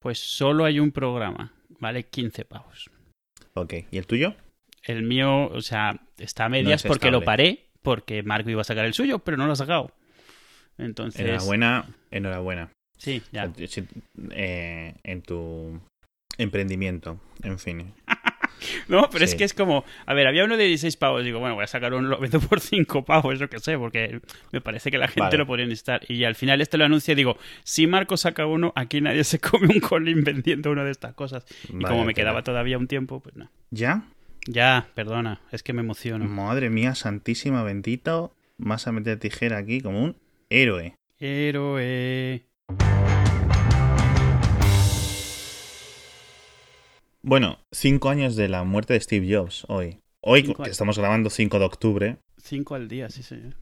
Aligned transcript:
Pues 0.00 0.18
solo 0.18 0.64
hay 0.64 0.80
un 0.80 0.92
programa, 0.92 1.52
vale 1.80 2.04
15 2.04 2.44
pavos. 2.44 2.90
Ok, 3.54 3.74
¿y 3.90 3.98
el 3.98 4.06
tuyo? 4.06 4.34
El 4.84 5.02
mío, 5.02 5.48
o 5.48 5.60
sea, 5.60 6.00
está 6.18 6.44
a 6.44 6.48
medias 6.48 6.84
es 6.84 6.88
porque 6.88 7.10
lo 7.10 7.22
paré, 7.22 7.70
porque 7.82 8.22
Marco 8.22 8.50
iba 8.50 8.60
a 8.60 8.64
sacar 8.64 8.84
el 8.84 8.94
suyo, 8.94 9.18
pero 9.18 9.36
no 9.36 9.46
lo 9.46 9.52
ha 9.52 9.56
sacado. 9.56 9.92
Entonces, 10.78 11.20
Enhorabuena, 11.20 11.86
enhorabuena. 12.10 12.70
sí, 12.96 13.22
ya. 13.32 13.52
Eh, 14.30 14.94
en 15.02 15.22
tu 15.22 15.80
emprendimiento, 16.38 17.20
en 17.42 17.58
fin. 17.58 17.92
No, 18.88 19.08
pero 19.10 19.24
es 19.24 19.34
que 19.34 19.44
es 19.44 19.54
como, 19.54 19.84
a 20.06 20.14
ver, 20.14 20.26
había 20.26 20.44
uno 20.44 20.56
de 20.56 20.64
16 20.64 20.96
pavos, 20.96 21.24
digo, 21.24 21.38
bueno, 21.40 21.54
voy 21.54 21.64
a 21.64 21.66
sacar 21.66 21.94
uno, 21.94 22.08
lo 22.08 22.18
vendo 22.20 22.40
por 22.40 22.60
5 22.60 23.04
pavos, 23.04 23.38
yo 23.38 23.48
qué 23.48 23.58
sé, 23.58 23.78
porque 23.78 24.20
me 24.52 24.60
parece 24.60 24.90
que 24.90 24.98
la 24.98 25.08
gente 25.08 25.20
Vale. 25.20 25.38
lo 25.38 25.46
podría 25.46 25.66
necesitar. 25.66 26.00
Y 26.08 26.24
al 26.24 26.34
final 26.34 26.60
este 26.60 26.78
lo 26.78 26.84
anuncia 26.84 27.12
y 27.12 27.14
digo, 27.14 27.36
si 27.64 27.86
Marco 27.86 28.16
saca 28.16 28.46
uno, 28.46 28.72
aquí 28.76 29.00
nadie 29.00 29.24
se 29.24 29.38
come 29.38 29.68
un 29.74 29.80
colín 29.80 30.24
vendiendo 30.24 30.70
una 30.70 30.84
de 30.84 30.90
estas 30.90 31.14
cosas. 31.14 31.44
Y 31.68 31.82
como 31.82 32.04
me 32.04 32.14
quedaba 32.14 32.42
todavía 32.42 32.78
un 32.78 32.88
tiempo, 32.88 33.20
pues 33.20 33.36
no. 33.36 33.50
¿Ya? 33.70 34.04
Ya, 34.46 34.88
perdona, 34.94 35.40
es 35.52 35.62
que 35.62 35.72
me 35.72 35.80
emociono. 35.80 36.24
Madre 36.24 36.70
mía, 36.70 36.94
santísima 36.94 37.62
bendito. 37.62 38.34
Vas 38.56 38.86
a 38.86 38.92
meter 38.92 39.18
tijera 39.18 39.58
aquí 39.58 39.80
como 39.80 40.02
un 40.02 40.16
héroe. 40.48 40.94
Héroe. 41.20 42.44
Bueno, 47.28 47.58
cinco 47.72 48.08
años 48.08 48.36
de 48.36 48.48
la 48.48 48.64
muerte 48.64 48.94
de 48.94 49.00
Steve 49.00 49.28
Jobs 49.30 49.66
hoy. 49.68 50.00
Hoy, 50.22 50.44
Cinco 50.46 50.62
que 50.62 50.70
estamos 50.70 50.98
grabando 50.98 51.28
5 51.28 51.58
de 51.58 51.64
octubre, 51.66 52.16
5 52.38 52.74
al 52.74 52.88
día, 52.88 53.10
sí, 53.10 53.22
señor. 53.22 53.54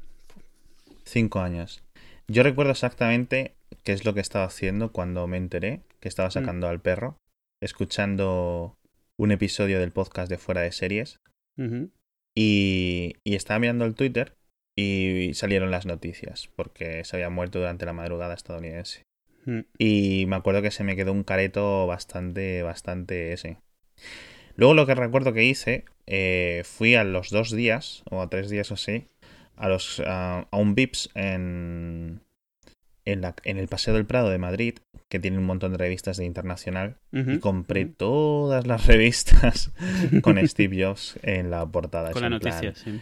cinco 1.02 1.40
años. 1.40 1.82
Yo 2.28 2.44
recuerdo 2.44 2.70
exactamente 2.70 3.56
qué 3.82 3.90
es 3.90 4.04
lo 4.04 4.14
que 4.14 4.20
estaba 4.20 4.44
haciendo 4.44 4.92
cuando 4.92 5.26
me 5.26 5.36
enteré 5.36 5.82
que 5.98 6.06
estaba 6.06 6.30
sacando 6.30 6.68
al 6.68 6.80
perro, 6.80 7.18
escuchando 7.60 8.78
un 9.18 9.32
episodio 9.32 9.80
del 9.80 9.90
podcast 9.90 10.30
de 10.30 10.38
Fuera 10.38 10.60
de 10.60 10.70
Series 10.70 11.18
y, 12.36 13.14
y 13.24 13.34
estaba 13.34 13.58
mirando 13.58 13.84
el 13.84 13.96
Twitter 13.96 14.36
y 14.78 15.32
salieron 15.34 15.72
las 15.72 15.86
noticias 15.86 16.48
porque 16.54 17.02
se 17.02 17.16
había 17.16 17.30
muerto 17.30 17.58
durante 17.58 17.84
la 17.84 17.92
madrugada 17.92 18.34
estadounidense. 18.34 19.02
Mm. 19.46 19.60
Y 19.78 20.24
me 20.28 20.36
acuerdo 20.36 20.60
que 20.60 20.70
se 20.70 20.84
me 20.84 20.96
quedó 20.96 21.12
un 21.12 21.24
careto 21.24 21.86
bastante, 21.86 22.62
bastante 22.62 23.32
ese. 23.32 23.56
Luego 24.56 24.74
lo 24.74 24.86
que 24.86 24.94
recuerdo 24.94 25.32
que 25.32 25.44
hice, 25.44 25.84
eh, 26.06 26.62
fui 26.64 26.94
a 26.94 27.04
los 27.04 27.30
dos 27.30 27.50
días, 27.50 28.02
o 28.10 28.20
a 28.20 28.28
tres 28.28 28.50
días 28.50 28.70
o 28.70 28.74
así, 28.74 29.06
a, 29.56 29.68
los, 29.68 30.00
a, 30.00 30.46
a 30.50 30.56
un 30.56 30.74
Vips 30.74 31.10
en, 31.14 32.20
en, 33.04 33.20
la- 33.20 33.34
en 33.44 33.58
el 33.58 33.68
Paseo 33.68 33.94
del 33.94 34.06
Prado 34.06 34.30
de 34.30 34.38
Madrid, 34.38 34.78
que 35.08 35.20
tiene 35.20 35.38
un 35.38 35.44
montón 35.44 35.72
de 35.72 35.78
revistas 35.78 36.16
de 36.16 36.24
internacional, 36.24 36.96
y 37.12 37.38
compré 37.38 37.86
todas 37.86 38.66
las 38.66 38.86
revistas 38.86 39.72
con 40.22 40.44
Steve 40.46 40.84
Jobs 40.84 41.18
en 41.22 41.50
la 41.50 41.64
portada. 41.66 42.12
Con 42.12 42.22
la 42.22 42.28
en 42.28 42.40
plan, 42.40 42.52
noticia, 42.64 42.74
sí. 42.74 43.00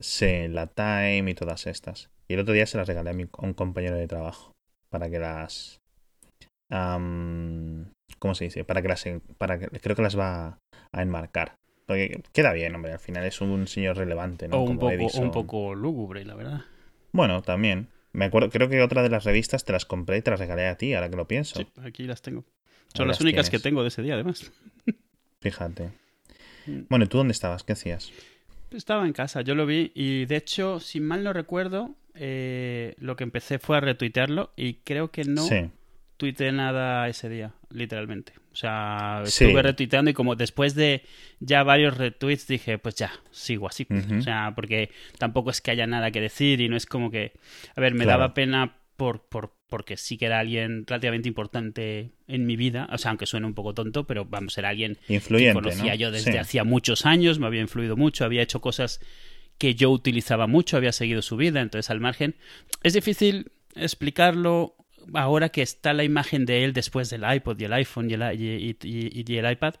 Sí, 0.00 0.48
la 0.48 0.66
Time 0.66 1.30
y 1.30 1.34
todas 1.34 1.66
estas. 1.66 2.10
Y 2.28 2.34
el 2.34 2.40
otro 2.40 2.52
día 2.54 2.66
se 2.66 2.76
las 2.78 2.88
regalé 2.88 3.10
a, 3.10 3.14
mi- 3.14 3.28
a 3.32 3.46
un 3.46 3.54
compañero 3.54 3.96
de 3.96 4.06
trabajo 4.08 4.52
para 4.90 5.08
que 5.08 5.18
las... 5.18 5.80
¿Cómo 6.70 8.34
se 8.34 8.44
dice? 8.44 8.64
Para 8.64 8.82
que 8.82 8.88
las... 8.88 9.04
Para 9.38 9.58
que, 9.58 9.68
creo 9.80 9.96
que 9.96 10.02
las 10.02 10.18
va 10.18 10.58
a 10.92 11.02
enmarcar. 11.02 11.56
Porque 11.86 12.22
queda 12.32 12.52
bien, 12.52 12.74
hombre. 12.74 12.92
Al 12.92 12.98
final 12.98 13.24
es 13.24 13.40
un 13.40 13.66
señor 13.68 13.96
relevante, 13.96 14.48
¿no? 14.48 14.58
O 14.58 14.60
un 14.62 14.76
Como 14.76 14.90
poco, 14.90 15.20
un 15.20 15.30
poco 15.30 15.74
lúgubre, 15.74 16.24
la 16.24 16.34
verdad. 16.34 16.62
Bueno, 17.12 17.42
también. 17.42 17.88
Me 18.12 18.24
acuerdo, 18.24 18.50
creo 18.50 18.68
que 18.68 18.82
otra 18.82 19.02
de 19.02 19.10
las 19.10 19.24
revistas 19.24 19.64
te 19.64 19.72
las 19.72 19.84
compré 19.84 20.16
y 20.16 20.22
te 20.22 20.30
las 20.30 20.40
regalé 20.40 20.66
a 20.66 20.76
ti, 20.76 20.94
ahora 20.94 21.10
que 21.10 21.16
lo 21.16 21.28
pienso. 21.28 21.60
Sí, 21.60 21.66
aquí 21.82 22.04
las 22.04 22.22
tengo. 22.22 22.44
Son 22.94 23.06
las 23.06 23.16
las 23.16 23.20
únicas 23.20 23.50
que 23.50 23.58
tengo 23.58 23.82
de 23.82 23.88
ese 23.88 24.02
día, 24.02 24.14
además. 24.14 24.50
Fíjate. 25.40 25.90
Mm. 26.66 26.80
Bueno, 26.88 27.04
¿y 27.04 27.08
tú 27.08 27.18
dónde 27.18 27.32
estabas? 27.32 27.62
¿Qué 27.62 27.74
hacías? 27.74 28.10
Estaba 28.70 29.06
en 29.06 29.12
casa, 29.12 29.42
yo 29.42 29.54
lo 29.54 29.66
vi 29.66 29.92
y 29.94 30.24
de 30.24 30.36
hecho, 30.36 30.80
si 30.80 30.98
mal 30.98 31.22
no 31.22 31.32
recuerdo, 31.32 31.94
eh, 32.14 32.94
lo 32.98 33.16
que 33.16 33.24
empecé 33.24 33.58
fue 33.58 33.76
a 33.76 33.80
retuitearlo 33.80 34.52
y 34.56 34.74
creo 34.74 35.10
que 35.10 35.24
no 35.24 35.42
Sí. 35.42 35.70
Tuiteé 36.16 36.52
nada 36.52 37.08
ese 37.08 37.28
día, 37.28 37.52
literalmente. 37.70 38.32
O 38.52 38.56
sea, 38.56 39.22
Sí. 39.26 39.44
estuve 39.44 39.62
retuiteando 39.62 40.10
y 40.10 40.14
como 40.14 40.34
después 40.34 40.74
de 40.74 41.02
ya 41.40 41.62
varios 41.62 41.96
retweets 41.98 42.46
dije, 42.46 42.78
pues 42.78 42.94
ya, 42.94 43.12
sigo 43.30 43.68
así. 43.68 43.86
O 44.18 44.22
sea, 44.22 44.52
porque 44.56 44.90
tampoco 45.18 45.50
es 45.50 45.60
que 45.60 45.70
haya 45.72 45.86
nada 45.86 46.10
que 46.10 46.20
decir 46.20 46.60
y 46.60 46.68
no 46.68 46.76
es 46.76 46.86
como 46.86 47.10
que... 47.10 47.32
A 47.74 47.80
ver, 47.80 47.92
me 47.94 48.04
Claro. 48.04 48.20
daba 48.20 48.34
pena 48.34 48.76
por, 48.96 49.28
por, 49.28 49.54
porque 49.68 49.98
sí 49.98 50.16
que 50.16 50.24
era 50.24 50.38
alguien 50.38 50.84
relativamente 50.86 51.28
importante 51.28 52.12
en 52.28 52.46
mi 52.46 52.56
vida. 52.56 52.88
O 52.92 52.96
sea, 52.96 53.10
aunque 53.10 53.26
suene 53.26 53.46
un 53.46 53.52
poco 53.54 53.74
tonto, 53.74 54.06
pero 54.06 54.24
vamos, 54.24 54.56
era 54.56 54.70
alguien 54.70 54.96
que 55.06 55.14
Influyente, 55.14 55.52
conocía 55.52 55.92
¿no? 55.92 55.98
yo 55.98 56.10
desde 56.10 56.32
Sí. 56.32 56.38
hacía 56.38 56.64
muchos 56.64 57.04
años, 57.04 57.38
me 57.38 57.46
había 57.46 57.60
influido 57.60 57.94
mucho, 57.96 58.24
había 58.24 58.40
hecho 58.40 58.62
cosas 58.62 59.00
que 59.58 59.74
yo 59.74 59.90
utilizaba 59.90 60.46
mucho, 60.46 60.78
había 60.78 60.92
seguido 60.92 61.20
su 61.20 61.36
vida, 61.36 61.60
entonces 61.60 61.90
al 61.90 62.00
margen 62.00 62.36
es 62.82 62.94
difícil 62.94 63.52
explicarlo 63.74 64.74
ahora 65.14 65.48
que 65.48 65.62
está 65.62 65.92
la 65.92 66.04
imagen 66.04 66.46
de 66.46 66.64
él 66.64 66.72
después 66.72 67.10
del 67.10 67.24
iPod 67.30 67.60
y 67.60 67.64
el 67.64 67.72
iPhone 67.72 68.10
y 68.10 68.14
el, 68.14 69.52
iPad, 69.52 69.74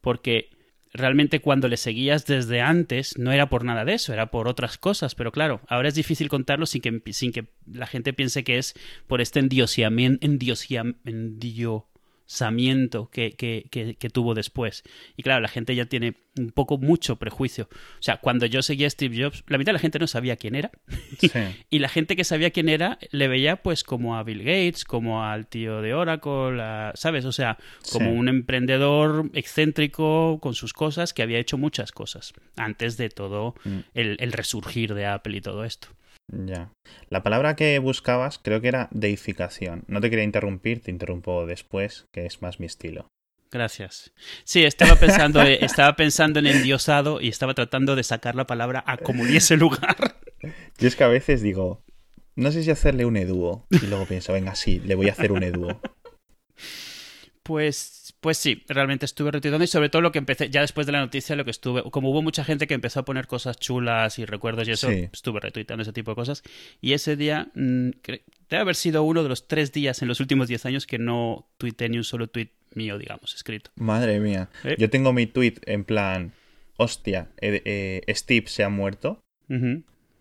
porque 0.00 0.50
realmente 0.92 1.40
cuando 1.40 1.68
le 1.68 1.76
seguías 1.76 2.26
desde 2.26 2.60
antes 2.60 3.18
no 3.18 3.32
era 3.32 3.48
por 3.48 3.64
nada 3.64 3.84
de 3.84 3.94
eso, 3.94 4.12
era 4.12 4.30
por 4.30 4.48
otras 4.48 4.78
cosas, 4.78 5.14
pero 5.14 5.32
claro, 5.32 5.60
ahora 5.68 5.88
es 5.88 5.94
difícil 5.94 6.28
contarlo 6.28 6.66
sin 6.66 6.82
que, 6.82 7.02
sin 7.12 7.32
que 7.32 7.46
la 7.70 7.86
gente 7.86 8.12
piense 8.12 8.44
que 8.44 8.58
es 8.58 8.74
por 9.06 9.20
este 9.20 9.40
endiosiamiento, 9.40 10.26
que, 13.10 13.32
que, 13.32 13.66
que, 13.70 13.94
que 13.96 14.10
tuvo 14.10 14.34
después. 14.34 14.82
Y 15.16 15.22
claro, 15.22 15.40
la 15.40 15.48
gente 15.48 15.74
ya 15.74 15.84
tiene 15.86 16.14
un 16.38 16.50
poco 16.50 16.78
mucho 16.78 17.16
prejuicio. 17.16 17.68
O 17.72 18.02
sea, 18.02 18.16
cuando 18.16 18.46
yo 18.46 18.62
seguía 18.62 18.86
a 18.86 18.90
Steve 18.90 19.22
Jobs, 19.22 19.44
la 19.48 19.58
mitad 19.58 19.70
de 19.70 19.74
la 19.74 19.78
gente 19.78 19.98
no 19.98 20.06
sabía 20.06 20.36
quién 20.36 20.54
era. 20.54 20.70
Sí. 21.18 21.30
Y 21.70 21.78
la 21.80 21.88
gente 21.88 22.16
que 22.16 22.24
sabía 22.24 22.50
quién 22.50 22.68
era 22.68 22.98
le 23.10 23.28
veía 23.28 23.56
pues 23.56 23.84
como 23.84 24.16
a 24.16 24.22
Bill 24.22 24.38
Gates, 24.40 24.84
como 24.84 25.24
al 25.24 25.46
tío 25.46 25.82
de 25.82 25.92
Oracle, 25.94 26.60
a- 26.62 26.92
¿sabes? 26.94 27.24
O 27.26 27.32
sea, 27.32 27.58
como 27.92 28.10
Sí. 28.10 28.16
un 28.16 28.28
emprendedor 28.28 29.30
excéntrico 29.34 30.38
con 30.40 30.54
sus 30.54 30.72
cosas 30.72 31.12
que 31.12 31.22
había 31.22 31.38
hecho 31.38 31.58
muchas 31.58 31.92
cosas 31.92 32.32
antes 32.56 32.96
de 32.96 33.08
todo 33.10 33.54
Mm. 33.64 33.78
el, 33.94 34.16
el 34.20 34.32
resurgir 34.32 34.94
de 34.94 35.06
Apple 35.06 35.36
y 35.36 35.40
todo 35.40 35.64
esto. 35.64 35.88
Ya. 36.28 36.72
La 37.08 37.22
palabra 37.22 37.56
que 37.56 37.78
buscabas 37.78 38.38
creo 38.38 38.60
que 38.60 38.68
era 38.68 38.88
deificación. 38.90 39.84
No 39.86 40.00
te 40.00 40.10
quería 40.10 40.24
interrumpir, 40.24 40.80
te 40.80 40.90
interrumpo 40.90 41.46
después, 41.46 42.06
que 42.12 42.26
es 42.26 42.42
más 42.42 42.60
mi 42.60 42.66
estilo. 42.66 43.08
Gracias. 43.50 44.12
Sí, 44.44 44.64
estaba 44.64 44.96
pensando, 44.96 45.42
eh, 45.42 45.58
estaba 45.62 45.94
pensando 45.94 46.38
en 46.38 46.46
endiosado 46.46 47.20
y 47.20 47.28
estaba 47.28 47.52
tratando 47.52 47.96
de 47.96 48.02
sacar 48.02 48.34
la 48.34 48.46
palabra 48.46 48.82
a 48.86 48.96
como 48.96 49.26
diese 49.26 49.58
lugar. 49.58 50.16
Yo 50.78 50.88
es 50.88 50.96
que 50.96 51.04
a 51.04 51.08
veces 51.08 51.42
digo, 51.42 51.84
no 52.34 52.50
sé 52.50 52.62
si 52.62 52.70
hacerle 52.70 53.04
un 53.04 53.18
eduo. 53.18 53.66
Y 53.70 53.86
luego 53.86 54.06
pienso, 54.06 54.32
venga, 54.32 54.54
sí, 54.54 54.80
le 54.80 54.94
voy 54.94 55.08
a 55.08 55.12
hacer 55.12 55.32
un 55.32 55.42
eduo. 55.42 55.80
Pues, 57.42 58.14
pues 58.20 58.38
sí, 58.38 58.62
realmente 58.68 59.04
estuve 59.04 59.32
retuiteando 59.32 59.64
y 59.64 59.66
sobre 59.66 59.88
todo 59.88 60.00
lo 60.00 60.12
que 60.12 60.18
empecé, 60.18 60.48
ya 60.48 60.60
después 60.60 60.86
de 60.86 60.92
la 60.92 61.00
noticia, 61.00 61.34
lo 61.34 61.44
que 61.44 61.50
estuve, 61.50 61.82
como 61.90 62.10
hubo 62.10 62.22
mucha 62.22 62.44
gente 62.44 62.68
que 62.68 62.74
empezó 62.74 63.00
a 63.00 63.04
poner 63.04 63.26
cosas 63.26 63.56
chulas 63.58 64.18
y 64.20 64.24
recuerdos 64.24 64.68
y 64.68 64.70
eso, 64.70 64.88
Sí. 64.90 65.08
estuve 65.12 65.40
retuiteando 65.40 65.82
ese 65.82 65.92
tipo 65.92 66.12
de 66.12 66.14
cosas. 66.14 66.44
Y 66.80 66.92
ese 66.92 67.16
día, 67.16 67.48
mm, 67.54 67.90
debe 68.48 68.60
haber 68.60 68.76
sido 68.76 69.02
uno 69.02 69.24
de 69.24 69.28
los 69.28 69.48
tres 69.48 69.72
días 69.72 70.02
en 70.02 70.08
los 70.08 70.20
últimos 70.20 70.46
diez 70.46 70.64
años 70.66 70.86
que 70.86 70.98
no 70.98 71.48
tuiteé 71.58 71.88
ni 71.88 71.96
un 71.96 72.04
solo 72.04 72.28
tweet 72.28 72.50
mío, 72.74 72.96
digamos, 72.96 73.34
escrito. 73.34 73.70
Madre 73.74 74.20
mía. 74.20 74.48
¿Eh? 74.62 74.76
Yo 74.78 74.88
tengo 74.88 75.12
mi 75.12 75.26
tweet 75.26 75.54
en 75.66 75.82
plan, 75.84 76.32
hostia, 76.76 77.28
eh, 77.40 77.60
eh, 78.06 78.14
Steve 78.14 78.46
se 78.46 78.62
ha 78.62 78.68
muerto. 78.68 79.20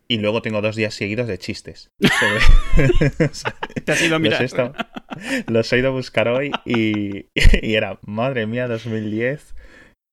Y 0.07 0.17
luego 0.17 0.41
tengo 0.41 0.61
dos 0.61 0.75
días 0.75 0.93
seguidos 0.93 1.27
de 1.27 1.37
chistes. 1.37 1.89
sobre- 2.19 2.99
Te 3.85 3.91
has 3.93 4.01
ido 4.01 4.15
a 4.15 4.19
los, 4.19 4.21
mirar. 4.21 4.41
he 4.41 4.45
estado- 4.45 4.73
los 5.47 5.71
he 5.73 5.79
ido 5.79 5.89
a 5.89 5.91
buscar 5.91 6.27
hoy 6.27 6.51
y, 6.65 7.25
y 7.61 7.73
era, 7.75 7.99
madre 8.05 8.45
mía, 8.47 8.67
2010. 8.67 9.55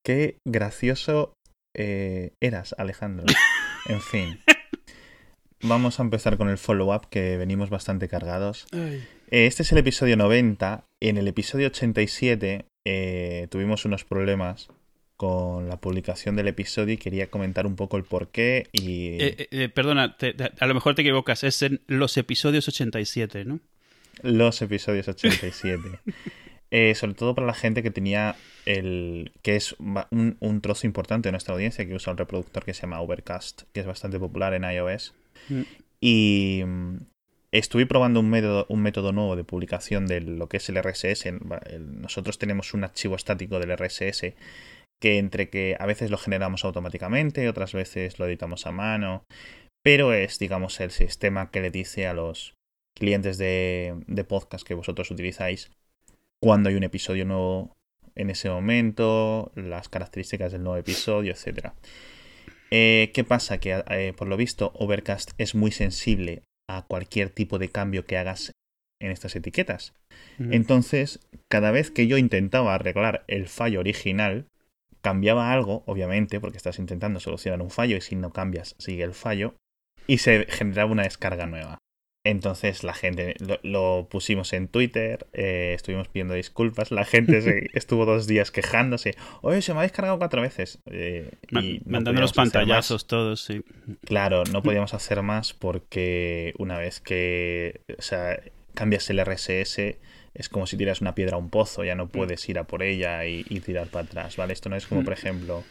Qué 0.04 0.36
gracioso 0.46 1.32
eh, 1.76 2.32
eras, 2.40 2.74
Alejandro. 2.78 3.26
En 3.88 4.02
fin. 4.02 4.38
Vamos 5.62 5.98
a 5.98 6.02
empezar 6.02 6.36
con 6.36 6.48
el 6.48 6.58
follow-up, 6.58 7.08
que 7.08 7.36
venimos 7.36 7.70
bastante 7.70 8.06
cargados. 8.08 8.66
Ay. 8.72 9.02
Eh, 9.30 9.46
Este 9.46 9.62
es 9.62 9.72
el 9.72 9.78
episodio 9.78 10.16
90. 10.16 10.84
En 11.00 11.16
el 11.16 11.26
episodio 11.26 11.68
87 11.68 12.66
eh, 12.86 13.48
tuvimos 13.50 13.84
unos 13.84 14.04
problemas 14.04 14.68
con 15.16 15.68
la 15.68 15.80
publicación 15.80 16.36
del 16.36 16.46
episodio 16.48 16.94
y 16.94 16.98
quería 16.98 17.26
comentar 17.28 17.66
un 17.66 17.74
poco 17.74 17.96
el 17.96 18.04
porqué 18.04 18.66
y... 18.72 19.08
Eh, 19.08 19.18
eh, 19.38 19.48
eh, 19.50 19.68
perdona, 19.68 20.16
te- 20.16 20.32
te- 20.34 20.52
a 20.60 20.66
lo 20.66 20.74
mejor 20.74 20.94
te 20.94 21.02
equivocas, 21.02 21.42
es 21.42 21.60
en 21.62 21.80
los 21.88 22.16
episodios 22.18 22.68
87, 22.68 23.44
¿no? 23.44 23.58
Los 24.22 24.60
episodios 24.62 25.08
87. 25.08 25.80
Eh, 26.70 26.94
sobre 26.94 27.14
todo 27.14 27.34
para 27.34 27.46
la 27.46 27.54
gente 27.54 27.82
que 27.82 27.90
tenía 27.90 28.36
el. 28.66 29.32
que 29.40 29.56
es 29.56 29.74
un 29.78 30.60
trozo 30.60 30.86
importante 30.86 31.28
de 31.28 31.30
nuestra 31.32 31.54
audiencia 31.54 31.86
que 31.86 31.94
usa 31.94 32.10
un 32.10 32.18
reproductor 32.18 32.62
que 32.62 32.74
se 32.74 32.82
llama 32.82 33.00
Overcast, 33.00 33.62
que 33.72 33.80
es 33.80 33.86
bastante 33.86 34.18
popular 34.18 34.52
en 34.52 34.64
iOS. 34.64 35.14
Mm. 35.48 35.62
Y, 36.02 36.62
mm, 36.66 36.96
Estuve 37.50 37.86
probando 37.86 38.20
un 38.20 38.28
método, 38.28 38.66
un 38.68 38.82
método 38.82 39.12
nuevo 39.12 39.34
de 39.34 39.44
publicación 39.44 40.06
de 40.06 40.20
lo 40.20 40.48
que 40.48 40.58
es 40.58 40.68
el 40.68 40.76
RSS. 40.76 41.32
Nosotros 41.80 42.38
tenemos 42.38 42.74
un 42.74 42.84
archivo 42.84 43.16
estático 43.16 43.58
del 43.58 43.70
RSS 43.70 44.34
que 45.00 45.18
entre 45.18 45.48
que 45.48 45.76
a 45.78 45.86
veces 45.86 46.10
lo 46.10 46.18
generamos 46.18 46.64
automáticamente, 46.64 47.48
otras 47.48 47.72
veces 47.72 48.18
lo 48.18 48.26
editamos 48.26 48.66
a 48.66 48.72
mano, 48.72 49.24
pero 49.82 50.12
es, 50.12 50.38
digamos, 50.38 50.80
el 50.80 50.90
sistema 50.90 51.50
que 51.50 51.60
le 51.60 51.70
dice 51.70 52.06
a 52.06 52.14
los 52.14 52.54
clientes 52.98 53.38
de, 53.38 53.94
de 54.06 54.24
podcast 54.24 54.66
que 54.66 54.74
vosotros 54.74 55.10
utilizáis 55.10 55.70
cuando 56.40 56.68
hay 56.68 56.76
un 56.76 56.84
episodio 56.84 57.24
nuevo 57.24 57.76
en 58.14 58.30
ese 58.30 58.50
momento, 58.50 59.52
las 59.54 59.88
características 59.88 60.52
del 60.52 60.64
nuevo 60.64 60.76
episodio, 60.76 61.32
etc. 61.32 61.70
Eh, 62.70 63.10
¿Qué 63.14 63.24
pasa? 63.24 63.58
Que 63.58 63.82
eh, 63.90 64.12
por 64.16 64.28
lo 64.28 64.36
visto 64.36 64.72
Overcast 64.74 65.30
es 65.38 65.54
muy 65.54 65.70
sensible 65.70 66.42
a 66.68 66.84
cualquier 66.86 67.30
tipo 67.30 67.58
de 67.58 67.70
cambio 67.70 68.04
que 68.04 68.18
hagas 68.18 68.52
en 69.00 69.12
estas 69.12 69.36
etiquetas. 69.36 69.94
Entonces, 70.38 71.20
cada 71.48 71.70
vez 71.70 71.90
que 71.90 72.08
yo 72.08 72.18
intentaba 72.18 72.74
arreglar 72.74 73.24
el 73.28 73.48
fallo 73.48 73.80
original, 73.80 74.46
cambiaba 75.00 75.52
algo, 75.52 75.84
obviamente, 75.86 76.40
porque 76.40 76.56
estás 76.56 76.80
intentando 76.80 77.20
solucionar 77.20 77.62
un 77.62 77.70
fallo 77.70 77.96
y 77.96 78.00
si 78.00 78.16
no 78.16 78.32
cambias 78.32 78.74
sigue 78.78 79.04
el 79.04 79.14
fallo, 79.14 79.54
y 80.06 80.18
se 80.18 80.46
generaba 80.48 80.90
una 80.90 81.04
descarga 81.04 81.46
nueva. 81.46 81.78
Entonces 82.28 82.84
la 82.84 82.92
gente 82.92 83.36
lo, 83.62 84.06
pusimos 84.10 84.52
en 84.52 84.68
Twitter, 84.68 85.26
eh, 85.32 85.72
estuvimos 85.74 86.08
pidiendo 86.08 86.34
disculpas, 86.34 86.90
la 86.90 87.06
gente 87.06 87.40
se, 87.40 87.70
estuvo 87.72 88.04
dos 88.04 88.26
días 88.26 88.50
quejándose, 88.50 89.14
oye, 89.40 89.62
se 89.62 89.72
me 89.72 89.78
ha 89.78 89.82
descargado 89.82 90.18
cuatro 90.18 90.42
veces. 90.42 90.78
Eh, 90.90 91.30
y 91.50 91.80
Mandando 91.86 92.20
los 92.20 92.34
pantallazos 92.34 93.06
todos, 93.06 93.40
sí. 93.40 93.62
Claro, 94.04 94.44
no 94.52 94.62
podíamos 94.62 94.92
hacer 94.92 95.22
más 95.22 95.54
porque 95.54 96.52
una 96.58 96.76
vez 96.76 97.00
que 97.00 97.80
o 97.98 98.02
sea, 98.02 98.38
cambias 98.74 99.08
el 99.08 99.24
RSS 99.24 99.96
es 100.34 100.48
como 100.50 100.66
si 100.66 100.76
tiras 100.76 101.00
una 101.00 101.14
piedra 101.14 101.36
a 101.36 101.38
un 101.38 101.48
pozo, 101.48 101.82
ya 101.82 101.94
no 101.94 102.04
mm. 102.04 102.10
puedes 102.10 102.46
ir 102.46 102.58
a 102.58 102.64
por 102.64 102.82
ella 102.82 103.24
y, 103.24 103.46
y 103.48 103.60
tirar 103.60 103.86
para 103.86 104.04
atrás, 104.04 104.36
¿vale? 104.36 104.52
Esto 104.52 104.68
no 104.68 104.76
es 104.76 104.86
como, 104.86 105.02
por 105.04 105.14
ejemplo 105.14 105.64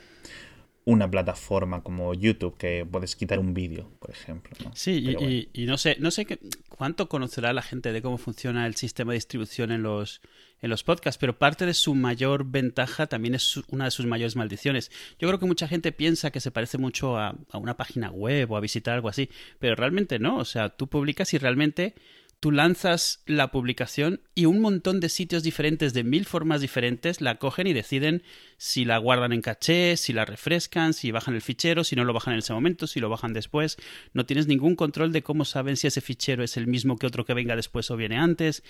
una 0.88 1.12
plataforma 1.12 1.84
como 1.84 2.14
YouTube 2.14 2.56
que 2.58 2.88
puedes 2.90 3.18
quitar 3.18 3.40
un 3.40 3.54
vídeo, 3.54 3.92
por 4.00 4.10
ejemplo. 4.10 4.56
Sí, 4.74 5.50
y, 5.52 5.66
no 5.66 5.78
sé, 5.78 5.98
no 6.00 6.12
sé 6.12 6.24
qué, 6.24 6.40
cuánto 6.70 7.10
conocerá 7.10 7.52
la 7.52 7.62
gente 7.62 7.92
de 7.92 8.02
cómo 8.02 8.18
funciona 8.18 8.66
el 8.66 8.76
sistema 8.76 9.12
de 9.12 9.18
distribución 9.18 9.74
en 9.74 9.84
los, 9.84 10.22
en 10.62 10.70
los 10.70 10.86
podcasts, 10.86 11.18
pero 11.20 11.38
parte 11.38 11.66
de 11.66 11.74
su 11.74 11.94
mayor 11.94 12.46
ventaja 12.46 13.08
también 13.08 13.36
es 13.36 13.58
una 13.68 13.84
de 13.84 13.92
sus 13.92 14.06
mayores 14.06 14.38
maldiciones. 14.38 14.90
Yo 15.20 15.28
creo 15.28 15.40
que 15.40 15.46
mucha 15.46 15.68
gente 15.68 15.92
piensa 15.92 16.32
que 16.32 16.40
se 16.40 16.52
parece 16.52 16.78
mucho 16.78 17.18
a, 17.18 17.36
a 17.52 17.58
una 17.58 17.76
página 17.76 18.10
web 18.10 18.50
o 18.50 18.56
a 18.56 18.62
visitar 18.62 18.94
algo 18.94 19.10
así, 19.10 19.30
pero 19.60 19.76
realmente 19.76 20.20
no. 20.20 20.38
O 20.38 20.46
sea, 20.46 20.70
tú 20.70 20.88
publicas 20.88 21.34
y 21.34 21.38
realmente 21.38 21.96
tú 22.40 22.52
lanzas 22.52 23.24
la 23.26 23.50
publicación 23.50 24.22
y 24.36 24.46
un 24.46 24.60
montón 24.62 25.00
de 25.00 25.10
sitios 25.10 25.44
diferentes 25.44 25.94
de 25.94 26.04
mil 26.04 26.26
formas 26.26 26.62
diferentes 26.62 27.20
la 27.20 27.40
cogen 27.40 27.68
y 27.68 27.74
deciden 27.74 28.24
si 28.58 28.86
la 28.86 28.98
guardan 29.00 29.34
en 29.34 29.42
caché, 29.42 29.98
si 29.98 30.14
la 30.14 30.26
refrescan, 30.26 30.94
si 30.94 31.12
bajan 31.12 31.36
el 31.36 31.42
fichero, 31.42 31.84
si 31.84 31.96
no 31.96 32.06
lo 32.06 32.14
bajan 32.14 32.34
en 32.34 32.40
ese 32.40 32.54
momento, 32.54 32.86
si 32.86 33.00
lo 33.00 33.10
bajan 33.10 33.34
después. 33.34 33.78
No 34.14 34.26
tienes 34.26 34.48
ningún 34.48 34.76
control 34.76 35.12
de 35.12 35.24
cómo 35.24 35.46
saben 35.46 35.78
si 35.78 35.88
ese 35.88 36.02
fichero 36.02 36.44
es 36.44 36.58
el 36.58 36.68
mismo 36.68 36.98
que 36.98 37.08
otro 37.08 37.26
que 37.26 37.34
venga 37.34 37.56
después 37.56 37.90
o 37.90 37.98
viene 37.98 38.18
antes. 38.18 38.64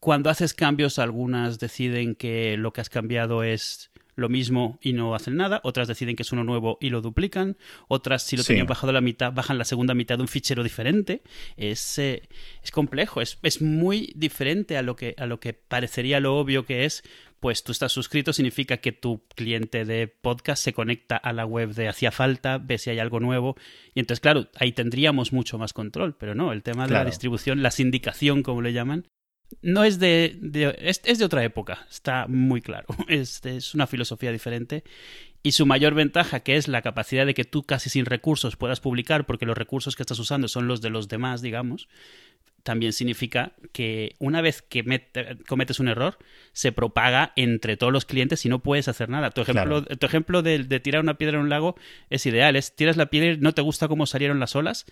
Cuando 0.00 0.28
haces 0.30 0.52
cambios, 0.52 0.98
algunas 0.98 1.58
deciden 1.58 2.14
que 2.14 2.56
lo 2.58 2.72
que 2.72 2.82
has 2.82 2.90
cambiado 2.90 3.42
es 3.42 3.90
lo 4.16 4.28
mismo 4.28 4.78
y 4.80 4.92
no 4.92 5.14
hacen 5.14 5.36
nada, 5.36 5.60
otras 5.64 5.88
deciden 5.88 6.16
que 6.16 6.22
es 6.22 6.32
uno 6.32 6.44
nuevo 6.44 6.78
y 6.80 6.90
lo 6.90 7.00
duplican, 7.00 7.56
otras 7.88 8.22
si 8.22 8.36
lo 8.36 8.44
tenían 8.44 8.66
bajado 8.66 8.92
la 8.92 9.00
mitad, 9.00 9.32
bajan 9.32 9.58
la 9.58 9.64
segunda 9.64 9.94
mitad 9.94 10.16
de 10.16 10.22
un 10.22 10.28
fichero 10.28 10.62
diferente. 10.62 11.22
Es, 11.56 11.98
eh, 11.98 12.28
es 12.62 12.70
complejo, 12.70 13.20
es, 13.20 13.38
es, 13.42 13.60
muy 13.62 14.12
diferente 14.16 14.76
a 14.76 14.82
lo, 14.82 14.96
que, 14.96 15.14
a 15.18 15.26
lo 15.26 15.40
que 15.40 15.52
parecería 15.52 16.20
lo 16.20 16.36
obvio 16.36 16.64
que 16.64 16.84
es, 16.84 17.02
pues 17.44 17.62
tú 17.62 17.72
estás 17.72 17.92
suscrito, 17.92 18.32
significa 18.32 18.78
que 18.78 18.92
tu 18.92 19.22
cliente 19.34 19.84
de 19.84 20.08
podcast 20.08 20.64
se 20.64 20.72
conecta 20.72 21.16
a 21.16 21.32
la 21.34 21.44
web 21.44 21.74
de 21.74 21.88
hacía 21.88 22.10
falta, 22.10 22.56
ve 22.56 22.78
si 22.78 22.88
hay 22.88 22.98
algo 22.98 23.20
nuevo, 23.20 23.56
y 23.94 24.00
entonces 24.00 24.20
claro, 24.20 24.48
ahí 24.56 24.72
tendríamos 24.72 25.32
mucho 25.32 25.58
más 25.58 25.74
control, 25.74 26.16
pero 26.16 26.34
no, 26.34 26.52
el 26.52 26.62
tema 26.62 26.86
de 26.86 26.94
la 26.94 27.04
distribución, 27.04 27.62
la 27.62 27.70
sindicación 27.70 28.42
como 28.42 28.62
le 28.62 28.72
llaman, 28.72 29.08
no 29.62 29.84
es 29.84 29.98
de, 29.98 30.38
es, 30.78 31.18
de 31.18 31.24
otra 31.24 31.44
época, 31.44 31.86
está 31.90 32.26
muy 32.28 32.60
claro. 32.60 32.86
Es, 33.08 33.44
es, 33.44 33.74
una 33.74 33.86
filosofía 33.86 34.32
diferente. 34.32 34.84
Y 35.42 35.52
su 35.52 35.66
mayor 35.66 35.94
ventaja, 35.94 36.40
que 36.40 36.56
es 36.56 36.68
la 36.68 36.80
capacidad 36.80 37.26
de 37.26 37.34
que 37.34 37.44
tú 37.44 37.64
casi 37.64 37.90
sin 37.90 38.06
recursos 38.06 38.56
puedas 38.56 38.80
publicar, 38.80 39.26
porque 39.26 39.44
los 39.44 39.58
recursos 39.58 39.94
que 39.94 40.02
estás 40.02 40.18
usando 40.18 40.48
son 40.48 40.66
los 40.66 40.80
de 40.80 40.88
los 40.88 41.08
demás, 41.08 41.42
digamos, 41.42 41.88
también 42.62 42.94
significa 42.94 43.52
que 43.72 44.16
una 44.18 44.40
vez 44.40 44.62
que 44.62 44.82
cometes 45.46 45.80
un 45.80 45.88
error, 45.88 46.16
se 46.52 46.72
propaga 46.72 47.34
entre 47.36 47.76
todos 47.76 47.92
los 47.92 48.06
clientes 48.06 48.46
y 48.46 48.48
no 48.48 48.60
puedes 48.60 48.88
hacer 48.88 49.10
nada. 49.10 49.30
Tu 49.32 49.42
ejemplo, 49.42 49.84
tu 49.84 50.06
ejemplo 50.06 50.40
de, 50.40 50.64
de, 50.64 50.80
tirar 50.80 51.02
una 51.02 51.18
piedra 51.18 51.36
en 51.36 51.44
un 51.44 51.50
lago 51.50 51.76
es 52.08 52.24
ideal. 52.24 52.56
Es 52.56 52.74
tiras 52.74 52.96
la 52.96 53.06
piedra 53.06 53.32
y 53.32 53.36
no 53.36 53.52
te 53.52 53.60
gusta 53.60 53.86
cómo 53.86 54.06
salieron 54.06 54.40
las 54.40 54.56
olas, 54.56 54.86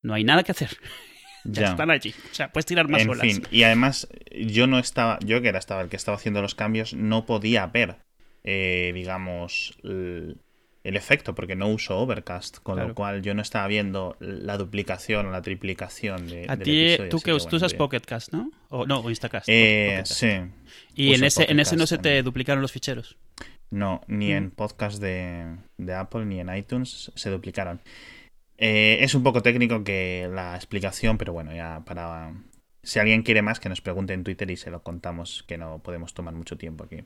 no 0.00 0.14
hay 0.14 0.24
nada 0.24 0.42
que 0.44 0.52
hacer 0.52 0.70
ya, 1.44 1.70
están 1.70 1.90
allí. 1.90 2.14
O 2.30 2.34
sea, 2.34 2.52
puedes 2.52 2.66
tirar 2.66 2.88
más 2.88 3.02
en 3.02 3.10
olas. 3.10 3.22
Fin, 3.22 3.42
y 3.50 3.62
además, 3.62 4.08
yo 4.30 4.66
no 4.66 4.78
estaba, 4.78 5.18
yo 5.20 5.40
que 5.42 5.48
era 5.48 5.58
estaba 5.58 5.82
el 5.82 5.88
que 5.88 5.96
estaba 5.96 6.16
haciendo 6.16 6.42
los 6.42 6.54
cambios, 6.54 6.94
no 6.94 7.26
podía 7.26 7.66
ver, 7.66 7.96
eh, 8.44 8.92
digamos, 8.94 9.78
el, 9.82 10.36
efecto, 10.82 11.34
porque 11.34 11.56
no 11.56 11.68
uso 11.68 11.98
Overcast, 11.98 12.58
con 12.58 12.78
lo 12.78 12.94
cual 12.94 13.22
yo 13.22 13.34
no 13.34 13.42
estaba 13.42 13.66
viendo 13.68 14.16
la 14.20 14.56
duplicación 14.56 15.26
o 15.26 15.30
la 15.30 15.42
triplicación 15.42 16.26
de. 16.28 16.46
A 16.48 16.56
ti, 16.56 16.96
tú 17.08 17.20
que, 17.20 17.36
tú 17.48 17.56
usas 17.56 17.74
Pocketcast, 17.74 18.32
¿no? 18.32 18.50
O, 18.68 18.86
no, 18.86 19.00
o 19.00 19.08
Instacast. 19.10 19.48
Eh, 19.48 20.02
sí. 20.04 20.40
¿Y 20.94 21.14
en 21.14 21.24
ese, 21.24 21.50
en 21.50 21.60
ese 21.60 21.76
no 21.76 21.86
se 21.86 21.98
te 21.98 22.22
duplicaron 22.22 22.62
los 22.62 22.72
ficheros? 22.72 23.16
No, 23.70 24.00
ni 24.08 24.32
en 24.32 24.46
mm. 24.46 24.50
podcast 24.50 25.00
de, 25.00 25.56
de 25.76 25.94
Apple 25.94 26.24
ni 26.26 26.40
en 26.40 26.54
iTunes 26.54 27.12
se 27.14 27.30
duplicaron. 27.30 27.80
Eh, 28.60 28.98
es 29.00 29.14
un 29.14 29.22
poco 29.22 29.42
técnico 29.42 29.82
que 29.84 30.28
la 30.30 30.54
explicación, 30.54 31.18
pero 31.18 31.32
bueno, 31.32 31.52
ya 31.52 31.82
para... 31.86 32.34
Si 32.82 32.98
alguien 32.98 33.22
quiere 33.22 33.42
más, 33.42 33.58
que 33.58 33.68
nos 33.68 33.80
pregunte 33.80 34.12
en 34.12 34.22
Twitter 34.22 34.50
y 34.50 34.56
se 34.56 34.70
lo 34.70 34.82
contamos, 34.82 35.44
que 35.48 35.58
no 35.58 35.82
podemos 35.82 36.14
tomar 36.14 36.34
mucho 36.34 36.56
tiempo 36.56 36.84
aquí. 36.84 37.04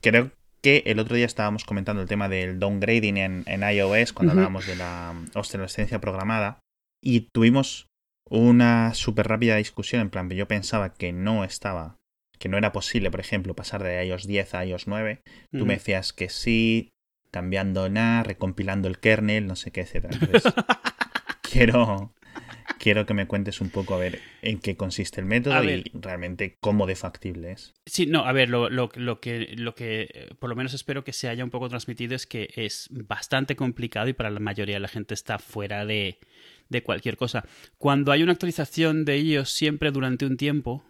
Creo 0.00 0.32
que 0.60 0.82
el 0.86 0.98
otro 0.98 1.16
día 1.16 1.26
estábamos 1.26 1.64
comentando 1.64 2.02
el 2.02 2.08
tema 2.08 2.28
del 2.28 2.58
downgrading 2.58 3.16
en, 3.16 3.62
iOS, 3.62 4.12
cuando 4.12 4.32
hablábamos 4.32 4.66
de 4.66 4.76
la 4.76 5.14
obsolescencia 5.34 6.00
programada, 6.00 6.60
y 7.02 7.28
tuvimos 7.32 7.86
una 8.28 8.94
súper 8.94 9.28
rápida 9.28 9.56
discusión, 9.56 10.02
en 10.02 10.10
plan, 10.10 10.30
yo 10.30 10.46
pensaba 10.46 10.94
que 10.94 11.12
no 11.12 11.44
estaba, 11.44 11.96
que 12.38 12.48
no 12.48 12.58
era 12.58 12.72
posible, 12.72 13.10
por 13.10 13.20
ejemplo, 13.20 13.54
pasar 13.54 13.82
de 13.82 14.04
iOS 14.04 14.26
10 14.26 14.54
a 14.54 14.64
iOS 14.66 14.86
9. 14.86 15.20
Tú 15.52 15.66
me 15.66 15.74
decías 15.74 16.12
que 16.12 16.28
sí, 16.28 16.90
cambiando 17.30 17.88
nada, 17.88 18.22
recompilando 18.22 18.88
el 18.88 18.98
kernel, 18.98 19.46
no 19.46 19.56
sé 19.56 19.70
qué, 19.70 19.82
etcétera. 19.82 20.16
Entonces, 20.20 20.52
quiero, 21.42 22.12
quiero 22.78 23.06
que 23.06 23.14
me 23.14 23.26
cuentes 23.26 23.60
un 23.60 23.70
poco 23.70 23.94
a 23.94 23.98
ver 23.98 24.20
en 24.42 24.58
qué 24.58 24.76
consiste 24.76 25.20
el 25.20 25.26
método 25.26 25.62
y 25.64 25.84
realmente 25.94 26.56
cómo 26.60 26.86
de 26.86 26.96
factible 26.96 27.52
es. 27.52 27.74
Sí, 27.86 28.06
no, 28.06 28.24
a 28.24 28.32
ver, 28.32 28.48
lo, 28.48 28.70
lo, 28.70 28.90
lo, 28.94 29.20
que, 29.20 29.54
lo 29.56 29.74
que 29.74 30.08
eh, 30.12 30.28
por 30.38 30.50
lo 30.50 30.56
menos 30.56 30.74
espero 30.74 31.04
que 31.04 31.12
se 31.12 31.28
haya 31.28 31.44
un 31.44 31.50
poco 31.50 31.68
transmitido 31.68 32.14
es 32.14 32.26
que 32.26 32.50
es 32.54 32.88
bastante 32.90 33.56
complicado 33.56 34.08
y 34.08 34.12
para 34.12 34.30
la 34.30 34.40
mayoría 34.40 34.76
de 34.76 34.80
la 34.80 34.88
gente 34.88 35.14
está 35.14 35.38
fuera 35.38 35.84
de, 35.84 36.18
de 36.68 36.82
cualquier 36.82 37.16
cosa. 37.16 37.44
Cuando 37.78 38.12
hay 38.12 38.22
una 38.22 38.32
actualización 38.32 39.04
de 39.04 39.18
iOS 39.18 39.50
siempre 39.50 39.90
durante 39.90 40.26
un 40.26 40.36
tiempo, 40.36 40.84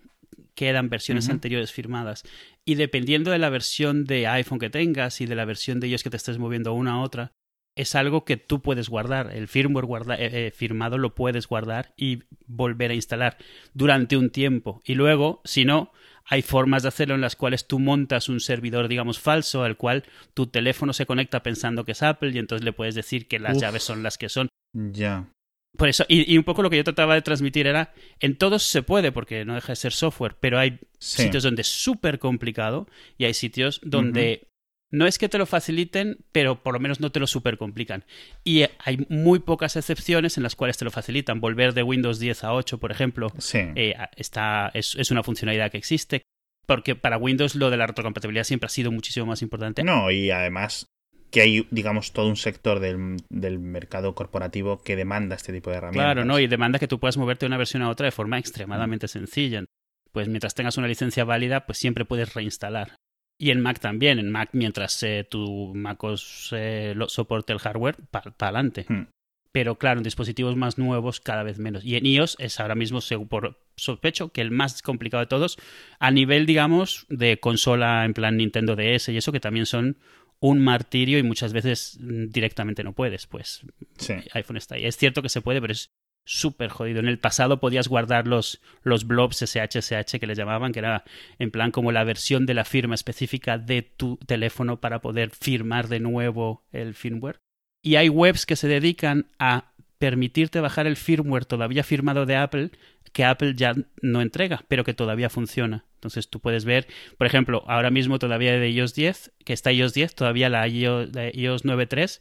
quedan 0.55 0.89
versiones 0.89 1.29
anteriores 1.29 1.73
firmadas. 1.73 2.25
Y 2.65 2.75
dependiendo 2.75 3.31
de 3.31 3.39
la 3.39 3.51
versión 3.51 4.05
de 4.05 4.27
iPhone 4.27 4.59
que 4.59 4.71
tengas 4.71 5.21
y 5.21 5.27
de 5.27 5.35
la 5.35 5.45
versión 5.45 5.81
de 5.81 5.87
ellos 5.87 6.03
que 6.03 6.11
te 6.11 6.17
estés 6.17 6.39
moviendo 6.39 6.73
una 6.73 6.95
a 6.95 7.01
otra, 7.01 7.33
es 7.77 7.95
algo 7.95 8.25
que 8.25 8.37
tú 8.37 8.61
puedes 8.61 8.89
guardar. 8.89 9.31
El 9.33 9.47
firmware 9.47 9.87
guarda, 9.87 10.17
eh, 10.17 10.49
eh, 10.49 10.51
firmado 10.51 10.99
lo 10.99 11.15
puedes 11.15 11.47
guardar 11.47 11.95
y 11.97 12.25
volver 12.47 12.91
a 12.91 12.95
instalar 12.95 13.39
durante 13.73 14.17
un 14.17 14.31
tiempo. 14.31 14.83
Y 14.85 14.95
luego, 14.95 15.41
si 15.45 15.65
no, 15.65 15.93
hay 16.25 16.43
formas 16.43 16.83
de 16.83 16.89
hacerlo 16.89 17.15
en 17.15 17.21
las 17.21 17.37
cuales 17.37 17.69
tú 17.69 17.79
montas 17.79 18.29
un 18.29 18.41
servidor, 18.41 18.89
digamos, 18.89 19.21
falso, 19.21 19.63
al 19.63 19.77
cual 19.77 20.05
tu 20.35 20.49
teléfono 20.49 20.93
se 20.93 21.07
conecta 21.07 21.45
pensando 21.45 21.85
que 21.85 21.93
es 21.93 22.03
Apple 22.03 22.33
y 22.35 22.39
entonces 22.39 22.65
le 22.65 22.73
puedes 22.73 22.97
decir 22.97 23.29
que 23.29 23.39
las 23.39 23.61
llaves 23.61 23.85
son 23.85 24.03
las 24.03 24.19
que 24.19 24.29
son. 24.29 24.49
Ya. 24.75 25.29
Por 25.77 25.89
eso, 25.89 26.05
y, 26.09 26.37
un 26.37 26.45
poco 26.45 26.63
lo 26.63 26.71
que 26.71 26.77
yo 26.77 26.85
trataba 26.85 27.15
de 27.15 27.23
transmitir 27.23 27.67
era, 27.67 27.93
en 28.21 28.37
todos 28.37 28.65
se 28.65 28.83
puede, 28.83 29.13
porque 29.13 29.45
no 29.45 29.55
deja 29.55 29.73
de 29.73 29.77
ser 29.77 29.93
software, 29.93 30.37
pero 30.41 30.59
hay 30.59 30.81
sitios 30.99 31.43
donde 31.43 31.63
es 31.63 31.69
súper 31.69 32.19
complicado 32.19 32.89
y 33.17 33.27
hay 33.27 33.35
sitios 33.35 33.81
donde 33.85 34.49
no 34.91 35.07
es 35.07 35.19
que 35.19 35.29
te 35.29 35.39
lo 35.39 35.47
faciliten, 35.47 36.19
pero 36.33 36.63
por 36.63 36.75
lo 36.75 36.81
menos 36.81 37.01
no 37.01 37.13
te 37.13 37.21
lo 37.21 37.27
súper 37.27 37.59
complican. 37.59 38.05
Y 38.43 38.65
hay 38.79 39.07
muy 39.09 39.41
pocas 39.41 39.77
excepciones 39.77 40.37
en 40.37 40.43
las 40.43 40.57
cuales 40.57 40.79
te 40.79 40.85
lo 40.85 40.91
facilitan. 40.91 41.41
Volver 41.41 41.75
de 41.75 41.83
Windows 41.83 42.19
10 42.19 42.45
a 42.45 42.55
8, 42.55 42.79
por 42.79 42.91
ejemplo, 42.91 43.33
eh, 43.53 43.95
está, 44.17 44.71
es, 44.75 44.97
es 44.97 45.11
una 45.11 45.23
funcionalidad 45.23 45.71
que 45.71 45.79
existe. 45.79 46.23
Porque 46.67 46.95
para 46.95 47.17
Windows 47.17 47.55
lo 47.55 47.71
de 47.71 47.77
la 47.79 47.87
retrocompatibilidad 47.87 48.45
siempre 48.45 48.67
ha 48.67 48.71
sido 48.71 48.91
muchísimo 48.91 49.27
más 49.27 49.43
importante. 49.43 49.85
No, 49.85 50.11
y 50.11 50.31
además 50.31 50.91
que 51.31 51.41
hay, 51.43 51.67
digamos, 51.71 52.13
todo 52.13 52.29
un 52.29 52.37
sector 52.37 52.81
del, 52.81 53.17
del, 53.29 53.59
mercado 53.59 54.15
corporativo 54.15 54.83
que 54.83 54.97
demanda 54.97 55.37
este 55.37 55.53
tipo 55.53 55.71
de 55.71 55.77
herramientas. 55.77 56.05
Claro, 56.05 56.25
¿no? 56.25 56.39
Y 56.39 56.47
demanda 56.47 56.79
que 56.79 56.89
tú 56.89 56.99
puedas 56.99 57.19
moverte 57.19 57.45
de 57.45 57.49
una 57.49 57.59
versión 57.59 57.83
a 57.83 57.91
otra 57.91 58.07
de 58.07 58.13
forma 58.13 58.39
extremadamente 58.39 59.09
sencilla. 59.09 59.65
Pues 60.13 60.29
mientras 60.29 60.55
tengas 60.55 60.79
una 60.79 60.89
licencia 60.89 61.25
válida, 61.25 61.67
pues 61.67 61.79
siempre 61.79 62.05
puedes 62.05 62.35
reinstalar. 62.35 62.97
Y 63.39 63.51
en 63.51 63.61
Mac 63.61 63.79
también. 63.79 64.19
En 64.19 64.31
Mac, 64.31 64.51
mientras 64.53 65.03
eh, 65.03 65.27
tu 65.29 65.73
MacOS 65.75 66.51
eh, 66.57 66.95
soporte 67.09 67.53
el 67.53 67.59
hardware, 67.59 67.97
para 68.11 68.35
adelante. 68.39 68.87
Hmm. 68.89 69.07
Pero 69.53 69.77
claro, 69.77 70.01
en 70.01 70.05
dispositivos 70.05 70.57
más 70.57 70.79
nuevos 70.79 71.21
cada 71.21 71.43
vez 71.43 71.59
menos. 71.59 71.85
Y 71.85 71.97
en 71.97 72.07
iOS 72.07 72.37
es 72.39 72.61
ahora 72.61 72.75
mismo, 72.75 73.01
por 73.29 73.59
sospecho, 73.77 74.31
que 74.31 74.41
el 74.41 74.51
más 74.51 74.83
complicado 74.83 75.23
de 75.23 75.27
todos, 75.27 75.59
a 75.99 76.11
nivel, 76.11 76.47
digamos, 76.47 77.07
de 77.09 77.41
consola 77.41 78.05
en 78.05 78.13
plan 78.13 78.37
Nintendo 78.37 78.77
DS 78.77 79.09
y 79.09 79.17
eso, 79.17 79.33
que 79.33 79.41
también 79.41 79.67
son 79.67 79.99
un 80.41 80.61
martirio 80.61 81.19
y 81.19 81.23
muchas 81.23 81.53
veces 81.53 81.99
mm, 82.01 82.29
directamente 82.29 82.85
no 82.85 82.93
puedes, 82.93 83.27
pues 83.27 83.63
sí. 83.99 84.15
iPhone 84.33 84.57
está 84.57 84.77
ahí. 84.77 84.87
Es 84.87 84.97
cierto 84.97 85.23
que 85.23 85.29
se 85.29 85.41
puede, 85.41 85.61
pero 85.61 85.73
es 85.73 85.91
súper 86.25 86.69
jodido. 86.69 87.01
En 87.01 87.09
el 87.09 87.19
pasado 87.19 87.59
podías 87.59 87.89
guardar 87.89 88.27
los, 88.27 88.61
los 88.83 89.07
blobs 89.07 89.43
SHSH 89.43 90.19
que 90.21 90.27
le 90.27 90.35
llamaban, 90.35 90.73
que 90.73 90.81
era 90.81 91.05
en 91.39 91.51
plan 91.51 91.71
como 91.71 91.91
la 91.91 92.05
versión 92.05 92.45
de 92.45 92.55
la 92.55 92.65
firma 92.65 92.95
específica 92.95 93.57
de 93.57 93.83
tu 93.83 94.19
teléfono 94.19 94.81
para 94.81 95.01
poder 95.01 95.31
firmar 95.31 95.89
de 95.89 96.01
nuevo 96.01 96.67
el 96.71 96.95
firmware. 96.95 97.41
Y 97.83 97.97
hay 97.97 98.09
webs 98.09 98.45
que 98.45 98.57
se 98.57 98.69
dedican 98.69 99.31
a 99.39 99.68
permitirte 99.99 100.61
bajar 100.61 100.87
el 100.87 100.97
firmware 100.97 101.45
todavía 101.45 101.83
firmado 101.83 102.27
de 102.27 102.37
Apple 102.37 102.71
que 103.13 103.25
Apple 103.25 103.55
ya 103.57 103.75
no 104.01 104.21
entrega, 104.21 104.65
pero 104.69 104.85
que 104.85 104.95
todavía 104.95 105.31
funciona. 105.31 105.85
Entonces 105.95 106.29
tú 106.29 106.41
puedes 106.41 106.65
ver, 106.65 106.87
por 107.17 107.27
ejemplo, 107.27 107.65
ahora 107.67 107.91
mismo 107.91 108.19
todavía 108.19 108.53
de 108.53 108.71
iOS 108.71 108.95
10, 108.95 109.33
que 109.45 109.53
está 109.53 109.73
iOS 109.73 109.95
10, 109.95 110.15
todavía 110.15 110.49
la 110.49 110.69
iOS, 110.69 111.11
9.3, 111.13 112.21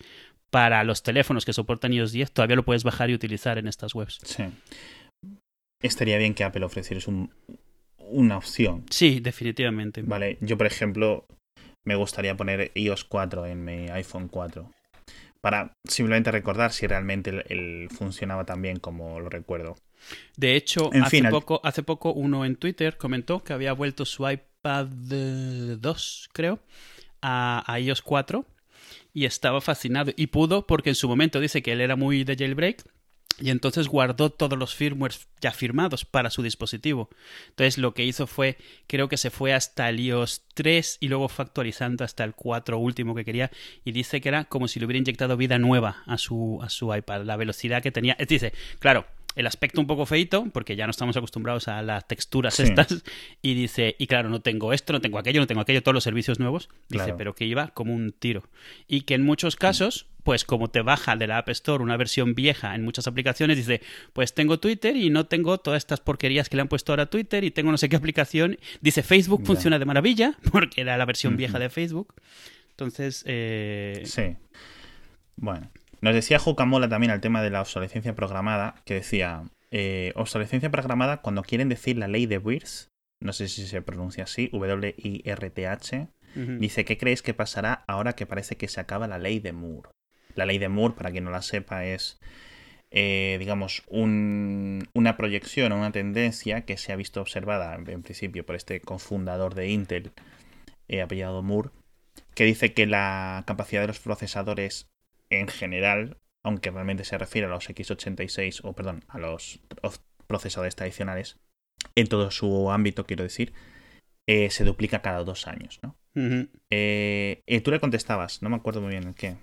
para 0.49 0.83
los 0.83 1.03
teléfonos 1.03 1.45
que 1.45 1.53
soportan 1.53 1.93
iOS 1.93 2.11
10, 2.11 2.31
todavía 2.31 2.55
lo 2.55 2.65
puedes 2.65 2.83
bajar 2.83 3.09
y 3.09 3.13
utilizar 3.13 3.57
en 3.57 3.67
estas 3.67 3.93
webs. 3.93 4.19
Sí. 4.23 4.45
Estaría 5.81 6.17
bien 6.17 6.33
que 6.33 6.43
Apple 6.43 6.65
ofreciera 6.65 7.01
un, 7.07 7.31
una 7.97 8.37
opción. 8.37 8.85
Sí, 8.89 9.19
definitivamente. 9.19 10.01
Vale, 10.01 10.37
yo 10.41 10.57
por 10.57 10.65
ejemplo 10.65 11.27
me 11.85 11.95
gustaría 11.95 12.35
poner 12.35 12.71
iOS 12.73 13.03
4 13.03 13.45
en 13.45 13.63
mi 13.63 13.89
iPhone 13.89 14.27
4 14.29 14.71
para 15.47 15.71
simplemente 15.85 16.29
recordar 16.29 16.73
si 16.73 16.87
realmente 16.87 17.29
el, 17.47 17.87
funcionaba 17.89 18.43
tan 18.43 18.61
bien 18.61 18.79
como 18.79 19.21
lo 19.21 19.29
recuerdo. 19.29 19.77
De 20.35 20.57
hecho, 20.57 20.89
hace, 21.01 21.23
poco, 21.23 21.61
hace 21.63 21.83
poco 21.83 22.11
uno 22.11 22.43
en 22.43 22.57
Twitter 22.57 22.97
comentó 22.97 23.41
que 23.45 23.53
había 23.53 23.71
vuelto 23.71 24.03
su 24.03 24.29
iPad 24.29 24.87
2, 24.87 26.29
creo, 26.33 26.59
a, 27.21 27.63
a 27.65 27.79
iOS 27.79 28.01
4 28.01 28.45
y 29.13 29.23
estaba 29.23 29.61
fascinado. 29.61 30.11
Y 30.17 30.27
pudo 30.27 30.67
porque 30.67 30.89
en 30.89 30.95
su 30.95 31.07
momento 31.07 31.39
dice 31.39 31.61
que 31.61 31.71
él 31.71 31.79
era 31.79 31.95
muy 31.95 32.25
de 32.25 32.35
jailbreak 32.35 32.83
y 33.39 33.51
entonces 33.51 33.87
guardó 33.87 34.31
todos 34.31 34.57
los 34.57 34.73
firmwares 34.73 35.27
ya 35.41 35.51
firmados 35.51 36.05
para 36.05 36.31
su 36.31 36.41
dispositivo. 36.41 37.09
Entonces 37.49 37.77
lo 37.77 37.93
que 37.93 38.03
hizo 38.03 38.25
fue, 38.25 38.57
creo 38.87 39.09
que 39.09 39.17
se 39.17 39.29
fue 39.29 39.53
hasta 39.53 39.89
el 39.89 39.99
iOS 39.99 40.41
3 40.55 40.97
y 41.01 41.07
luego 41.07 41.29
fue 41.29 41.45
actualizando 41.45 42.03
hasta 42.03 42.23
el 42.23 42.33
4 42.33 42.77
último 42.79 43.13
que 43.13 43.25
quería 43.25 43.51
y 43.85 43.91
dice 43.91 44.21
que 44.21 44.29
era 44.29 44.45
como 44.45 44.67
si 44.67 44.79
le 44.79 44.85
hubiera 44.87 44.99
inyectado 44.99 45.37
vida 45.37 45.59
nueva 45.59 46.03
a 46.07 46.17
su, 46.17 46.59
a 46.63 46.69
su 46.69 46.93
iPad, 46.93 47.23
la 47.23 47.37
velocidad 47.37 47.83
que 47.83 47.91
tenía. 47.91 48.17
Dice, 48.27 48.53
claro, 48.79 49.05
el 49.37 49.45
aspecto 49.45 49.79
un 49.79 49.87
poco 49.87 50.05
feito, 50.07 50.47
porque 50.51 50.75
ya 50.75 50.87
no 50.87 50.91
estamos 50.91 51.15
acostumbrados 51.15 51.67
a 51.67 51.83
las 51.83 52.07
texturas 52.07 52.59
estas, 52.59 53.03
y 53.41 53.53
dice, 53.53 53.95
y 53.99 54.07
claro, 54.07 54.29
no 54.29 54.41
tengo 54.41 54.73
esto, 54.73 54.93
no 54.93 54.99
tengo 54.99 55.19
aquello, 55.19 55.39
no 55.39 55.47
tengo 55.47 55.61
aquello, 55.61 55.83
todos 55.83 55.93
los 55.93 56.03
servicios 56.03 56.39
nuevos, 56.39 56.69
dice, 56.89 57.13
pero 57.15 57.35
que 57.35 57.45
iba 57.45 57.67
como 57.69 57.93
un 57.93 58.11
tiro. 58.11 58.43
Y 58.87 59.01
que 59.01 59.13
en 59.13 59.23
muchos 59.23 59.55
casos, 59.55 60.07
pues 60.23 60.43
como 60.43 60.69
te 60.69 60.81
baja 60.81 61.15
de 61.15 61.27
la 61.27 61.37
App 61.37 61.49
Store 61.49 61.83
una 61.83 61.97
versión 61.97 62.33
vieja 62.33 62.73
en 62.73 62.83
muchas 62.83 63.05
aplicaciones, 63.05 63.57
dice, 63.57 63.81
pues 64.11 64.33
tengo 64.33 64.59
Twitter 64.59 64.95
y 64.95 65.11
no 65.11 65.27
tengo 65.27 65.59
todas 65.59 65.77
estas 65.77 65.99
porquerías 65.99 66.49
que 66.49 66.55
le 66.55 66.63
han 66.63 66.67
puesto 66.67 66.91
ahora 66.91 67.03
a 67.03 67.09
Twitter 67.11 67.43
y 67.43 67.51
tengo 67.51 67.69
no 67.71 67.77
sé 67.77 67.89
qué 67.89 67.95
aplicación. 67.95 68.57
Dice, 68.81 69.03
Facebook 69.03 69.45
funciona 69.45 69.77
de 69.77 69.85
maravilla, 69.85 70.35
porque 70.51 70.81
era 70.81 70.97
la 70.97 71.05
versión 71.05 71.37
vieja 71.37 71.59
de 71.59 71.69
Facebook. 71.69 72.15
Entonces, 72.71 73.23
eh... 73.27 74.01
sí. 74.05 74.35
Bueno, 75.35 75.69
nos 76.01 76.13
decía 76.13 76.39
Jucamola 76.39 76.87
también 76.89 77.11
al 77.11 77.21
tema 77.21 77.41
de 77.41 77.49
la 77.49 77.61
obsolescencia 77.61 78.15
programada, 78.15 78.75
que 78.85 78.95
decía, 78.95 79.43
eh, 79.71 80.13
obsolescencia 80.15 80.69
programada 80.69 81.21
cuando 81.21 81.43
quieren 81.43 81.69
decir 81.69 81.97
la 81.97 82.07
ley 82.07 82.25
de 82.25 82.37
Wirth, 82.37 82.89
no 83.19 83.33
sé 83.33 83.47
si 83.47 83.65
se 83.65 83.81
pronuncia 83.81 84.25
así, 84.25 84.49
W-I-R-T-H, 84.53 86.07
dice, 86.59 86.85
¿qué 86.85 86.97
creéis 86.99 87.23
que 87.23 87.33
pasará 87.33 87.83
ahora 87.87 88.13
que 88.13 88.27
parece 88.27 88.57
que 88.57 88.67
se 88.67 88.79
acaba 88.79 89.07
la 89.07 89.17
ley 89.17 89.39
de 89.39 89.53
Moore? 89.53 89.89
La 90.35 90.45
ley 90.45 90.59
de 90.59 90.69
Moore, 90.69 90.93
para 90.95 91.09
quien 91.09 91.23
no 91.23 91.31
la 91.31 91.41
sepa, 91.41 91.83
es, 91.85 92.19
eh, 92.91 93.37
digamos, 93.39 93.83
una 93.89 95.17
proyección 95.17 95.71
o 95.71 95.77
una 95.77 95.91
tendencia 95.91 96.61
que 96.61 96.77
se 96.77 96.93
ha 96.93 96.95
visto 96.95 97.21
observada 97.21 97.73
en 97.73 98.03
principio 98.03 98.45
por 98.45 98.55
este 98.55 98.79
cofundador 98.81 99.55
de 99.55 99.69
Intel, 99.69 100.11
eh, 100.87 101.01
apellidado 101.01 101.41
Moore, 101.41 101.71
que 102.35 102.43
dice 102.43 102.73
que 102.73 102.85
la 102.85 103.43
capacidad 103.47 103.81
de 103.81 103.87
los 103.87 103.99
procesadores 103.99 104.87
en 105.29 105.47
general, 105.47 106.17
aunque 106.43 106.71
realmente 106.71 107.03
se 107.03 107.17
refiere 107.17 107.47
a 107.47 107.49
los 107.49 107.69
x86 107.69 108.61
o 108.63 108.73
perdón, 108.73 109.03
a 109.07 109.19
los 109.19 109.59
procesadores 110.27 110.75
tradicionales, 110.75 111.37
en 111.95 112.07
todo 112.07 112.31
su 112.31 112.71
ámbito, 112.71 113.05
quiero 113.05 113.23
decir, 113.23 113.53
eh, 114.27 114.49
se 114.49 114.63
duplica 114.63 115.01
cada 115.01 115.23
dos 115.23 115.47
años, 115.47 115.79
¿no? 115.81 115.97
Eh, 116.69 117.43
y 117.45 117.59
tú 117.61 117.71
le 117.71 117.79
contestabas, 117.79 118.41
no 118.41 118.49
me 118.49 118.55
acuerdo 118.55 118.81
muy 118.81 118.91
bien 118.91 119.03
en 119.03 119.13
qué. 119.13 119.37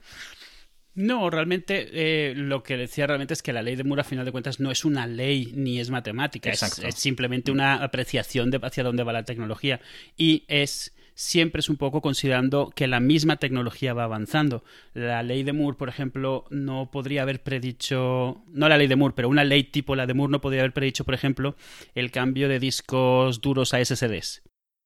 No, 0.95 1.31
realmente 1.31 1.89
eh, 1.93 2.35
lo 2.35 2.63
que 2.63 2.77
decía 2.77 3.07
realmente 3.07 3.35
es 3.35 3.43
que 3.43 3.53
la 3.53 3.63
ley 3.63 3.77
de 3.77 3.85
Moore, 3.85 4.03
a 4.03 4.05
final 4.05 4.25
de 4.25 4.33
cuentas, 4.33 4.61
no 4.61 4.71
es 4.71 4.85
una 4.85 5.07
ley 5.07 5.53
ni 5.57 5.81
es 5.81 5.91
matemática, 5.91 6.51
es, 6.51 6.63
es, 6.81 6.95
simplemente 6.97 7.51
una 7.51 7.83
apreciación 7.83 8.51
de 8.51 8.61
hacia 8.63 8.85
dónde 8.85 9.03
va 9.03 9.13
la 9.13 9.25
tecnología 9.25 9.81
y 10.17 10.45
es 10.47 10.94
siempre 11.15 11.61
es 11.61 11.69
un 11.69 11.77
poco 11.77 12.01
considerando 12.01 12.71
que 12.75 12.87
la 12.87 13.01
misma 13.01 13.37
tecnología 13.37 13.95
va 13.95 14.05
avanzando. 14.05 14.65
La 14.93 15.23
ley 15.23 15.43
de 15.43 15.53
Moore, 15.53 15.77
por 15.77 15.89
ejemplo, 15.89 16.45
no 16.51 16.91
podría 16.91 17.23
haber 17.23 17.43
predicho, 17.43 18.43
no 18.49 18.69
la 18.69 18.79
ley 18.79 18.87
de 18.87 18.97
Moore, 18.97 19.15
pero 19.17 19.29
una 19.29 19.45
ley 19.45 19.65
tipo 19.65 19.97
la 19.97 20.07
de 20.07 20.15
Moore 20.15 20.33
no 20.33 20.41
podría 20.41 20.63
haber 20.63 20.73
predicho, 20.73 21.05
por 21.05 21.15
ejemplo, 21.15 21.57
el 21.95 22.11
cambio 22.11 22.49
de 22.49 22.59
discos 22.59 23.41
duros 23.41 23.75
a 23.75 23.85
SSDs 23.85 24.43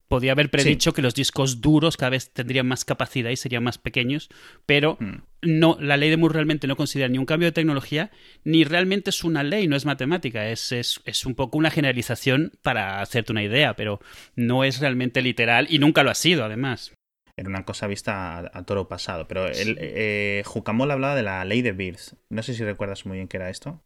podía 0.09 0.33
haber 0.33 0.49
predicho 0.49 0.91
que 0.91 1.01
los 1.01 1.15
discos 1.15 1.61
duros 1.61 1.95
cada 1.95 2.09
vez 2.09 2.33
tendrían 2.33 2.67
más 2.67 2.83
capacidad 2.83 3.29
y 3.29 3.37
serían 3.37 3.63
más 3.63 3.77
pequeños, 3.77 4.29
pero 4.65 4.97
hmm. 4.99 5.21
no, 5.43 5.77
la 5.79 5.95
ley 5.95 6.09
de 6.09 6.17
Moore 6.17 6.33
realmente 6.33 6.67
no 6.67 6.75
considera 6.75 7.07
ni 7.07 7.17
un 7.17 7.25
cambio 7.25 7.47
de 7.47 7.53
tecnología, 7.53 8.11
ni 8.43 8.63
realmente 8.65 9.11
es 9.11 9.23
una 9.23 9.43
ley, 9.43 9.67
no 9.67 9.77
es 9.77 9.85
matemática, 9.85 10.49
es, 10.49 10.71
es, 10.71 10.99
es 11.05 11.25
un 11.25 11.35
poco 11.35 11.57
una 11.57 11.69
generalización 11.69 12.51
para 12.61 13.01
hacerte 13.01 13.31
una 13.31 13.43
idea, 13.43 13.75
pero 13.75 14.01
no 14.35 14.63
es 14.63 14.79
realmente 14.79 15.21
literal 15.21 15.67
y 15.69 15.79
nunca 15.79 16.03
lo 16.03 16.09
ha 16.09 16.15
sido, 16.15 16.43
además. 16.43 16.91
Era 17.37 17.47
una 17.47 17.63
cosa 17.63 17.87
vista 17.87 18.39
a, 18.51 18.63
toro 18.63 18.89
pasado, 18.89 19.27
pero 19.27 19.47
el, 19.47 19.77
eh, 19.79 20.43
Jucamol 20.45 20.91
hablaba 20.91 21.15
de 21.15 21.23
la 21.23 21.45
ley 21.45 21.61
de 21.61 21.71
Beers. 21.71 22.17
No 22.29 22.43
sé 22.43 22.53
si 22.53 22.65
recuerdas 22.65 23.05
muy 23.05 23.15
bien 23.15 23.29
qué 23.29 23.37
era 23.37 23.49
esto. 23.49 23.81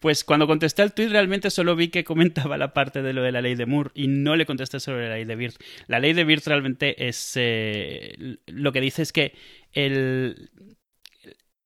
Pues 0.00 0.24
cuando 0.24 0.46
contesté 0.46 0.82
al 0.82 0.94
tweet 0.94 1.08
realmente 1.08 1.50
solo 1.50 1.76
vi 1.76 1.88
que 1.88 2.04
comentaba 2.04 2.58
la 2.58 2.72
parte 2.72 3.02
de 3.02 3.12
lo 3.12 3.22
de 3.22 3.32
la 3.32 3.42
ley 3.42 3.54
de 3.54 3.66
Moore 3.66 3.90
y 3.94 4.08
no 4.08 4.36
le 4.36 4.46
contesté 4.46 4.80
sobre 4.80 5.08
la 5.08 5.14
ley 5.14 5.24
de 5.24 5.36
Birth. 5.36 5.56
La 5.86 6.00
ley 6.00 6.12
de 6.12 6.24
Birth 6.24 6.46
realmente 6.46 7.08
es... 7.08 7.32
Eh, 7.36 8.38
lo 8.46 8.72
que 8.72 8.80
dice 8.80 9.02
es 9.02 9.12
que 9.12 9.32
el, 9.72 10.50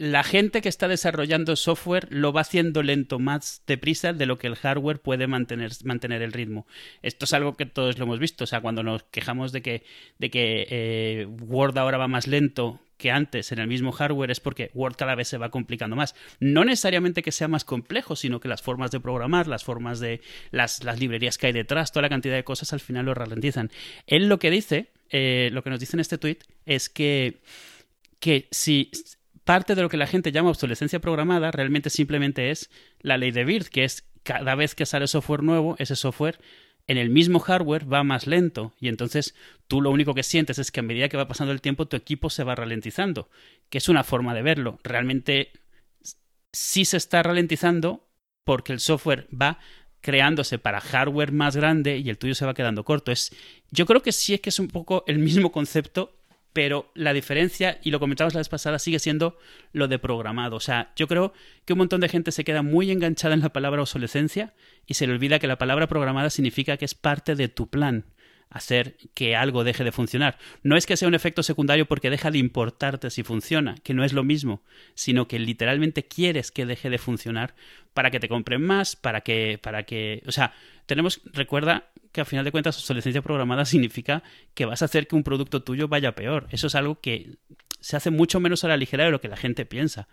la 0.01 0.25
gente 0.25 0.63
que 0.63 0.71
está 0.71 0.89
desarrollando 0.89 1.57
software 1.57 2.09
lo 2.09 2.33
va 2.33 2.41
haciendo 2.41 2.83
lento, 2.83 3.19
más 3.19 3.63
deprisa 3.67 4.15
de 4.15 4.25
lo 4.25 4.39
que 4.39 4.47
el 4.47 4.57
hardware 4.57 4.99
puede 4.99 5.27
mantener, 5.27 5.73
mantener 5.85 6.23
el 6.23 6.33
ritmo. 6.33 6.67
Esto 7.03 7.27
es 7.27 7.35
algo 7.35 7.55
que 7.55 7.67
todos 7.67 7.99
lo 7.99 8.07
hemos 8.07 8.19
visto. 8.19 8.45
O 8.45 8.47
sea, 8.47 8.63
cuando 8.63 8.83
nos 8.83 9.03
quejamos 9.03 9.53
de 9.53 9.61
que, 9.61 9.85
de 10.19 10.31
que 10.31 10.67
eh, 10.71 11.27
Word 11.27 11.77
ahora 11.77 11.99
va 11.99 12.09
más 12.09 12.29
lento 12.29 12.81
que 12.97 13.11
antes 13.11 13.53
en 13.53 13.59
el 13.59 13.69
mismo 13.69 13.93
hardware 13.93 14.31
es 14.31 14.41
porque 14.41 14.71
Word 14.73 14.97
cada 14.97 15.15
vez 15.15 15.29
se 15.29 15.37
va 15.37 15.51
complicando 15.51 15.97
más. 15.97 16.15
No 16.39 16.65
necesariamente 16.65 17.21
que 17.21 17.31
sea 17.31 17.49
más 17.49 17.67
complejo, 17.67 18.17
sino 18.17 18.41
que 18.41 18.49
las 18.49 18.63
formas 18.63 18.91
de 18.93 19.01
programar, 19.01 19.49
las 19.49 19.65
formas 19.65 20.01
de 20.01 20.23
las, 20.51 20.83
las 20.83 20.99
librerías 20.99 21.37
que 21.37 21.49
hay 21.49 21.53
detrás, 21.53 21.93
toda 21.93 22.05
la 22.05 22.09
cantidad 22.09 22.37
de 22.37 22.45
cosas 22.45 22.73
al 22.73 22.81
final 22.81 23.05
lo 23.05 23.13
ralentizan. 23.13 23.71
Él 24.07 24.31
lo 24.31 24.39
que 24.39 24.51
dice, 24.51 24.93
eh, 25.11 25.51
lo 25.53 25.63
que 25.63 25.69
nos 25.69 25.79
dice 25.79 25.97
en 25.97 26.01
este 26.01 26.17
tweet, 26.17 26.39
es 26.65 26.89
que, 26.89 27.43
que 28.19 28.49
si 28.51 28.91
parte 29.45 29.75
de 29.75 29.83
lo 29.83 29.89
que 29.89 29.97
la 29.97 30.07
gente 30.07 30.33
llama 30.33 30.51
obsolescencia 30.51 31.01
programada 31.01 31.51
realmente 31.51 31.91
simplemente 31.91 32.51
es 32.51 32.71
la 33.01 33.19
ley 33.19 33.31
de 33.31 33.45
Bird, 33.45 33.67
que 33.67 33.85
es 33.85 34.07
cada 34.23 34.55
vez 34.55 34.75
que 34.75 34.87
sale 34.87 35.07
software 35.07 35.43
nuevo, 35.43 35.77
ese 35.79 35.97
software 35.97 36.39
en 36.87 36.99
el 36.99 37.11
mismo 37.11 37.39
hardware 37.39 37.91
va 37.91 38.03
más 38.03 38.27
lento 38.27 38.75
y 38.81 38.89
entonces 38.89 39.35
tú 39.69 39.81
lo 39.81 39.91
único 39.91 40.15
que 40.15 40.23
sientes 40.23 40.59
es 40.59 40.71
que 40.71 40.81
a 40.81 40.83
medida 40.83 41.09
que 41.09 41.17
va 41.17 41.29
pasando 41.29 41.53
el 41.53 41.61
tiempo 41.61 41.87
tu 41.87 41.97
equipo 41.97 42.31
se 42.31 42.45
va 42.45 42.55
ralentizando, 42.55 43.31
que 43.69 43.79
es 43.79 43.89
una 43.89 44.05
forma 44.05 44.35
de 44.35 44.43
verlo. 44.43 44.79
Realmente 44.83 45.53
sí 46.53 46.85
se 46.85 46.97
está 46.97 47.23
ralentizando 47.23 48.09
porque 48.45 48.73
el 48.73 48.81
software 48.81 49.29
va 49.31 49.59
creándose 50.01 50.59
para 50.59 50.81
hardware 50.81 51.33
más 51.33 51.57
grande 51.57 51.99
y 51.99 52.11
el 52.11 52.19
tuyo 52.19 52.35
se 52.35 52.47
va 52.47 52.55
quedando 52.55 52.85
corto. 52.85 53.13
Es, 53.13 53.35
yo 53.71 53.87
creo 53.87 54.03
que 54.03 54.13
sí 54.13 54.35
es 54.35 54.41
que 54.41 54.49
es 54.49 54.59
un 54.59 54.69
poco 54.69 55.05
el 55.07 55.19
mismo 55.19 55.53
concepto 55.53 56.20
pero 56.53 56.91
la 56.95 57.13
diferencia, 57.13 57.79
y 57.83 57.91
lo 57.91 58.01
comentamos 58.01 58.35
la 58.35 58.41
vez 58.41 58.49
pasada, 58.49 58.79
sigue 58.79 58.99
siendo 58.99 59.39
lo 59.73 59.89
de 59.89 59.99
programado. 59.99 60.57
O 60.57 60.61
sea, 60.61 60.93
yo 60.97 61.07
creo 61.07 61.33
que 61.65 61.75
un 61.75 61.79
montón 61.79 62.01
de 62.01 62.09
gente 62.09 62.33
se 62.33 62.45
queda 62.45 62.63
muy 62.63 62.91
enganchada 62.91 63.35
en 63.35 63.41
la 63.41 63.53
palabra 63.53 63.83
obsolescencia 63.83 64.55
y 64.87 64.95
se 64.95 65.07
le 65.07 65.13
olvida 65.13 65.39
que 65.39 65.47
la 65.47 65.59
palabra 65.59 65.87
programada 65.87 66.31
significa 66.31 66.77
que 66.77 66.85
es 66.85 66.95
parte 66.95 67.37
de 67.37 67.49
tu 67.49 67.69
plan 67.69 68.07
hacer 68.51 68.97
que 69.15 69.37
algo 69.37 69.65
deje 69.65 69.85
de 69.85 69.93
funcionar. 69.93 70.37
No 70.63 70.77
es 70.77 70.85
que 70.85 70.97
sea 70.97 71.09
un 71.09 71.15
efecto 71.15 71.43
secundario 71.43 71.87
porque 71.87 72.11
deja 72.11 72.31
de 72.31 72.39
importarte 72.39 73.11
si 73.11 73.23
funciona, 73.23 73.77
que 73.83 73.95
no 73.95 74.05
es 74.05 74.13
lo 74.13 74.25
mismo, 74.25 74.63
sino 74.95 75.29
que 75.29 75.39
literalmente 75.39 76.07
quieres 76.07 76.51
que 76.51 76.67
deje 76.67 76.91
de 76.91 76.99
funcionar 76.99 77.55
para 77.95 78.11
que 78.11 78.21
te 78.21 78.29
compren 78.29 78.63
más, 78.63 78.97
para 78.97 79.21
que, 79.21 79.59
para 79.63 79.85
que, 79.85 80.23
o 80.27 80.33
sea, 80.33 80.53
tenemos, 80.87 81.21
recuerda 81.33 81.91
que 82.13 82.21
a 82.21 82.25
final 82.25 82.45
de 82.45 82.51
cuentas 82.51 82.77
obsolescencia 82.77 83.23
programada 83.23 83.65
significa 83.67 84.23
que 84.55 84.67
vas 84.67 84.83
a 84.83 84.87
hacer 84.87 85.07
que 85.07 85.17
un 85.17 85.23
producto 85.23 85.63
tuyo 85.63 85.87
vaya 85.87 86.15
peor. 86.15 86.49
Eso 86.51 86.67
es 86.67 86.75
algo 86.75 87.01
que 87.01 87.37
se 87.81 87.97
hace 87.97 88.11
mucho 88.11 88.41
menos 88.41 88.65
a 88.65 88.69
la 88.69 88.77
ligera 88.77 89.05
de 89.05 89.13
lo 89.13 89.21
que 89.21 89.29
la 89.29 89.37
gente 89.37 89.65
piensa. 89.65 90.09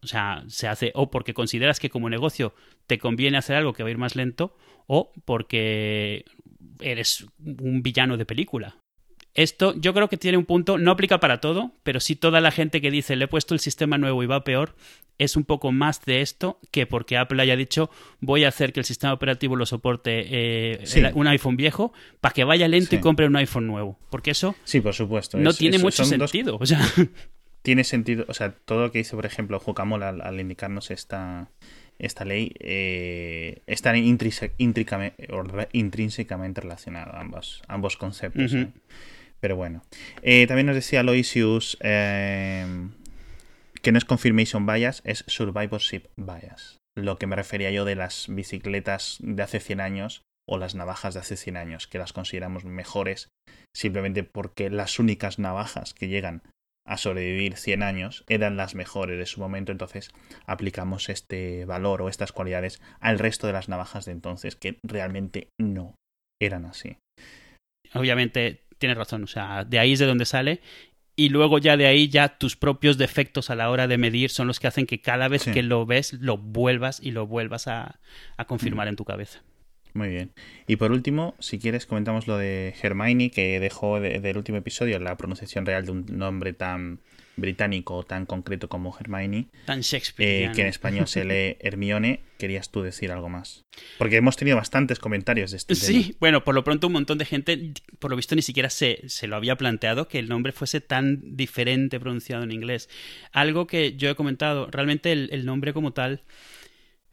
O 0.00 0.06
sea, 0.06 0.44
se 0.48 0.68
hace 0.68 0.90
o 0.94 1.10
porque 1.10 1.34
consideras 1.34 1.80
que 1.80 1.90
como 1.90 2.08
negocio 2.08 2.54
te 2.86 2.98
conviene 2.98 3.36
hacer 3.36 3.56
algo 3.56 3.74
que 3.74 3.82
va 3.82 3.88
a 3.88 3.92
ir 3.92 3.98
más 3.98 4.16
lento 4.16 4.56
o 4.86 5.12
porque 5.24 6.24
eres 6.82 7.26
un 7.38 7.82
villano 7.82 8.16
de 8.16 8.24
película. 8.24 8.76
Esto 9.34 9.74
yo 9.76 9.94
creo 9.94 10.08
que 10.08 10.18
tiene 10.18 10.36
un 10.36 10.44
punto, 10.44 10.76
no 10.76 10.90
aplica 10.90 11.18
para 11.18 11.40
todo, 11.40 11.72
pero 11.82 12.00
sí 12.00 12.16
toda 12.16 12.40
la 12.42 12.50
gente 12.50 12.82
que 12.82 12.90
dice 12.90 13.16
le 13.16 13.24
he 13.24 13.28
puesto 13.28 13.54
el 13.54 13.60
sistema 13.60 13.96
nuevo 13.96 14.22
y 14.22 14.26
va 14.26 14.44
peor, 14.44 14.74
es 15.16 15.36
un 15.36 15.44
poco 15.44 15.72
más 15.72 16.04
de 16.04 16.20
esto 16.20 16.58
que 16.70 16.86
porque 16.86 17.16
Apple 17.16 17.40
haya 17.40 17.56
dicho 17.56 17.90
voy 18.20 18.44
a 18.44 18.48
hacer 18.48 18.74
que 18.74 18.80
el 18.80 18.84
sistema 18.84 19.14
operativo 19.14 19.56
lo 19.56 19.64
soporte 19.64 20.26
eh, 20.28 21.12
un 21.14 21.26
iPhone 21.28 21.56
viejo 21.56 21.94
para 22.20 22.34
que 22.34 22.44
vaya 22.44 22.68
lento 22.68 22.94
y 22.94 23.00
compre 23.00 23.26
un 23.26 23.36
iPhone 23.36 23.66
nuevo. 23.66 23.98
Porque 24.10 24.32
eso 24.32 24.54
sí, 24.64 24.82
por 24.82 24.94
supuesto. 24.94 25.38
no 25.38 25.54
tiene 25.54 25.78
mucho 25.78 26.04
sentido. 26.04 26.58
O 26.60 26.66
sea... 26.66 26.80
Tiene 27.62 27.84
sentido, 27.84 28.24
o 28.26 28.34
sea, 28.34 28.50
todo 28.50 28.80
lo 28.82 28.90
que 28.90 28.98
dice, 28.98 29.14
por 29.14 29.24
ejemplo, 29.24 29.60
Jucamol 29.60 30.02
al 30.02 30.40
indicarnos 30.40 30.90
esta, 30.90 31.48
esta 32.02 32.24
ley 32.24 32.54
eh, 32.58 33.62
están 33.66 33.96
intrínsecamente 33.96 36.60
relacionados 36.60 37.14
ambos, 37.14 37.62
ambos 37.68 37.96
conceptos. 37.96 38.56
Pero 39.40 39.56
bueno. 39.56 39.82
Eh, 40.22 40.46
también 40.46 40.66
nos 40.66 40.76
decía 40.76 41.02
Loisius 41.02 41.76
eh, 41.80 42.66
que 43.82 43.92
no 43.92 43.98
es 43.98 44.04
confirmation 44.04 44.66
bias, 44.66 45.02
es 45.04 45.24
survivorship 45.28 46.08
bias. 46.16 46.78
Lo 46.96 47.18
que 47.18 47.26
me 47.26 47.36
refería 47.36 47.70
yo 47.70 47.84
de 47.84 47.94
las 47.94 48.26
bicicletas 48.28 49.18
de 49.20 49.42
hace 49.42 49.60
100 49.60 49.80
años 49.80 50.22
o 50.48 50.58
las 50.58 50.74
navajas 50.74 51.14
de 51.14 51.20
hace 51.20 51.36
100 51.36 51.56
años, 51.56 51.86
que 51.86 51.98
las 51.98 52.12
consideramos 52.12 52.64
mejores 52.64 53.28
simplemente 53.74 54.24
porque 54.24 54.70
las 54.70 54.98
únicas 54.98 55.38
navajas 55.38 55.94
que 55.94 56.08
llegan 56.08 56.42
a 56.86 56.96
sobrevivir 56.96 57.56
100 57.56 57.82
años 57.82 58.24
eran 58.28 58.56
las 58.56 58.74
mejores 58.74 59.18
de 59.18 59.26
su 59.26 59.40
momento, 59.40 59.72
entonces 59.72 60.10
aplicamos 60.46 61.08
este 61.08 61.64
valor 61.64 62.02
o 62.02 62.08
estas 62.08 62.32
cualidades 62.32 62.80
al 63.00 63.18
resto 63.18 63.46
de 63.46 63.52
las 63.52 63.68
navajas 63.68 64.04
de 64.04 64.12
entonces, 64.12 64.56
que 64.56 64.78
realmente 64.82 65.48
no 65.60 65.94
eran 66.40 66.64
así. 66.64 66.96
Obviamente 67.94 68.64
tienes 68.78 68.98
razón, 68.98 69.24
o 69.24 69.28
sea, 69.28 69.64
de 69.64 69.78
ahí 69.78 69.92
es 69.92 69.98
de 69.98 70.06
donde 70.06 70.24
sale 70.24 70.60
y 71.14 71.28
luego 71.28 71.58
ya 71.58 71.76
de 71.76 71.86
ahí 71.86 72.08
ya 72.08 72.38
tus 72.38 72.56
propios 72.56 72.98
defectos 72.98 73.50
a 73.50 73.54
la 73.54 73.70
hora 73.70 73.86
de 73.86 73.98
medir 73.98 74.30
son 74.30 74.46
los 74.46 74.60
que 74.60 74.66
hacen 74.66 74.86
que 74.86 75.00
cada 75.00 75.28
vez 75.28 75.44
que 75.44 75.62
lo 75.62 75.84
ves 75.84 76.14
lo 76.14 76.38
vuelvas 76.38 77.00
y 77.00 77.10
lo 77.10 77.26
vuelvas 77.26 77.68
a, 77.68 78.00
confirmar 78.46 78.88
en 78.88 78.96
tu 78.96 79.04
cabeza. 79.04 79.42
Muy 79.94 80.08
bien. 80.08 80.32
Y 80.66 80.76
por 80.76 80.92
último, 80.92 81.34
si 81.38 81.58
quieres, 81.58 81.86
comentamos 81.86 82.26
lo 82.26 82.38
de 82.38 82.74
Hermione, 82.82 83.30
que 83.30 83.60
dejó 83.60 84.00
del 84.00 84.36
último 84.36 84.58
episodio 84.58 84.98
la 84.98 85.16
pronunciación 85.16 85.66
real 85.66 85.84
de 85.84 85.92
un 85.92 86.06
nombre 86.08 86.52
tan 86.52 87.00
británico 87.36 87.96
o 87.96 88.02
tan 88.04 88.26
concreto 88.26 88.68
como 88.68 88.96
Hermione. 88.98 89.48
Tan 89.64 89.80
Shakespeare. 89.80 90.50
Eh, 90.50 90.52
que 90.54 90.62
en 90.62 90.68
español 90.68 91.08
se 91.08 91.24
lee 91.26 91.56
Hermione. 91.60 92.20
¿Querías 92.38 92.70
tú 92.70 92.82
decir 92.82 93.12
algo 93.12 93.28
más? 93.28 93.64
Porque 93.98 94.16
hemos 94.16 94.36
tenido 94.36 94.56
bastantes 94.56 94.98
comentarios 94.98 95.52
de 95.52 95.58
este 95.58 95.74
Sí, 95.74 96.16
bueno, 96.18 96.42
por 96.42 96.54
lo 96.54 96.64
pronto 96.64 96.88
un 96.88 96.94
montón 96.94 97.18
de 97.18 97.24
gente, 97.24 97.72
por 97.98 98.10
lo 98.10 98.16
visto, 98.16 98.34
ni 98.34 98.42
siquiera 98.42 98.68
se, 98.68 99.00
se 99.06 99.26
lo 99.28 99.36
había 99.36 99.56
planteado 99.56 100.08
que 100.08 100.18
el 100.18 100.28
nombre 100.28 100.52
fuese 100.52 100.80
tan 100.80 101.36
diferente 101.36 102.00
pronunciado 102.00 102.42
en 102.42 102.52
inglés. 102.52 102.88
Algo 103.32 103.66
que 103.66 103.96
yo 103.96 104.10
he 104.10 104.14
comentado, 104.14 104.68
realmente 104.70 105.12
el 105.12 105.44
nombre 105.46 105.72
como 105.72 105.92
tal 105.92 106.22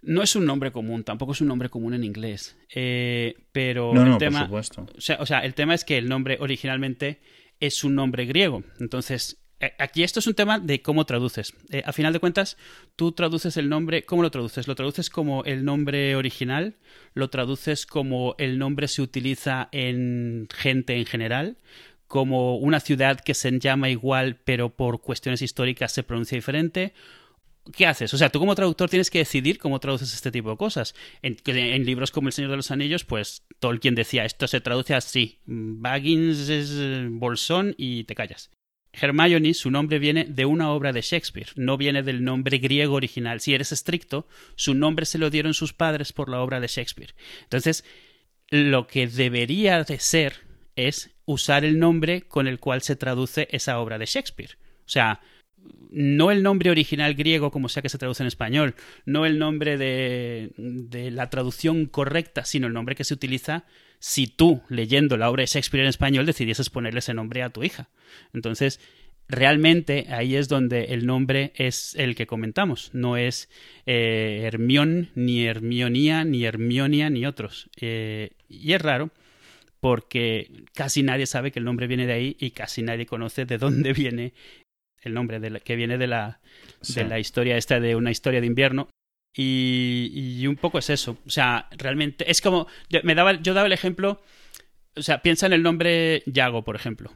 no 0.02 0.24
es 0.24 0.36
un 0.36 0.46
nombre 0.46 0.72
común, 0.72 1.04
tampoco 1.04 1.34
es 1.34 1.42
un 1.42 1.48
nombre 1.48 1.70
común 1.70 1.94
en 1.94 2.04
inglés. 2.04 2.58
Eh, 2.74 3.36
pero 3.52 3.92
el 3.92 4.18
tema. 4.18 4.48
Por 4.48 4.64
supuesto. 4.64 4.88
O 5.20 5.26
sea, 5.26 5.40
el 5.40 5.54
tema 5.54 5.74
es 5.74 5.84
que 5.84 5.98
el 5.98 6.08
nombre 6.08 6.38
originalmente 6.40 7.22
es 7.60 7.84
un 7.84 7.96
nombre 7.96 8.26
griego. 8.26 8.64
Entonces, 8.80 9.42
eh, 9.60 9.74
aquí 9.78 10.04
esto 10.04 10.20
es 10.20 10.28
un 10.28 10.36
tema 10.36 10.60
de 10.60 10.82
cómo 10.82 11.06
traduces. 11.06 11.54
Eh, 11.70 11.84
a 11.86 11.92
final 11.92 12.14
de 12.14 12.20
cuentas, 12.20 12.58
tú 12.96 13.12
traduces 13.12 13.58
el 13.58 13.70
nombre. 13.70 14.04
¿Cómo 14.04 14.22
lo 14.22 14.32
traduces? 14.32 14.68
¿Lo 14.68 14.76
traduces 14.76 15.10
como 15.10 15.44
el 15.44 15.66
nombre 15.66 16.16
original? 16.16 16.78
¿Lo 17.14 17.30
traduces 17.30 17.86
como 17.86 18.36
el 18.38 18.58
nombre 18.58 18.88
se 18.88 19.02
utiliza 19.02 19.70
en 19.72 20.48
gente 20.54 20.96
en 20.96 21.06
general? 21.06 21.58
como 22.08 22.58
una 22.58 22.80
ciudad 22.80 23.20
que 23.20 23.36
se 23.36 23.60
llama 23.60 23.92
igual 23.92 24.40
pero 24.44 24.76
por 24.76 25.00
cuestiones 25.00 25.44
históricas 25.44 25.92
se 25.92 26.02
pronuncia 26.02 26.36
diferente 26.36 26.96
¿qué 27.76 27.86
haces? 27.86 28.14
O 28.14 28.18
sea, 28.18 28.30
tú 28.30 28.40
como 28.40 28.56
traductor 28.56 28.90
tienes 28.90 29.10
que 29.10 29.20
decidir 29.20 29.58
cómo 29.58 29.80
traduces 29.80 30.14
este 30.14 30.32
tipo 30.32 30.52
de 30.52 30.58
cosas. 30.58 30.96
En, 31.22 31.38
libros 31.86 32.12
como 32.12 32.28
El 32.28 32.34
Señor 32.34 32.52
de 32.52 32.58
los 32.58 32.72
Anillos, 32.72 33.06
pues 33.06 33.46
Tolkien 33.60 33.96
decía, 33.96 34.26
esto 34.26 34.48
se 34.48 34.62
traduce 34.62 34.94
así, 34.94 35.40
Baggins 35.46 36.50
es 36.50 36.72
eh, 36.74 37.08
bolsón 37.10 37.76
y 37.78 38.04
te 38.06 38.16
callas. 38.16 38.52
Hermione, 38.92 39.54
su 39.54 39.70
nombre 39.70 40.00
viene 40.00 40.26
de 40.26 40.46
una 40.46 40.72
obra 40.72 40.92
de 40.92 41.02
Shakespeare, 41.02 41.50
no 41.56 41.78
viene 41.78 42.02
del 42.02 42.24
nombre 42.24 42.58
griego 42.58 42.96
original. 42.96 43.40
Si 43.40 43.54
eres 43.54 43.72
estricto, 43.72 44.28
su 44.56 44.74
nombre 44.74 45.06
se 45.06 45.20
lo 45.20 45.30
dieron 45.30 45.54
sus 45.54 45.74
padres 45.74 46.12
por 46.12 46.28
la 46.30 46.42
obra 46.42 46.60
de 46.60 46.68
Shakespeare. 46.68 47.14
Entonces, 47.44 47.86
lo 48.50 48.88
que 48.88 49.08
debería 49.08 49.84
de 49.84 50.00
ser 50.00 50.48
es 50.76 51.12
usar 51.26 51.66
el 51.66 51.78
nombre 51.78 52.24
con 52.24 52.48
el 52.48 52.60
cual 52.60 52.82
se 52.82 52.96
traduce 52.96 53.48
esa 53.52 53.80
obra 53.80 54.00
de 54.00 54.08
Shakespeare. 54.08 54.58
O 54.86 54.90
sea, 54.90 55.22
no 55.92 56.32
el 56.32 56.44
nombre 56.44 56.70
original 56.70 57.16
griego 57.16 57.52
como 57.52 57.70
sea 57.70 57.82
que 57.82 57.90
se 57.90 57.98
traduce 57.98 58.24
en 58.24 58.28
español, 58.28 58.76
no 59.06 59.26
el 59.26 59.40
nombre 59.40 59.78
de, 59.78 60.52
de, 60.58 61.12
la 61.12 61.30
traducción 61.30 61.86
correcta, 61.88 62.46
sino 62.46 62.68
el 62.68 62.74
nombre 62.74 62.96
que 62.96 63.04
se 63.04 63.14
utiliza 63.14 63.66
si 64.00 64.28
tú, 64.28 64.62
leyendo 64.70 65.18
la 65.18 65.30
obra 65.30 65.42
de 65.42 65.48
Shakespeare 65.48 65.84
en 65.84 65.90
español, 65.90 66.26
decidieses 66.26 66.70
ponerle 66.70 67.00
ese 67.00 67.14
nombre 67.14 67.44
a 67.44 67.50
tu 67.50 67.64
hija. 67.64 67.90
Entonces, 68.34 68.80
realmente 69.28 70.08
ahí 70.10 70.36
es 70.36 70.48
donde 70.48 70.86
el 70.86 71.06
nombre 71.06 71.54
es 71.56 71.96
el 71.96 72.16
que 72.16 72.28
comentamos, 72.28 72.92
no 72.94 73.18
es 73.18 73.50
eh, 73.86 74.42
Hermión, 74.44 75.10
ni 75.16 75.46
Hermionía, 75.46 76.24
ni 76.24 76.46
Hermionia, 76.46 77.10
ni 77.10 77.26
otros. 77.26 77.70
Eh, 77.80 78.32
y 78.48 78.74
es 78.74 78.82
raro 78.82 79.12
porque 79.80 80.66
casi 80.74 81.04
nadie 81.04 81.26
sabe 81.26 81.52
que 81.52 81.60
el 81.60 81.66
nombre 81.66 81.88
viene 81.88 82.06
de 82.06 82.14
ahí 82.14 82.38
y 82.40 82.52
casi 82.52 82.82
nadie 82.84 83.06
conoce 83.06 83.46
de 83.46 83.58
dónde 83.58 83.94
viene 83.94 84.34
el 85.02 85.14
nombre 85.14 85.40
de 85.40 85.60
que 85.62 85.76
viene 85.76 85.98
de 85.98 86.08
la, 86.08 86.40
de 86.96 87.04
la 87.06 87.20
historia 87.20 87.58
esta 87.58 87.80
de 87.80 87.96
una 87.96 88.12
historia 88.12 88.42
de 88.42 88.48
invierno. 88.48 88.90
Y, 89.36 90.12
y, 90.14 90.48
un 90.48 90.56
poco 90.56 90.80
es 90.80 90.90
eso. 90.90 91.18
O 91.26 91.30
sea, 91.30 91.70
realmente 91.78 92.30
es 92.30 92.42
como. 92.42 92.68
Me 93.04 93.16
daba, 93.16 93.40
yo 93.42 93.54
daba 93.54 93.68
el 93.68 93.74
ejemplo. 93.74 94.22
O 94.96 95.02
sea, 95.02 95.22
piensa 95.22 95.46
en 95.46 95.54
el 95.54 95.64
nombre 95.64 96.24
Yago, 96.26 96.64
por 96.64 96.76
ejemplo. 96.76 97.12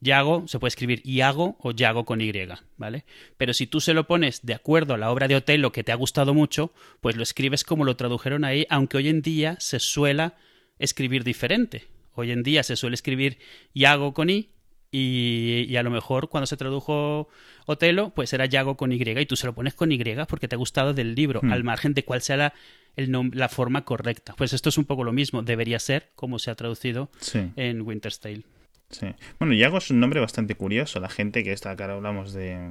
Yago 0.00 0.48
se 0.48 0.58
puede 0.58 0.70
escribir 0.70 1.00
Iago 1.04 1.56
o 1.60 1.70
Yago 1.70 2.04
con 2.04 2.20
Y, 2.20 2.32
¿vale? 2.76 3.04
Pero 3.36 3.54
si 3.54 3.68
tú 3.68 3.80
se 3.80 3.94
lo 3.94 4.08
pones 4.08 4.44
de 4.44 4.54
acuerdo 4.54 4.94
a 4.94 4.98
la 4.98 5.12
obra 5.12 5.28
de 5.28 5.36
Otelo 5.36 5.70
que 5.70 5.84
te 5.84 5.92
ha 5.92 5.96
gustado 5.96 6.34
mucho, 6.34 6.72
pues 7.00 7.16
lo 7.16 7.22
escribes 7.22 7.62
como 7.62 7.84
lo 7.84 7.96
tradujeron 7.96 8.44
ahí, 8.44 8.66
aunque 8.68 8.96
hoy 8.96 9.08
en 9.08 9.22
día 9.22 9.56
se 9.60 9.78
suela 9.78 10.34
escribir 10.78 11.22
diferente. 11.22 11.84
Hoy 12.14 12.32
en 12.32 12.42
día 12.42 12.64
se 12.64 12.74
suele 12.76 12.94
escribir 12.94 13.38
Yago 13.74 14.12
con 14.12 14.28
I 14.28 14.51
y, 14.94 15.74
a 15.76 15.82
lo 15.82 15.90
mejor 15.90 16.28
cuando 16.28 16.46
se 16.46 16.58
tradujo 16.58 17.28
Otelo, 17.64 18.10
pues 18.10 18.32
era 18.34 18.44
Yago 18.44 18.76
con 18.76 18.92
Y 18.92 19.02
y 19.02 19.26
tú 19.26 19.36
se 19.36 19.46
lo 19.46 19.54
pones 19.54 19.74
con 19.74 19.90
Y 19.90 19.98
porque 20.28 20.48
te 20.48 20.54
ha 20.54 20.58
gustado 20.58 20.92
del 20.92 21.14
libro, 21.14 21.40
hmm. 21.42 21.50
al 21.50 21.64
margen 21.64 21.94
de 21.94 22.04
cuál 22.04 22.20
sea 22.20 22.36
la, 22.36 22.54
el 22.96 23.10
la 23.32 23.48
forma 23.48 23.84
correcta. 23.86 24.34
Pues 24.36 24.52
esto 24.52 24.68
es 24.68 24.76
un 24.76 24.84
poco 24.84 25.02
lo 25.02 25.12
mismo, 25.12 25.42
debería 25.42 25.78
ser 25.78 26.10
como 26.14 26.38
se 26.38 26.50
ha 26.50 26.54
traducido 26.54 27.10
en 27.56 27.80
Winter's 27.80 28.20
Tale. 28.20 28.42
Sí. 28.90 29.06
Bueno, 29.38 29.54
Yago 29.54 29.78
es 29.78 29.90
un 29.90 30.00
nombre 30.00 30.20
bastante 30.20 30.54
curioso. 30.54 31.00
La 31.00 31.08
gente 31.08 31.42
que 31.42 31.52
está 31.52 31.70
acá 31.70 31.90
hablamos 31.90 32.34
de, 32.34 32.70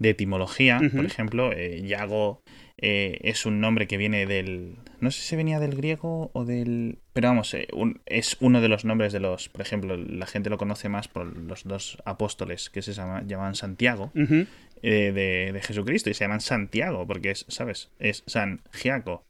de 0.00 0.10
etimología, 0.10 0.80
por 0.96 1.04
ejemplo, 1.04 1.52
eh, 1.52 1.82
Yago 1.86 2.42
eh, 2.78 3.18
es 3.20 3.44
un 3.44 3.60
nombre 3.60 3.86
que 3.86 3.98
viene 3.98 4.24
del... 4.24 4.76
No 4.98 5.10
sé 5.10 5.20
si 5.20 5.36
venía 5.36 5.60
del 5.60 5.76
griego 5.76 6.30
o 6.32 6.44
del... 6.46 6.98
Pero 7.12 7.28
vamos, 7.28 7.52
eh, 7.52 7.68
es 8.06 8.38
uno 8.40 8.62
de 8.62 8.68
los 8.68 8.86
nombres 8.86 9.12
de 9.12 9.20
los... 9.20 9.50
Por 9.50 9.60
ejemplo, 9.60 9.98
la 9.98 10.26
gente 10.26 10.48
lo 10.48 10.56
conoce 10.56 10.88
más 10.88 11.08
por 11.08 11.36
los 11.36 11.64
dos 11.64 11.98
apóstoles 12.06 12.70
que 12.70 12.80
se 12.80 12.94
llaman 12.94 13.54
Santiago 13.54 14.10
de, 14.14 15.60
Jesucristo 15.62 16.08
y 16.08 16.14
se 16.14 16.24
llaman 16.24 16.40
Santiago 16.40 17.06
porque 17.06 17.32
es, 17.32 17.44
¿sabes? 17.48 17.90
Es 17.98 18.24
San 18.26 18.62
Giaco. 18.72 19.26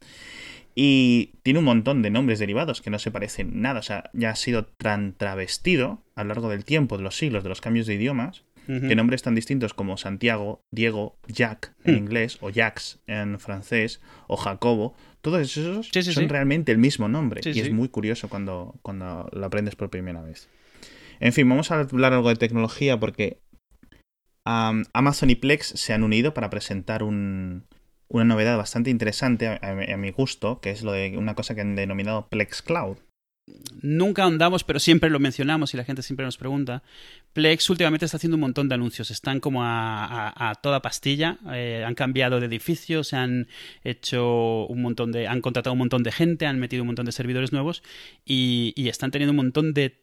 Y 0.73 1.31
tiene 1.43 1.59
un 1.59 1.65
montón 1.65 2.01
de 2.01 2.11
nombres 2.11 2.39
derivados 2.39 2.81
que 2.81 2.89
no 2.89 2.97
se 2.97 3.11
parecen 3.11 3.61
nada. 3.61 3.81
O 3.81 3.83
sea, 3.83 4.09
ya 4.13 4.29
ha 4.29 4.35
sido 4.35 4.63
tan 4.63 5.17
travestido 5.17 6.01
a 6.15 6.23
lo 6.23 6.29
largo 6.29 6.49
del 6.49 6.63
tiempo, 6.63 6.95
de 6.95 7.03
los 7.03 7.17
siglos, 7.17 7.43
de 7.43 7.49
los 7.49 7.59
cambios 7.59 7.87
de 7.87 7.95
idiomas, 7.95 8.45
que 8.67 8.95
nombres 8.95 9.21
tan 9.21 9.35
distintos 9.35 9.73
como 9.73 9.97
Santiago, 9.97 10.61
Diego, 10.71 11.17
Jack 11.27 11.73
en 11.83 11.93
Hmm. 11.95 11.97
inglés, 11.97 12.37
o 12.41 12.51
Jax 12.53 12.99
en 13.07 13.39
francés, 13.39 13.99
o 14.27 14.37
Jacobo, 14.37 14.95
todos 15.21 15.41
esos 15.41 15.89
Sí, 15.91 16.03
sí, 16.03 16.13
son 16.13 16.23
sí. 16.23 16.27
realmente 16.29 16.71
el 16.71 16.77
mismo 16.77 17.07
nombre. 17.09 17.41
Y 17.43 17.59
es 17.59 17.71
muy 17.71 17.89
curioso 17.89 18.29
cuando, 18.29 18.75
cuando 18.81 19.29
lo 19.33 19.45
aprendes 19.45 19.75
por 19.75 19.89
primera 19.89 20.21
vez. 20.21 20.47
En 21.19 21.33
fin, 21.33 21.47
vamos 21.49 21.71
a 21.71 21.81
hablar 21.81 22.13
algo 22.13 22.29
de 22.29 22.35
tecnología 22.35 22.99
porque 22.99 23.39
am, 24.45 24.85
Amazon 24.93 25.29
y 25.29 25.35
Plex 25.35 25.67
se 25.67 25.93
han 25.93 26.03
unido 26.03 26.33
para 26.33 26.49
presentar 26.49 27.03
un- 27.03 27.65
una 28.07 28.23
novedad 28.25 28.57
bastante 28.57 28.89
interesante 28.89 29.47
a, 29.47 29.59
a- 29.61 29.93
a 29.93 29.97
mi 29.97 30.11
gusto, 30.11 30.59
que 30.61 30.71
es 30.71 30.81
lo 30.83 30.91
de 30.91 31.17
una 31.17 31.35
cosa 31.35 31.55
que 31.55 31.61
han 31.61 31.75
denominado 31.75 32.27
Plex 32.29 32.61
Cloud. 32.61 32.97
Nunca 33.81 34.23
andamos, 34.23 34.63
pero 34.63 34.79
siempre 34.79 35.09
lo 35.09 35.19
mencionamos 35.19 35.73
y 35.73 35.77
la 35.77 35.83
gente 35.83 36.03
siempre 36.03 36.25
nos 36.25 36.37
pregunta. 36.37 36.83
Plex 37.33 37.69
últimamente 37.69 38.05
está 38.05 38.17
haciendo 38.17 38.35
un 38.35 38.41
montón 38.41 38.69
de 38.69 38.75
anuncios. 38.75 39.11
Están 39.11 39.39
como 39.39 39.61
a, 39.63 40.59
toda 40.61 40.81
pastilla. 40.81 41.39
Eh, 41.53 41.83
han 41.85 41.95
cambiado 41.95 42.39
de 42.39 42.45
edificios, 42.45 43.13
han 43.13 43.47
hecho 43.83 44.65
un 44.67 44.81
montón 44.81 45.11
de. 45.11 45.27
han 45.27 45.41
contratado 45.41 45.73
un 45.73 45.79
montón 45.79 46.03
de 46.03 46.11
gente, 46.11 46.45
han 46.45 46.59
metido 46.59 46.83
un 46.83 46.87
montón 46.87 47.05
de 47.05 47.11
servidores 47.11 47.51
nuevos 47.51 47.83
y 48.25 48.73
están 48.87 49.11
teniendo 49.11 49.31
un 49.31 49.37
montón 49.37 49.73
de 49.73 50.01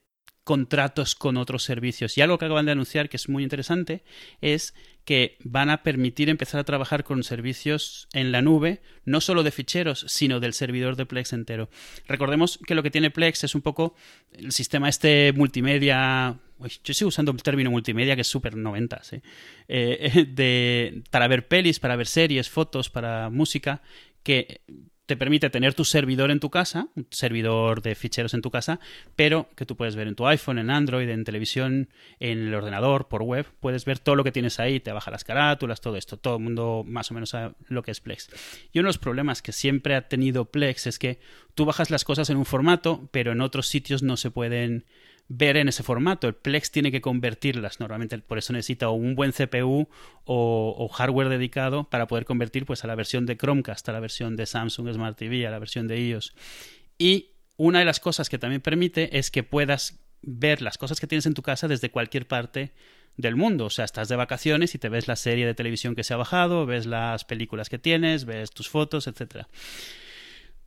contratos 0.49 1.15
con 1.15 1.37
otros 1.37 1.63
servicios. 1.63 2.17
Y 2.17 2.23
algo 2.23 2.39
que 2.39 2.47
acaban 2.47 2.65
de 2.65 2.73
anunciar 2.73 3.11
que 3.11 3.19
es 3.19 3.29
muy 3.29 3.43
interesante 3.43 4.03
es 4.41 4.73
que 5.09 5.39
van 5.43 5.71
a 5.71 5.83
permitir 5.83 6.29
empezar 6.29 6.61
a 6.61 6.65
trabajar 6.65 7.03
con 7.03 7.23
servicios 7.23 8.09
en 8.13 8.31
la 8.31 8.43
nube, 8.43 8.83
no 9.07 9.23
solo 9.23 9.43
de 9.43 9.51
ficheros, 9.51 10.05
sino 10.07 10.39
del 10.39 10.53
servidor 10.53 10.97
de 10.97 11.07
Plex 11.07 11.33
entero. 11.33 11.71
Recordemos 12.07 12.61
que 12.67 12.75
lo 12.75 12.83
que 12.83 12.91
tiene 12.91 13.11
Plex 13.11 13.43
es 13.43 13.55
un 13.55 13.63
poco 13.63 13.95
el 14.33 14.53
sistema 14.53 14.87
este 14.87 15.33
multimedia. 15.33 16.39
Yo 16.85 16.93
sigo 16.93 17.09
usando 17.09 17.33
el 17.33 17.43
término 17.43 17.71
multimedia 17.71 18.17
que 18.17 18.21
es 18.21 18.29
súper 18.29 18.55
90, 18.55 19.03
¿sí? 19.03 19.23
Eh, 19.67 20.27
de, 20.35 21.03
para 21.11 21.27
ver 21.27 21.49
pelis, 21.49 21.81
para 21.81 21.97
ver 21.97 22.07
series, 22.07 22.51
fotos, 22.51 22.91
para 22.91 23.31
música, 23.31 23.81
que 24.23 24.61
te 25.09 25.17
permite 25.17 25.49
tener 25.49 25.73
tu 25.73 25.87
servidor 25.87 26.31
en 26.31 26.39
tu 26.39 26.51
casa, 26.51 26.89
un 26.95 27.07
servidor 27.09 27.81
de 27.81 27.95
ficheros 27.95 28.35
en 28.35 28.43
tu 28.43 28.51
casa, 28.51 28.79
pero 29.17 29.49
que 29.57 29.65
tú 29.65 29.75
puedes 29.75 29.97
ver 29.97 30.07
en 30.07 30.15
tu 30.15 30.27
iPhone, 30.27 30.59
en 30.59 30.69
Android, 30.69 31.09
en 31.09 31.25
televisión, 31.25 31.89
en 32.21 32.49
el 32.49 32.55
ordenador, 32.55 33.09
por 33.09 33.23
web, 33.23 33.47
puedes 33.59 33.87
ver 33.87 33.99
todo 33.99 34.17
lo 34.17 34.23
que 34.23 34.33
tienes 34.33 34.61
ahí, 34.61 34.81
te 34.81 34.93
baja 34.93 35.11
las 35.11 35.25
carátulas, 35.25 35.81
todo 35.81 35.97
esto, 35.97 36.19
todo 36.19 36.37
el 36.37 36.43
mundo 36.43 36.85
más 36.87 37.11
o 37.11 37.15
menos 37.15 37.31
sabe 37.31 37.55
lo 37.69 37.83
que 37.83 37.91
es 37.91 38.03
Plex. 38.03 38.29
Y 38.71 38.81
uno 38.81 38.89
de 38.89 38.91
los 38.91 38.99
problemas 38.99 39.41
que 39.41 39.53
siempre 39.53 39.95
ha 39.95 40.09
tenido 40.09 40.45
Plex 40.45 40.87
es 40.87 40.99
que 40.99 41.21
tú 41.55 41.65
bajas 41.65 41.91
las 41.91 42.05
cosas 42.05 42.29
en 42.29 42.37
un 42.37 42.45
formato, 42.45 43.09
pero 43.11 43.33
en 43.33 43.41
otros 43.41 43.67
sitios 43.67 44.03
no 44.03 44.19
se 44.19 44.31
pueden 44.31 44.85
ver 45.29 45.57
en 45.59 45.69
ese 45.69 45.83
formato. 45.83 46.27
El 46.27 46.35
Plex 46.35 46.71
tiene 46.71 46.91
que 46.91 47.01
convertirlas. 47.01 47.81
Normalmente 47.81 48.19
por 48.19 48.39
eso 48.39 48.53
necesita 48.53 48.89
un 48.89 49.15
buen 49.15 49.33
CPU 49.33 49.89
o, 50.25 50.75
o 50.79 50.89
hardware 50.89 51.29
dedicado 51.29 51.85
para 51.85 52.07
poder 52.07 52.25
convertir 52.25 52.65
pues, 52.67 52.85
a 52.85 52.87
la 52.87 52.95
versión 52.95 53.27
de 53.27 53.37
Chromecast, 53.37 53.89
a 53.89 53.93
la 53.93 54.01
versión 54.01 54.37
de 54.37 54.47
Samsung 54.47 54.93
Smart 54.93 55.17
TV, 55.17 55.47
a 55.47 55.51
la 55.51 55.59
versión 55.59 55.87
de 55.87 56.01
iOS. 56.01 56.35
Y 56.97 57.33
una 57.57 57.81
de 57.81 57.85
las 57.85 58.01
cosas 58.01 58.29
que 58.29 58.39
también 58.39 58.63
permite 58.63 59.19
es 59.19 59.31
que 59.31 59.43
puedas 59.43 60.01
ver 60.23 60.63
las 60.63 60.79
cosas 60.79 61.01
que 61.01 61.07
tienes 61.07 61.27
en 61.27 61.35
tu 61.35 61.43
casa 61.43 61.69
desde 61.69 61.91
cualquier 61.91 62.27
parte 62.27 62.73
del 63.17 63.37
mundo. 63.37 63.67
O 63.67 63.71
sea, 63.71 63.85
estás 63.85 64.09
de 64.09 64.17
vacaciones 64.17 64.75
y 64.75 64.79
te 64.79 64.89
ves 64.89 65.09
la 65.09 65.17
serie 65.17 65.47
de 65.47 65.55
televisión 65.55 65.95
que 65.95 66.05
se 66.05 66.15
ha 66.15 66.17
bajado, 66.17 66.67
ves 66.67 66.87
las 66.87 67.25
películas 67.25 67.69
que 67.69 67.79
tienes, 67.79 68.25
ves 68.25 68.51
tus 68.51 68.69
fotos, 68.69 69.07
etc. 69.07 69.47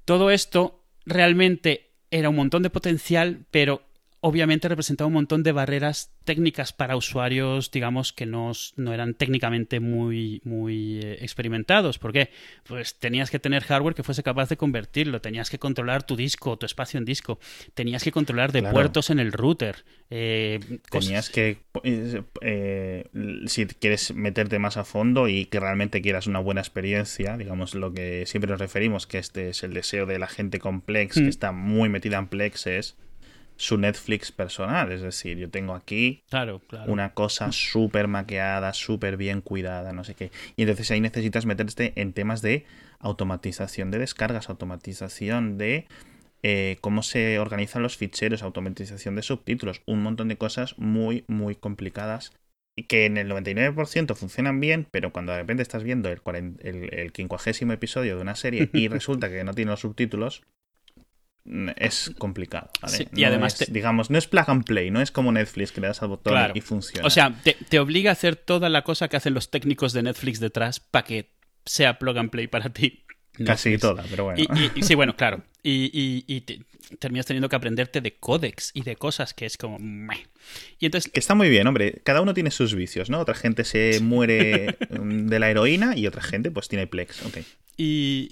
Todo 0.05 0.29
esto 0.29 0.83
realmente 1.05 1.91
era 2.11 2.29
un 2.29 2.35
montón 2.35 2.61
de 2.61 2.69
potencial, 2.69 3.45
pero 3.51 3.83
obviamente 4.23 4.67
representaba 4.69 5.07
un 5.07 5.13
montón 5.13 5.41
de 5.43 5.51
barreras 5.51 6.13
técnicas 6.25 6.73
para 6.73 6.95
usuarios, 6.95 7.71
digamos, 7.71 8.13
que 8.13 8.27
no, 8.27 8.51
no 8.75 8.93
eran 8.93 9.15
técnicamente 9.15 9.79
muy, 9.79 10.41
muy 10.43 10.99
eh, 11.01 11.17
experimentados. 11.21 11.97
¿Por 11.97 12.13
qué? 12.13 12.29
Pues 12.63 12.99
tenías 12.99 13.31
que 13.31 13.39
tener 13.39 13.63
hardware 13.63 13.95
que 13.95 14.03
fuese 14.03 14.21
capaz 14.21 14.47
de 14.49 14.57
convertirlo, 14.57 15.21
tenías 15.21 15.49
que 15.49 15.57
controlar 15.57 16.03
tu 16.03 16.15
disco, 16.15 16.57
tu 16.57 16.67
espacio 16.67 16.99
en 16.99 17.05
disco, 17.05 17.39
tenías 17.73 18.03
que 18.03 18.11
controlar 18.11 18.51
de 18.51 18.59
Claro. 18.61 18.73
puertos 18.75 19.09
en 19.09 19.19
el 19.19 19.31
router. 19.31 19.83
eh, 20.13 20.59
cosas- 20.89 21.05
Tenías 21.07 21.29
que, 21.29 21.57
eh, 21.83 22.21
eh, 22.41 23.05
si 23.47 23.65
quieres 23.65 24.13
meterte 24.13 24.59
más 24.59 24.75
a 24.77 24.83
fondo 24.83 25.29
y 25.29 25.45
que 25.45 25.59
realmente 25.59 26.01
quieras 26.01 26.27
una 26.27 26.39
buena 26.39 26.59
experiencia, 26.61 27.37
digamos 27.37 27.73
lo 27.75 27.93
que 27.93 28.25
siempre 28.27 28.51
nos 28.51 28.59
referimos, 28.59 29.07
que 29.07 29.17
este 29.19 29.49
es 29.49 29.63
el 29.63 29.73
deseo 29.73 30.05
de 30.05 30.19
la 30.19 30.27
gente 30.27 30.59
con 30.59 30.81
Plex, 30.81 31.17
Mm. 31.17 31.23
que 31.23 31.29
está 31.29 31.51
muy 31.53 31.87
metida 31.89 32.17
en 32.17 32.27
Plex, 32.27 32.67
es 32.67 32.97
su 33.61 33.77
Netflix 33.77 34.31
personal. 34.31 34.91
Es 34.91 35.01
decir, 35.01 35.37
yo 35.37 35.49
tengo 35.49 35.75
aquí 35.75 36.23
Claro, 36.29 36.59
claro. 36.67 36.91
una 36.91 37.13
cosa 37.13 37.51
súper 37.51 38.07
maqueada, 38.07 38.73
súper 38.73 39.17
bien 39.17 39.41
cuidada, 39.41 39.93
no 39.93 40.03
sé 40.03 40.15
qué. 40.15 40.31
Y 40.55 40.63
entonces 40.63 40.89
ahí 40.91 40.99
necesitas 40.99 41.45
meterte 41.45 41.93
en 41.95 42.13
temas 42.13 42.41
de 42.41 42.65
automatización 42.99 43.91
de 43.91 43.99
descargas, 43.99 44.49
automatización 44.49 45.57
de 45.57 45.85
eh, 46.43 46.77
cómo 46.81 47.03
se 47.03 47.37
organizan 47.39 47.83
los 47.83 47.97
ficheros, 47.97 48.41
automatización 48.41 49.15
de 49.15 49.21
subtítulos, 49.21 49.81
un 49.85 50.01
montón 50.01 50.27
de 50.27 50.37
cosas 50.37 50.77
muy, 50.79 51.23
muy 51.27 51.55
complicadas 51.55 52.33
y 52.75 52.83
que 52.85 53.05
en 53.05 53.17
el 53.17 53.27
99% 53.27 54.15
funcionan 54.15 54.59
bien, 54.59 54.87
pero 54.89 55.11
cuando 55.11 55.33
de 55.33 55.39
repente 55.39 55.61
estás 55.61 55.83
viendo 55.83 56.09
el, 56.09 56.23
cuaren- 56.23 56.57
el, 56.61 56.93
el 56.93 57.11
quincuagésimo 57.11 57.73
episodio 57.73 58.15
de 58.15 58.21
una 58.21 58.35
serie 58.35 58.69
y 58.73 58.87
resulta 58.87 59.29
que 59.29 59.43
no 59.43 59.53
tiene 59.53 59.71
los 59.71 59.81
subtítulos, 59.81 60.41
es 61.77 62.11
complicado. 62.17 62.69
¿vale? 62.81 62.97
Sí, 62.97 63.07
y 63.15 63.21
No 63.21 63.27
además 63.27 63.59
es, 63.59 63.67
te- 63.67 63.71
digamos, 63.73 64.09
no 64.09 64.17
es 64.17 64.27
plug 64.27 64.45
and 64.49 64.63
play, 64.63 64.91
no 64.91 65.01
es 65.01 65.11
como 65.11 65.31
Netflix 65.31 65.71
que 65.71 65.81
le 65.81 65.87
das 65.87 66.01
al 66.01 66.09
botón 66.09 66.33
Claro. 66.33 66.53
y 66.55 66.61
funciona. 66.61 67.05
O 67.07 67.09
sea, 67.09 67.33
te, 67.43 67.57
te 67.69 67.79
obliga 67.79 68.11
a 68.11 68.13
hacer 68.13 68.35
toda 68.35 68.69
la 68.69 68.83
cosa 68.83 69.07
que 69.07 69.17
hacen 69.17 69.33
los 69.33 69.49
técnicos 69.49 69.93
de 69.93 70.03
Netflix 70.03 70.39
detrás 70.39 70.79
para 70.79 71.05
que 71.05 71.31
sea 71.65 71.97
plug 71.99 72.17
and 72.17 72.29
play 72.29 72.47
para 72.47 72.69
ti. 72.71 73.05
Casi 73.45 73.69
Netflix. 73.69 73.81
toda, 73.81 74.03
pero 74.09 74.25
bueno. 74.25 74.39
Y, 74.39 74.43
y- 74.59 74.71
y 74.75 74.83
sí, 74.83 74.93
bueno, 74.95 75.15
claro. 75.15 75.43
Y, 75.63 75.89
y- 75.93 76.25
y 76.27 76.41
te- 76.41 76.61
terminas 76.99 77.25
teniendo 77.25 77.47
que 77.49 77.55
aprenderte 77.55 78.01
de 78.01 78.15
códex 78.17 78.71
y 78.73 78.81
de 78.83 78.95
cosas 78.97 79.33
que 79.33 79.45
es 79.45 79.55
como... 79.57 79.79
meh. 79.79 80.25
Y 80.79 80.87
entonces... 80.87 81.09
Que 81.11 81.19
está 81.21 81.35
muy 81.35 81.49
bien, 81.49 81.65
hombre. 81.67 82.01
Cada 82.03 82.21
uno 82.21 82.33
tiene 82.33 82.51
sus 82.51 82.75
vicios, 82.75 83.09
¿no? 83.09 83.19
Otra 83.19 83.33
gente 83.35 83.63
se 83.63 83.99
muere 84.01 84.75
de 84.89 85.39
la 85.39 85.49
heroína 85.49 85.95
y 85.95 86.05
otra 86.07 86.21
gente 86.21 86.51
pues 86.51 86.67
tiene 86.67 86.87
Plex. 86.87 87.25
Ok. 87.25 87.37
Y, 87.77 88.27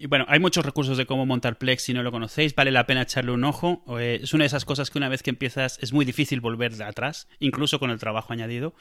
y- 0.00 0.06
bueno, 0.06 0.24
hay 0.28 0.38
muchos 0.38 0.64
recursos 0.64 0.96
de 0.96 1.04
cómo 1.06 1.26
montar 1.26 1.58
Plex 1.58 1.82
si 1.82 1.92
no 1.94 2.02
lo 2.02 2.10
conocéis, 2.12 2.54
vale 2.54 2.70
la 2.70 2.86
pena 2.86 3.02
echarle 3.02 3.32
un 3.32 3.44
ojo. 3.44 3.84
Eh, 3.98 4.20
es 4.22 4.32
una 4.32 4.44
de 4.44 4.46
esas 4.46 4.64
cosas 4.64 4.90
que 4.90 4.98
una 4.98 5.08
vez 5.08 5.22
que 5.22 5.30
empiezas 5.30 5.78
es 5.82 5.92
muy 5.92 6.04
difícil 6.04 6.40
volver 6.40 6.74
de 6.76 6.84
atrás, 6.84 7.28
incluso 7.40 7.78
con 7.78 7.90
el 7.90 7.98
trabajo 7.98 8.32
añadido. 8.32 8.74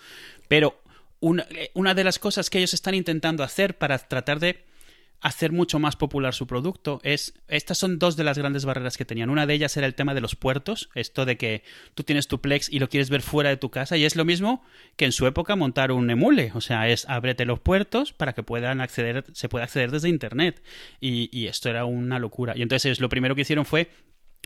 Pero 0.48 0.82
una, 1.20 1.44
eh, 1.50 1.72
una 1.74 1.94
de 1.94 2.04
las 2.04 2.20
cosas 2.20 2.50
que 2.50 2.60
ellos 2.60 2.74
están 2.74 2.94
intentando 2.96 3.44
hacer 3.44 3.78
para 3.78 3.98
tratar 3.98 4.40
de 4.40 4.64
hacer 5.24 5.54
mucho 5.54 5.80
más 5.80 5.96
popular 5.96 6.34
su 6.34 6.46
producto. 6.46 7.00
Es 7.04 7.34
estas 7.48 7.78
son 7.78 7.98
dos 7.98 8.16
de 8.16 8.26
las 8.26 8.38
grandes 8.38 8.66
barreras 8.66 8.98
que 8.98 9.06
tenían. 9.06 9.30
Una 9.30 9.48
de 9.48 9.54
ellas 9.54 9.76
era 9.78 9.88
el 9.88 9.96
tema 9.96 10.14
de 10.14 10.22
los 10.22 10.36
puertos 10.36 10.90
esto 10.94 11.26
de 11.26 11.38
que 11.38 11.64
tú 11.96 12.04
tienes 12.04 12.28
tu 12.28 12.42
plex 12.42 12.70
y 12.70 12.80
lo 12.80 12.90
quieres 12.90 13.10
ver 13.10 13.22
fuera 13.22 13.50
de 13.50 13.58
tu 13.58 13.72
casa 13.72 13.98
y 13.98 14.04
es 14.04 14.16
lo 14.16 14.26
mismo 14.26 14.64
que 14.98 15.06
en 15.06 15.14
su 15.14 15.26
época 15.26 15.56
montar 15.56 15.92
un 15.92 16.10
emule 16.10 16.52
o 16.54 16.62
sea 16.62 16.90
es 16.90 17.08
ábrete 17.08 17.46
los 17.46 17.60
puertos 17.60 18.12
para 18.12 18.34
que 18.34 18.44
puedan 18.44 18.82
acceder 18.82 19.24
se 19.32 19.50
pueda 19.50 19.64
acceder 19.64 19.92
desde 19.92 20.10
internet. 20.10 20.62
Y, 21.00 21.30
y 21.32 21.48
esto 21.48 21.70
era 21.70 21.86
una 21.86 22.20
locura. 22.20 22.54
Y 22.56 22.62
entonces 22.62 23.00
lo 23.00 23.10
primero 23.10 23.34
que 23.34 23.42
hicieron 23.42 23.66
fue 23.66 23.90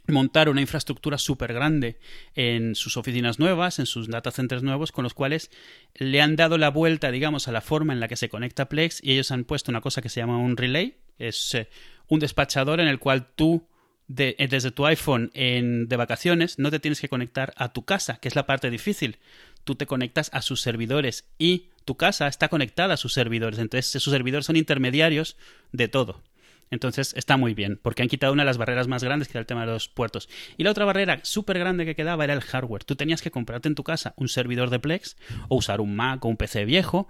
montar 0.07 0.49
una 0.49 0.61
infraestructura 0.61 1.17
súper 1.17 1.53
grande 1.53 1.97
en 2.35 2.75
sus 2.75 2.97
oficinas 2.97 3.39
nuevas, 3.39 3.79
en 3.79 3.85
sus 3.85 4.07
data 4.07 4.31
centers 4.31 4.63
nuevos, 4.63 4.91
con 4.91 5.03
los 5.03 5.13
cuales 5.13 5.51
le 5.95 6.21
han 6.21 6.35
dado 6.35 6.57
la 6.57 6.69
vuelta, 6.69 7.11
digamos, 7.11 7.47
a 7.47 7.51
la 7.51 7.61
forma 7.61 7.93
en 7.93 7.99
la 7.99 8.07
que 8.07 8.15
se 8.15 8.29
conecta 8.29 8.69
Plex 8.69 9.03
y 9.03 9.13
ellos 9.13 9.31
han 9.31 9.43
puesto 9.43 9.71
una 9.71 9.81
cosa 9.81 10.01
que 10.01 10.09
se 10.09 10.19
llama 10.19 10.37
un 10.37 10.57
relay, 10.57 10.97
es 11.19 11.53
eh, 11.55 11.69
un 12.07 12.19
despachador 12.19 12.79
en 12.79 12.87
el 12.87 12.99
cual 12.99 13.27
tú 13.35 13.67
eh, 14.15 14.47
desde 14.49 14.71
tu 14.71 14.85
iPhone 14.85 15.31
en, 15.33 15.89
de 15.89 15.97
vacaciones 15.97 16.59
no 16.59 16.71
te 16.71 16.79
tienes 16.79 17.01
que 17.01 17.09
conectar 17.09 17.53
a 17.57 17.73
tu 17.73 17.83
casa, 17.83 18.19
que 18.21 18.29
es 18.29 18.35
la 18.35 18.45
parte 18.45 18.69
difícil. 18.69 19.17
Tú 19.65 19.75
te 19.75 19.85
conectas 19.85 20.29
a 20.31 20.41
sus 20.41 20.61
servidores 20.61 21.27
y 21.37 21.69
tu 21.83 21.95
casa 21.95 22.27
está 22.27 22.47
conectada 22.47 22.93
a 22.93 22.97
sus 22.97 23.13
servidores. 23.13 23.59
Entonces, 23.59 24.01
sus 24.01 24.13
servidores 24.13 24.45
son 24.45 24.55
intermediarios 24.55 25.35
de 25.73 25.89
todo. 25.89 26.23
Entonces 26.71 27.13
está 27.15 27.37
muy 27.37 27.53
bien, 27.53 27.79
porque 27.81 28.01
han 28.01 28.09
quitado 28.09 28.33
una 28.33 28.43
de 28.43 28.47
las 28.47 28.57
barreras 28.57 28.87
más 28.87 29.03
grandes, 29.03 29.27
que 29.27 29.37
era 29.37 29.41
el 29.41 29.45
tema 29.45 29.65
de 29.65 29.71
los 29.71 29.87
puertos. 29.87 30.29
Y 30.57 30.63
la 30.63 30.71
otra 30.71 30.85
barrera 30.85 31.19
súper 31.23 31.59
grande 31.59 31.85
que 31.85 31.95
quedaba 31.95 32.23
era 32.23 32.33
el 32.33 32.41
hardware. 32.41 32.83
Tú 32.83 32.95
tenías 32.95 33.21
que 33.21 33.31
comprarte 33.31 33.67
en 33.67 33.75
tu 33.75 33.83
casa 33.83 34.13
un 34.17 34.27
servidor 34.27 34.69
de 34.69 34.79
Plex 34.79 35.15
o 35.47 35.55
usar 35.55 35.81
un 35.81 35.95
Mac 35.95 36.23
o 36.25 36.27
un 36.27 36.37
PC 36.37 36.65
viejo 36.65 37.07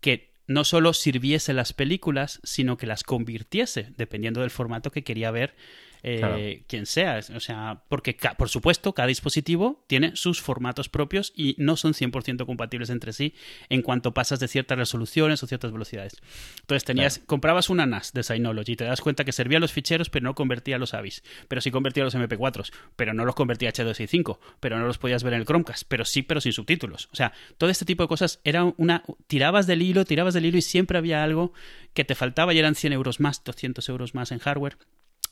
que 0.00 0.32
no 0.46 0.64
solo 0.64 0.94
sirviese 0.94 1.52
las 1.52 1.72
películas, 1.72 2.40
sino 2.42 2.76
que 2.78 2.86
las 2.86 3.02
convirtiese, 3.02 3.92
dependiendo 3.96 4.40
del 4.40 4.50
formato 4.50 4.90
que 4.90 5.04
quería 5.04 5.30
ver 5.30 5.54
eh, 6.02 6.62
quien 6.66 6.86
sea. 6.86 7.20
O 7.34 7.40
sea, 7.40 7.82
porque 7.88 8.16
por 8.36 8.48
supuesto 8.48 8.92
cada 8.92 9.08
dispositivo 9.08 9.84
tiene 9.86 10.16
sus 10.16 10.40
formatos 10.40 10.88
propios 10.88 11.32
y 11.34 11.54
no 11.58 11.76
son 11.76 11.94
100% 11.94 12.46
compatibles 12.46 12.90
entre 12.90 13.12
sí 13.12 13.34
en 13.68 13.82
cuanto 13.82 14.14
pasas 14.14 14.40
de 14.40 14.48
ciertas 14.48 14.78
resoluciones 14.78 15.42
o 15.42 15.46
ciertas 15.46 15.72
velocidades. 15.72 16.16
Entonces 16.60 16.84
tenías, 16.84 17.20
comprabas 17.26 17.70
una 17.70 17.86
NAS 17.86 18.12
de 18.12 18.22
Synology 18.22 18.72
y 18.72 18.76
te 18.76 18.84
das 18.84 19.00
cuenta 19.00 19.24
que 19.24 19.32
servía 19.32 19.58
los 19.58 19.72
ficheros 19.72 20.10
pero 20.10 20.24
no 20.24 20.34
convertía 20.34 20.78
los 20.78 20.94
AVIs, 20.94 21.22
pero 21.48 21.60
sí 21.60 21.70
convertía 21.70 22.04
los 22.04 22.14
MP4s, 22.14 22.72
pero 22.96 23.14
no 23.14 23.24
los 23.24 23.34
convertía 23.34 23.70
a 23.70 23.72
H265, 23.72 24.38
pero 24.60 24.78
no 24.78 24.86
los 24.86 24.98
podías 24.98 25.22
ver 25.22 25.34
en 25.34 25.40
el 25.40 25.46
Chromecast, 25.46 25.84
pero 25.88 26.04
sí, 26.04 26.22
pero 26.22 26.40
sin 26.40 26.52
subtítulos. 26.52 27.08
O 27.12 27.16
sea, 27.16 27.32
todo 27.56 27.70
este 27.70 27.84
tipo 27.84 28.02
de 28.02 28.08
cosas 28.08 28.40
era 28.44 28.64
una... 28.76 29.04
tirabas 29.26 29.66
del 29.66 29.82
hilo, 29.82 30.04
tirabas 30.04 30.34
del 30.34 30.46
hilo 30.46 30.58
y 30.58 30.62
siempre 30.62 30.98
había 30.98 31.22
algo 31.22 31.52
que 31.94 32.04
te 32.04 32.14
faltaba 32.14 32.54
y 32.54 32.58
eran 32.58 32.74
100 32.74 32.92
euros 32.92 33.20
más, 33.20 33.42
200 33.44 33.88
euros 33.88 34.14
más 34.14 34.32
en 34.32 34.38
hardware. 34.38 34.76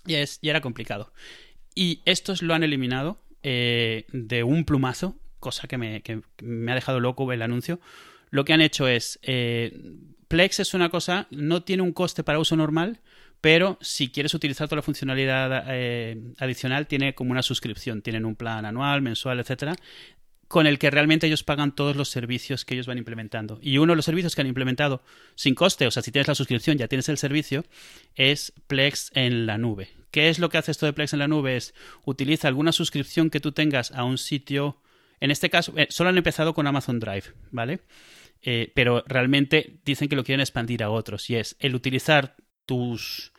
Y, 0.06 0.14
es, 0.14 0.38
y 0.42 0.48
era 0.48 0.60
complicado. 0.60 1.12
Y 1.74 2.02
estos 2.04 2.42
lo 2.42 2.54
han 2.54 2.62
eliminado 2.62 3.18
eh, 3.42 4.06
de 4.12 4.42
un 4.42 4.64
plumazo, 4.64 5.16
cosa 5.40 5.68
que 5.68 5.78
me, 5.78 6.02
me, 6.42 6.72
ha 6.72 6.74
dejado 6.74 7.00
loco 7.00 7.32
el 7.32 7.42
anuncio. 7.42 7.80
Lo 8.30 8.44
que 8.44 8.52
han 8.52 8.60
hecho 8.60 8.88
es, 8.88 9.18
eh, 9.22 9.72
Plex 10.28 10.60
es 10.60 10.74
una 10.74 10.88
cosa, 10.88 11.26
no 11.30 11.62
tiene 11.62 11.82
un 11.82 11.92
coste 11.92 12.24
para 12.24 12.38
uso 12.38 12.56
normal, 12.56 13.00
pero 13.40 13.78
si 13.80 14.08
quieres 14.08 14.34
utilizar 14.34 14.66
toda 14.66 14.76
la 14.76 14.82
funcionalidad 14.82 15.66
eh, 15.68 16.20
adicional, 16.38 16.86
tiene 16.86 17.14
como 17.14 17.30
una 17.30 17.42
suscripción, 17.42 18.02
tienen 18.02 18.24
un 18.24 18.34
plan 18.34 18.64
anual, 18.64 19.02
mensual, 19.02 19.38
etcétera, 19.38 19.76
con 20.48 20.66
el 20.66 20.78
que 20.78 20.90
realmente 20.90 21.26
ellos 21.26 21.42
pagan 21.42 21.74
todos 21.74 21.96
los 21.96 22.08
servicios 22.08 22.64
que 22.64 22.74
ellos 22.74 22.86
van 22.86 22.98
implementando. 22.98 23.58
Y 23.62 23.78
uno 23.78 23.92
de 23.92 23.96
los 23.96 24.04
servicios 24.04 24.34
que 24.34 24.42
han 24.42 24.46
implementado 24.46 25.02
sin 25.34 25.54
coste, 25.54 25.86
o 25.86 25.90
sea, 25.90 26.02
si 26.02 26.12
tienes 26.12 26.28
la 26.28 26.34
suscripción, 26.34 26.78
ya 26.78 26.88
tienes 26.88 27.08
el 27.08 27.18
servicio, 27.18 27.64
es 28.14 28.52
Plex 28.66 29.10
en 29.14 29.46
la 29.46 29.58
nube. 29.58 29.88
¿Qué 30.10 30.28
es 30.28 30.38
lo 30.38 30.48
que 30.48 30.58
hace 30.58 30.70
esto 30.70 30.86
de 30.86 30.92
Plex 30.92 31.12
en 31.12 31.18
la 31.18 31.28
nube? 31.28 31.56
Es 31.56 31.74
utiliza 32.04 32.48
alguna 32.48 32.72
suscripción 32.72 33.30
que 33.30 33.40
tú 33.40 33.52
tengas 33.52 33.90
a 33.92 34.04
un 34.04 34.18
sitio. 34.18 34.80
En 35.20 35.30
este 35.30 35.50
caso, 35.50 35.72
eh, 35.76 35.88
solo 35.90 36.10
han 36.10 36.18
empezado 36.18 36.54
con 36.54 36.66
Amazon 36.66 37.00
Drive, 37.00 37.24
¿vale? 37.50 37.80
Eh, 38.42 38.72
pero 38.74 39.02
realmente 39.06 39.80
dicen 39.84 40.08
que 40.08 40.16
lo 40.16 40.24
quieren 40.24 40.40
expandir 40.40 40.82
a 40.82 40.90
otros. 40.90 41.28
Y 41.28 41.36
es 41.36 41.56
el 41.58 41.74
utilizar 41.74 42.36
tus 42.66 43.32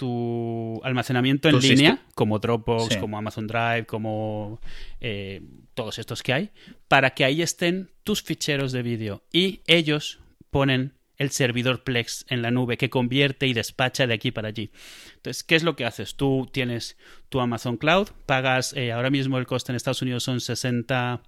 tu 0.00 0.80
almacenamiento 0.82 1.50
en 1.50 1.58
línea, 1.58 1.98
como 2.14 2.38
Dropbox, 2.38 2.96
como 2.96 3.18
Amazon 3.18 3.46
Drive, 3.46 3.84
como 3.84 4.58
eh, 4.98 5.42
todos 5.74 5.98
estos 5.98 6.22
que 6.22 6.32
hay, 6.32 6.50
para 6.88 7.10
que 7.10 7.22
ahí 7.22 7.42
estén 7.42 7.90
tus 8.02 8.22
ficheros 8.22 8.72
de 8.72 8.82
vídeo. 8.82 9.22
Y 9.30 9.60
ellos 9.66 10.18
ponen 10.50 10.94
el 11.18 11.32
servidor 11.32 11.84
Plex 11.84 12.24
en 12.30 12.40
la 12.40 12.50
nube 12.50 12.78
que 12.78 12.88
convierte 12.88 13.46
y 13.46 13.52
despacha 13.52 14.06
de 14.06 14.14
aquí 14.14 14.30
para 14.30 14.48
allí. 14.48 14.72
Entonces, 15.16 15.44
¿qué 15.44 15.54
es 15.54 15.64
lo 15.64 15.76
que 15.76 15.84
haces? 15.84 16.14
Tú 16.16 16.48
tienes 16.50 16.96
tu 17.28 17.40
Amazon 17.40 17.76
Cloud, 17.76 18.08
pagas, 18.24 18.72
eh, 18.72 18.92
ahora 18.92 19.10
mismo 19.10 19.36
el 19.36 19.46
coste 19.46 19.70
en 19.70 19.76
Estados 19.76 20.00
Unidos 20.00 20.22
son 20.22 20.40
60 20.40 21.20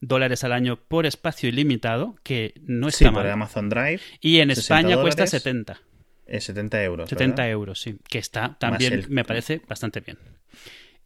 dólares 0.00 0.44
al 0.44 0.52
año 0.52 0.76
por 0.76 1.06
espacio 1.06 1.48
ilimitado, 1.48 2.14
que 2.22 2.54
no 2.62 2.86
está 2.86 3.08
sí, 3.08 3.10
mal. 3.10 3.28
Amazon 3.28 3.68
Drive. 3.68 4.00
Y 4.20 4.38
en 4.38 4.52
España 4.52 4.96
cuesta 5.00 5.26
70. 5.26 5.80
70 6.26 6.82
euros. 6.82 7.08
70 7.08 7.48
euros, 7.48 7.80
sí. 7.80 7.98
Que 8.08 8.18
está 8.18 8.56
también, 8.58 9.06
me 9.08 9.24
parece, 9.24 9.60
bastante 9.68 10.00
bien. 10.00 10.18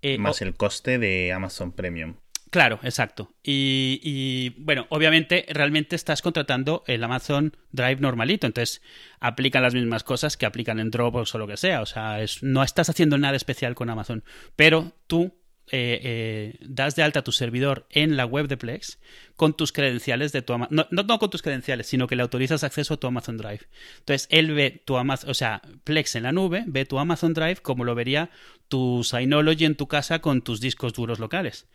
Eh, 0.03 0.19
más 0.19 0.43
el 0.43 0.55
coste 0.55 0.99
de 0.99 1.33
Amazon 1.33 1.73
Premium. 1.73 2.17
Claro, 2.51 2.79
exacto. 2.85 3.35
Y, 3.43 4.55
bueno, 4.59 4.87
obviamente 4.91 5.45
realmente 5.49 5.97
estás 5.97 6.23
contratando 6.23 6.85
el 6.87 7.03
Amazon 7.03 7.57
Drive 7.73 8.01
normalito, 8.01 8.47
entonces 8.47 8.83
aplican 9.19 9.63
las 9.63 9.75
mismas 9.75 10.05
cosas 10.05 10.37
que 10.37 10.47
aplican 10.47 10.79
en 10.79 10.91
Dropbox 10.91 11.35
o 11.35 11.39
lo 11.39 11.47
que 11.47 11.57
sea, 11.57 11.81
o 11.83 11.87
sea, 11.87 12.23
es, 12.23 12.43
no 12.43 12.63
estás 12.63 12.89
haciendo 12.89 13.19
nada 13.19 13.37
especial 13.37 13.75
con 13.75 13.91
Amazon, 13.91 14.23
pero 14.55 14.93
tú 15.07 15.35
eh, 15.73 16.01
eh, 16.03 16.59
das 16.61 16.95
de 16.95 17.03
alta 17.03 17.25
tu 17.25 17.33
servidor 17.33 17.89
en 17.91 18.17
la 18.17 18.25
web 18.25 18.47
de 18.47 18.57
Plex 18.57 19.01
con 19.37 19.55
tus 19.55 19.73
credenciales 19.73 20.33
de 20.33 20.43
tu 20.43 20.53
Amazon. 20.55 20.87
No, 20.91 21.03
no, 21.03 21.19
con 21.19 21.31
tus 21.31 21.43
credenciales, 21.43 21.87
sino 21.87 22.07
que 22.07 22.17
le 22.17 22.23
autorizas 22.23 22.65
acceso 22.65 22.95
a 22.95 22.97
tu 22.97 23.07
Amazon 23.07 23.37
Drive. 23.37 23.61
Entonces, 23.99 24.27
él 24.31 24.53
ve 24.53 24.83
tu 24.85 24.97
Amazon, 24.97 25.31
o 25.31 25.35
sea, 25.35 25.63
Plex 25.85 26.17
en 26.17 26.25
la 26.25 26.33
nube, 26.33 26.65
ve 26.67 26.85
tu 26.87 26.99
Amazon 26.99 27.35
Drive 27.35 27.57
como 27.63 27.85
lo 27.85 27.95
vería 27.95 28.31
tu 28.69 29.05
Synology 29.05 29.65
en 29.65 29.77
tu 29.77 29.87
casa 29.87 30.21
con 30.21 30.43
tus 30.43 30.61
discos 30.61 30.93
duros 30.93 31.19
locales. 31.19 31.69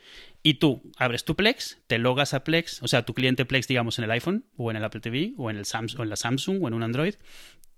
Y 0.43 0.55
tú 0.55 0.81
abres 0.97 1.23
tu 1.23 1.35
Plex, 1.35 1.79
te 1.87 1.99
logas 1.99 2.33
a 2.33 2.43
Plex, 2.43 2.81
o 2.83 2.87
sea, 2.87 3.03
tu 3.05 3.13
cliente 3.13 3.45
Plex, 3.45 3.67
digamos, 3.67 3.99
en 3.99 4.05
el 4.05 4.11
iPhone, 4.11 4.45
o 4.57 4.71
en 4.71 4.77
el 4.77 4.83
Apple 4.83 5.01
TV, 5.01 5.33
o 5.37 5.49
en, 5.49 5.57
el 5.57 5.65
Samsung, 5.65 5.99
o 5.99 6.03
en 6.03 6.09
la 6.09 6.15
Samsung, 6.15 6.63
o 6.63 6.67
en 6.67 6.73
un 6.73 6.83
Android, 6.83 7.15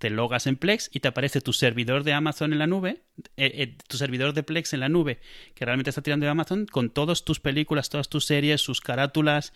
te 0.03 0.09
logas 0.09 0.47
en 0.47 0.57
Plex 0.57 0.89
y 0.91 0.99
te 0.99 1.07
aparece 1.07 1.39
tu 1.39 1.53
servidor 1.53 2.03
de 2.03 2.11
Amazon 2.13 2.51
en 2.51 2.59
la 2.59 2.67
nube, 2.67 3.03
eh, 3.37 3.51
eh, 3.55 3.77
tu 3.87 3.97
servidor 3.97 4.33
de 4.33 4.43
Plex 4.43 4.73
en 4.73 4.81
la 4.81 4.89
nube, 4.89 5.19
que 5.55 5.63
realmente 5.63 5.91
está 5.91 6.01
tirando 6.01 6.25
de 6.25 6.29
Amazon, 6.29 6.65
con 6.65 6.89
todas 6.89 7.23
tus 7.23 7.39
películas, 7.39 7.89
todas 7.89 8.09
tus 8.09 8.25
series, 8.25 8.59
sus 8.59 8.81
carátulas, 8.81 9.53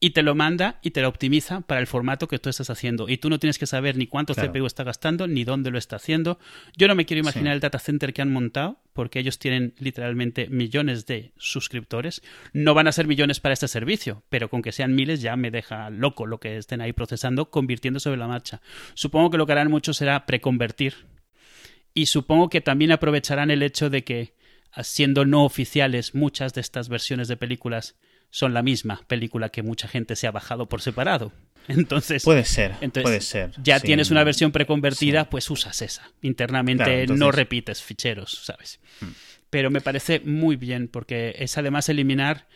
y 0.00 0.10
te 0.10 0.22
lo 0.22 0.34
manda 0.34 0.78
y 0.82 0.92
te 0.92 1.02
lo 1.02 1.08
optimiza 1.08 1.60
para 1.62 1.80
el 1.80 1.86
formato 1.86 2.28
que 2.28 2.38
tú 2.38 2.48
estás 2.48 2.70
haciendo. 2.70 3.08
Y 3.08 3.18
tú 3.18 3.30
no 3.30 3.38
tienes 3.38 3.58
que 3.58 3.66
saber 3.66 3.96
ni 3.96 4.06
cuánto 4.06 4.34
CPU 4.34 4.66
está 4.66 4.84
gastando, 4.84 5.26
ni 5.26 5.44
dónde 5.44 5.70
lo 5.70 5.78
está 5.78 5.96
haciendo. 5.96 6.38
Yo 6.76 6.86
no 6.86 6.94
me 6.94 7.04
quiero 7.04 7.20
imaginar 7.20 7.54
el 7.54 7.60
data 7.60 7.78
center 7.78 8.12
que 8.12 8.22
han 8.22 8.32
montado, 8.32 8.80
porque 8.92 9.18
ellos 9.18 9.38
tienen 9.38 9.74
literalmente 9.78 10.48
millones 10.48 11.06
de 11.06 11.32
suscriptores. 11.36 12.22
No 12.52 12.74
van 12.74 12.86
a 12.86 12.92
ser 12.92 13.06
millones 13.06 13.40
para 13.40 13.54
este 13.54 13.66
servicio, 13.66 14.22
pero 14.28 14.48
con 14.48 14.62
que 14.62 14.72
sean 14.72 14.94
miles 14.94 15.20
ya 15.20 15.36
me 15.36 15.50
deja 15.50 15.90
loco 15.90 16.26
lo 16.26 16.38
que 16.38 16.56
estén 16.56 16.80
ahí 16.80 16.92
procesando, 16.92 17.50
convirtiendo 17.50 17.98
sobre 17.98 18.18
la 18.18 18.28
marcha. 18.28 18.60
Supongo 18.94 19.30
que 19.30 19.38
lo 19.38 19.46
que 19.46 19.52
harán 19.52 19.70
mucho 19.70 19.92
será 19.94 20.26
preconvertir. 20.26 20.94
Y 21.92 22.06
supongo 22.06 22.48
que 22.48 22.60
también 22.60 22.92
aprovecharán 22.92 23.50
el 23.50 23.64
hecho 23.64 23.90
de 23.90 24.04
que, 24.04 24.34
siendo 24.82 25.24
no 25.24 25.44
oficiales, 25.44 26.14
muchas 26.14 26.54
de 26.54 26.60
estas 26.60 26.88
versiones 26.88 27.26
de 27.26 27.36
películas 27.36 27.96
son 28.30 28.54
la 28.54 28.62
misma 28.62 29.02
película 29.06 29.48
que 29.48 29.62
mucha 29.62 29.88
gente 29.88 30.16
se 30.16 30.26
ha 30.26 30.30
bajado 30.30 30.68
por 30.68 30.80
separado. 30.82 31.32
Entonces, 31.68 32.24
puede 32.24 32.44
ser, 32.44 32.74
puede 33.02 33.20
ser. 33.20 33.52
Ya 33.62 33.80
tienes 33.80 34.10
una 34.10 34.24
versión 34.24 34.52
preconvertida, 34.52 35.28
pues 35.28 35.50
usas 35.50 35.82
esa. 35.82 36.10
Internamente 36.22 37.06
no 37.06 37.30
repites 37.30 37.82
ficheros, 37.82 38.44
¿sabes? 38.44 38.80
Hmm. 39.00 39.10
Pero 39.50 39.70
me 39.70 39.80
parece 39.80 40.20
muy 40.20 40.56
bien 40.56 40.88
porque 40.88 41.34
es 41.38 41.56
además 41.58 41.88
eliminar, 41.88 42.48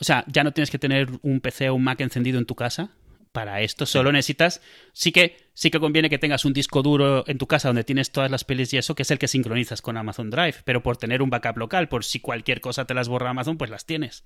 o 0.00 0.04
sea, 0.04 0.24
ya 0.28 0.44
no 0.44 0.52
tienes 0.52 0.70
que 0.70 0.78
tener 0.78 1.08
un 1.22 1.40
PC 1.40 1.70
o 1.70 1.74
un 1.74 1.84
Mac 1.84 2.00
encendido 2.00 2.38
en 2.38 2.46
tu 2.46 2.54
casa. 2.54 2.90
Para 3.32 3.62
esto 3.62 3.86
solo 3.86 4.12
necesitas, 4.12 4.60
sí 4.92 5.10
que 5.10 5.38
sí 5.54 5.70
que 5.70 5.80
conviene 5.80 6.10
que 6.10 6.18
tengas 6.18 6.44
un 6.44 6.52
disco 6.52 6.82
duro 6.82 7.24
en 7.26 7.38
tu 7.38 7.46
casa 7.46 7.68
donde 7.68 7.82
tienes 7.82 8.12
todas 8.12 8.30
las 8.30 8.44
pelis 8.44 8.74
y 8.74 8.76
eso, 8.76 8.94
que 8.94 9.04
es 9.04 9.10
el 9.10 9.18
que 9.18 9.26
sincronizas 9.26 9.80
con 9.80 9.96
Amazon 9.96 10.28
Drive, 10.28 10.56
pero 10.66 10.82
por 10.82 10.98
tener 10.98 11.22
un 11.22 11.30
backup 11.30 11.56
local, 11.56 11.88
por 11.88 12.04
si 12.04 12.20
cualquier 12.20 12.60
cosa 12.60 12.84
te 12.84 12.92
las 12.92 13.08
borra 13.08 13.30
Amazon, 13.30 13.56
pues 13.56 13.70
las 13.70 13.86
tienes 13.86 14.22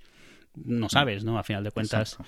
no 0.64 0.88
sabes, 0.88 1.24
¿no? 1.24 1.38
A 1.38 1.42
final 1.42 1.64
de 1.64 1.70
cuentas. 1.70 2.18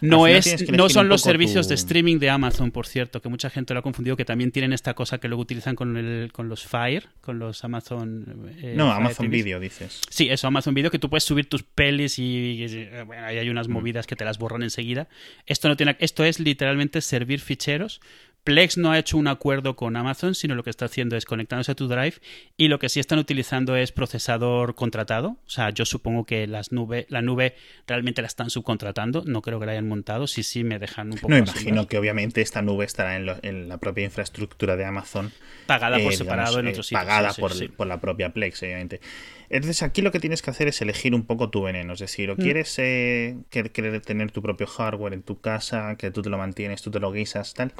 No, 0.00 0.26
es, 0.26 0.70
no 0.70 0.88
son 0.88 1.08
los 1.08 1.22
servicios 1.22 1.68
de 1.68 1.74
streaming 1.76 2.18
de 2.18 2.28
Amazon, 2.28 2.70
por 2.70 2.86
cierto, 2.86 3.22
que 3.22 3.28
mucha 3.28 3.48
gente 3.48 3.72
lo 3.74 3.80
ha 3.80 3.82
confundido, 3.82 4.16
que 4.16 4.24
también 4.24 4.50
tienen 4.52 4.72
esta 4.72 4.94
cosa 4.94 5.18
que 5.18 5.28
luego 5.28 5.42
utilizan 5.42 5.76
con, 5.76 5.96
el, 5.96 6.30
con 6.32 6.48
los 6.48 6.64
Fire, 6.64 7.08
con 7.20 7.38
los 7.38 7.64
Amazon... 7.64 8.52
Eh, 8.58 8.74
no, 8.76 8.92
Amazon 8.92 9.30
Video, 9.30 9.60
dices. 9.60 10.02
Sí, 10.10 10.28
eso, 10.28 10.46
Amazon 10.46 10.74
Video, 10.74 10.90
que 10.90 10.98
tú 10.98 11.08
puedes 11.08 11.24
subir 11.24 11.48
tus 11.48 11.62
pelis 11.62 12.18
y, 12.18 12.66
bueno, 13.06 13.26
ahí 13.26 13.38
hay 13.38 13.48
unas 13.48 13.68
mm. 13.68 13.72
movidas 13.72 14.06
que 14.06 14.16
te 14.16 14.24
las 14.24 14.38
borran 14.38 14.62
enseguida. 14.62 15.08
Esto, 15.46 15.68
no 15.68 15.76
tiene, 15.76 15.96
esto 16.00 16.24
es 16.24 16.38
literalmente 16.38 17.00
servir 17.00 17.40
ficheros 17.40 18.00
Plex 18.44 18.76
no 18.76 18.92
ha 18.92 18.98
hecho 18.98 19.16
un 19.16 19.26
acuerdo 19.26 19.74
con 19.74 19.96
Amazon, 19.96 20.34
sino 20.34 20.54
lo 20.54 20.62
que 20.62 20.68
está 20.68 20.84
haciendo 20.84 21.16
es 21.16 21.24
conectándose 21.24 21.72
a 21.72 21.74
tu 21.74 21.88
Drive 21.88 22.16
y 22.58 22.68
lo 22.68 22.78
que 22.78 22.90
sí 22.90 23.00
están 23.00 23.18
utilizando 23.18 23.74
es 23.74 23.90
procesador 23.90 24.74
contratado. 24.74 25.38
O 25.46 25.50
sea, 25.50 25.70
yo 25.70 25.86
supongo 25.86 26.26
que 26.26 26.46
las 26.46 26.70
nube, 26.70 27.06
la 27.08 27.22
nube 27.22 27.54
realmente 27.86 28.20
la 28.20 28.26
están 28.26 28.50
subcontratando. 28.50 29.24
No 29.26 29.40
creo 29.40 29.58
que 29.58 29.66
la 29.66 29.72
hayan 29.72 29.88
montado. 29.88 30.26
Sí, 30.26 30.42
sí, 30.42 30.62
me 30.62 30.78
dejan 30.78 31.12
un 31.12 31.18
poco. 31.18 31.30
No, 31.30 31.38
imagino 31.38 31.86
que 31.86 31.96
obviamente 31.96 32.42
esta 32.42 32.60
nube 32.60 32.84
estará 32.84 33.16
en, 33.16 33.68
la 33.68 33.78
propia 33.78 34.04
infraestructura 34.04 34.76
de 34.76 34.84
Amazon. 34.84 35.32
Pagada 35.66 35.98
por 35.98 36.12
eh, 36.12 36.16
separado 36.16 36.60
en 36.60 36.66
otros 36.68 36.86
sitios. 36.86 37.02
Pagada 37.02 37.32
por, 37.32 37.86
la 37.86 37.98
propia 37.98 38.28
Plex, 38.34 38.62
obviamente. 38.62 39.00
Entonces 39.48 39.82
aquí 39.82 40.02
lo 40.02 40.12
que 40.12 40.20
tienes 40.20 40.42
que 40.42 40.50
hacer 40.50 40.68
es 40.68 40.82
elegir 40.82 41.14
un 41.14 41.24
poco 41.24 41.48
tu 41.48 41.62
veneno. 41.62 41.94
Es 41.94 42.00
decir, 42.00 42.30
o 42.30 42.34
mm. 42.34 42.36
quieres 42.36 42.78
eh, 42.78 43.38
querer 43.48 44.02
tener 44.02 44.32
tu 44.32 44.42
propio 44.42 44.66
hardware 44.66 45.14
en 45.14 45.22
tu 45.22 45.40
casa, 45.40 45.96
que 45.96 46.10
tú 46.10 46.20
te 46.20 46.28
lo 46.28 46.36
mantienes, 46.36 46.82
tú 46.82 46.90
te 46.90 47.00
lo 47.00 47.10
guisas, 47.10 47.54
tal 47.54 47.72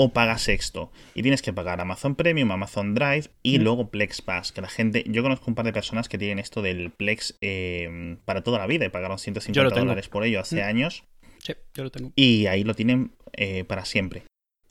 o 0.00 0.12
pagas 0.12 0.48
esto. 0.48 0.92
Y 1.14 1.22
tienes 1.22 1.42
que 1.42 1.52
pagar 1.52 1.80
Amazon 1.80 2.14
Premium, 2.14 2.52
Amazon 2.52 2.94
Drive 2.94 3.30
y 3.42 3.58
mm. 3.58 3.62
luego 3.62 3.90
Plex 3.90 4.22
Pass. 4.22 4.52
Que 4.52 4.60
la 4.60 4.68
gente, 4.68 5.04
yo 5.08 5.22
conozco 5.22 5.46
un 5.48 5.56
par 5.56 5.66
de 5.66 5.72
personas 5.72 6.08
que 6.08 6.18
tienen 6.18 6.38
esto 6.38 6.62
del 6.62 6.90
Plex 6.90 7.36
eh, 7.40 8.16
para 8.24 8.42
toda 8.42 8.58
la 8.58 8.66
vida 8.68 8.86
y 8.86 8.90
pagaron 8.90 9.18
150 9.18 9.74
dólares 9.74 10.08
por 10.08 10.24
ello 10.24 10.40
hace 10.40 10.62
mm. 10.62 10.66
años. 10.66 11.04
Sí, 11.42 11.54
yo 11.74 11.82
lo 11.82 11.90
tengo. 11.90 12.12
Y 12.14 12.46
ahí 12.46 12.62
lo 12.62 12.74
tienen 12.74 13.10
eh, 13.32 13.64
para 13.64 13.84
siempre. 13.84 14.22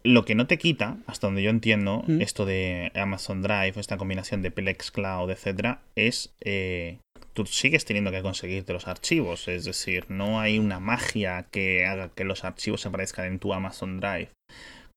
Lo 0.04 0.24
que 0.24 0.36
no 0.36 0.48
te 0.48 0.58
quita, 0.58 1.00
hasta 1.08 1.28
donde 1.28 1.44
yo 1.44 1.50
entiendo, 1.50 2.06
mm. 2.08 2.22
esto 2.22 2.46
de 2.46 2.94
Amazon 2.96 3.42
Drive, 3.42 3.74
esta 3.76 3.98
combinación 3.98 4.42
de 4.42 4.52
Plex 4.52 4.92
Cloud, 4.92 5.30
etcétera, 5.30 5.82
es 5.96 6.34
eh, 6.40 7.00
tú 7.34 7.46
sigues 7.46 7.84
teniendo 7.84 8.12
que 8.12 8.22
conseguirte 8.22 8.72
los 8.72 8.88
archivos. 8.88 9.50
Es 9.50 9.66
decir, 9.66 10.06
no 10.10 10.40
hay 10.40 10.58
una 10.58 10.80
magia 10.80 11.48
que 11.52 11.86
haga 11.86 12.10
que 12.10 12.24
los 12.24 12.46
archivos 12.46 12.86
aparezcan 12.86 13.26
en 13.26 13.40
tu 13.40 13.54
Amazon 13.54 14.00
Drive. 14.00 14.30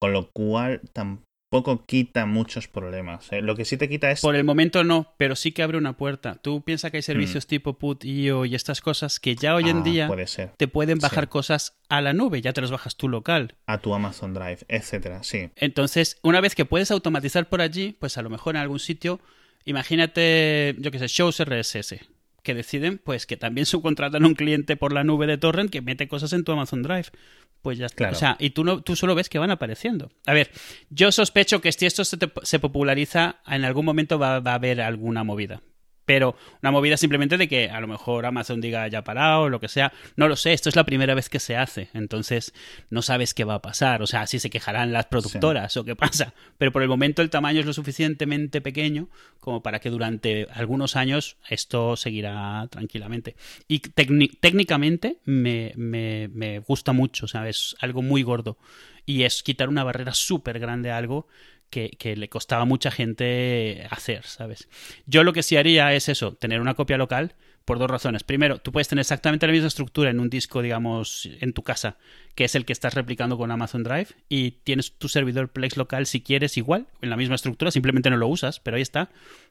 Con 0.00 0.12
lo 0.12 0.30
cual 0.32 0.80
tampoco 0.92 1.84
quita 1.84 2.24
muchos 2.26 2.68
problemas. 2.68 3.30
¿eh? 3.32 3.42
Lo 3.42 3.54
que 3.54 3.64
sí 3.64 3.76
te 3.76 3.88
quita 3.88 4.10
es... 4.10 4.20
Por 4.22 4.34
el 4.36 4.44
momento 4.44 4.82
no, 4.82 5.12
pero 5.18 5.36
sí 5.36 5.52
que 5.52 5.62
abre 5.62 5.76
una 5.76 5.96
puerta. 5.96 6.36
Tú 6.36 6.62
piensas 6.62 6.90
que 6.90 6.96
hay 6.98 7.02
servicios 7.02 7.44
Mm. 7.44 7.48
tipo 7.48 7.72
PUT.io 7.74 8.44
y 8.46 8.54
estas 8.54 8.80
cosas 8.80 9.20
que 9.20 9.36
ya 9.36 9.54
hoy 9.54 9.68
en 9.68 9.78
Ah, 9.78 9.82
día 9.82 10.06
Puede 10.06 10.26
ser. 10.26 10.52
te 10.56 10.68
pueden 10.68 10.98
bajar 11.00 11.24
Sí. 11.24 11.28
cosas 11.30 11.76
a 11.88 12.00
la 12.00 12.12
nube, 12.14 12.40
ya 12.40 12.52
te 12.52 12.60
los 12.62 12.70
bajas 12.70 12.96
tú 12.96 13.08
local. 13.08 13.56
A 13.66 13.78
tu 13.78 13.92
Amazon 13.94 14.32
Drive, 14.32 14.60
etcétera. 14.68 15.22
Sí. 15.22 15.50
Entonces, 15.56 16.18
una 16.22 16.40
vez 16.40 16.54
que 16.54 16.64
puedes 16.64 16.90
automatizar 16.90 17.48
por 17.48 17.60
allí, 17.60 17.96
pues 17.98 18.16
a 18.16 18.22
lo 18.22 18.30
mejor 18.30 18.54
en 18.56 18.62
algún 18.62 18.78
sitio, 18.78 19.20
imagínate, 19.66 20.76
yo 20.78 20.90
qué 20.90 20.98
sé, 20.98 21.08
shows 21.08 21.40
RSS, 21.40 22.00
que 22.42 22.54
deciden 22.54 22.98
pues 23.02 23.26
que 23.26 23.36
también 23.36 23.66
subcontratan 23.66 24.24
a 24.24 24.26
un 24.26 24.34
cliente 24.34 24.76
por 24.76 24.92
la 24.92 25.04
nube 25.04 25.26
de 25.26 25.38
torrent 25.38 25.70
que 25.70 25.82
mete 25.82 26.08
cosas 26.08 26.32
en 26.32 26.44
tu 26.44 26.52
Amazon 26.52 26.82
Drive. 26.82 27.06
Pues 27.62 27.76
ya 27.78 27.86
está. 27.86 27.96
Claro. 27.96 28.16
O 28.16 28.18
sea, 28.18 28.36
y 28.38 28.50
tú, 28.50 28.64
no, 28.64 28.80
tú 28.82 28.96
solo 28.96 29.14
ves 29.14 29.28
que 29.28 29.38
van 29.38 29.50
apareciendo. 29.50 30.10
A 30.26 30.32
ver, 30.32 30.50
yo 30.88 31.12
sospecho 31.12 31.60
que 31.60 31.72
si 31.72 31.84
esto 31.86 32.04
se, 32.04 32.16
te- 32.16 32.32
se 32.42 32.58
populariza, 32.58 33.40
en 33.46 33.64
algún 33.64 33.84
momento 33.84 34.18
va, 34.18 34.40
va 34.40 34.52
a 34.52 34.54
haber 34.54 34.80
alguna 34.80 35.24
movida. 35.24 35.60
Pero 36.10 36.34
una 36.60 36.72
movida 36.72 36.96
simplemente 36.96 37.36
de 37.36 37.46
que 37.46 37.70
a 37.70 37.80
lo 37.80 37.86
mejor 37.86 38.26
Amazon 38.26 38.60
diga 38.60 38.88
ya 38.88 39.04
parado 39.04 39.42
o 39.42 39.48
lo 39.48 39.60
que 39.60 39.68
sea. 39.68 39.92
No 40.16 40.26
lo 40.26 40.34
sé, 40.34 40.52
esto 40.52 40.68
es 40.68 40.74
la 40.74 40.82
primera 40.82 41.14
vez 41.14 41.28
que 41.28 41.38
se 41.38 41.56
hace. 41.56 41.88
Entonces 41.94 42.52
no 42.90 43.00
sabes 43.00 43.32
qué 43.32 43.44
va 43.44 43.54
a 43.54 43.62
pasar. 43.62 44.02
O 44.02 44.08
sea, 44.08 44.26
si 44.26 44.40
se 44.40 44.50
quejarán 44.50 44.92
las 44.92 45.06
productoras 45.06 45.76
o 45.76 45.84
qué 45.84 45.94
pasa. 45.94 46.34
Pero 46.58 46.72
por 46.72 46.82
el 46.82 46.88
momento 46.88 47.22
el 47.22 47.30
tamaño 47.30 47.60
es 47.60 47.66
lo 47.66 47.72
suficientemente 47.72 48.60
pequeño 48.60 49.08
como 49.38 49.62
para 49.62 49.78
que 49.78 49.88
durante 49.88 50.48
algunos 50.52 50.96
años 50.96 51.36
esto 51.48 51.94
seguirá 51.94 52.66
tranquilamente. 52.70 53.36
Y 53.68 53.78
técnicamente 53.78 55.18
me, 55.26 55.74
me, 55.76 56.26
me 56.26 56.58
gusta 56.58 56.92
mucho, 56.92 57.28
¿sabes? 57.28 57.76
Algo 57.78 58.02
muy 58.02 58.24
gordo. 58.24 58.58
Y 59.06 59.22
es 59.22 59.44
quitar 59.44 59.68
una 59.68 59.84
barrera 59.84 60.12
súper 60.12 60.58
grande 60.58 60.90
a 60.90 60.96
algo 60.96 61.28
que, 61.70 61.90
que 61.90 62.16
le 62.16 62.28
costaba 62.28 62.64
mucha 62.64 62.90
gente 62.90 63.86
hacer, 63.90 64.24
¿sabes? 64.26 64.68
Yo 65.06 65.24
lo 65.24 65.32
que 65.32 65.42
sí 65.42 65.56
haría 65.56 65.94
es 65.94 66.08
eso, 66.08 66.34
tener 66.34 66.60
una 66.60 66.74
copia 66.74 66.98
local 66.98 67.34
por 67.70 67.78
dos 67.78 67.88
razones. 67.88 68.24
Primero, 68.24 68.58
tú 68.58 68.72
puedes 68.72 68.88
tener 68.88 69.02
exactamente 69.02 69.46
la 69.46 69.52
misma 69.52 69.68
estructura 69.68 70.10
en 70.10 70.18
un 70.18 70.28
disco, 70.28 70.60
digamos, 70.60 71.28
en 71.40 71.52
tu 71.52 71.62
casa, 71.62 71.98
que 72.34 72.42
es 72.42 72.56
el 72.56 72.64
que 72.64 72.72
estás 72.72 72.94
replicando 72.94 73.38
con 73.38 73.52
Amazon 73.52 73.84
Drive, 73.84 74.08
y 74.28 74.50
tienes 74.64 74.90
tu 74.98 75.08
servidor 75.08 75.50
Plex 75.50 75.76
local 75.76 76.06
si 76.06 76.20
quieres 76.20 76.56
igual, 76.56 76.88
en 77.00 77.10
la 77.10 77.16
misma 77.16 77.36
estructura, 77.36 77.70
simplemente 77.70 78.10
no 78.10 78.16
lo 78.16 78.26
usas, 78.26 78.58
pero 78.58 78.74
ahí 78.74 78.82
está, 78.82 79.10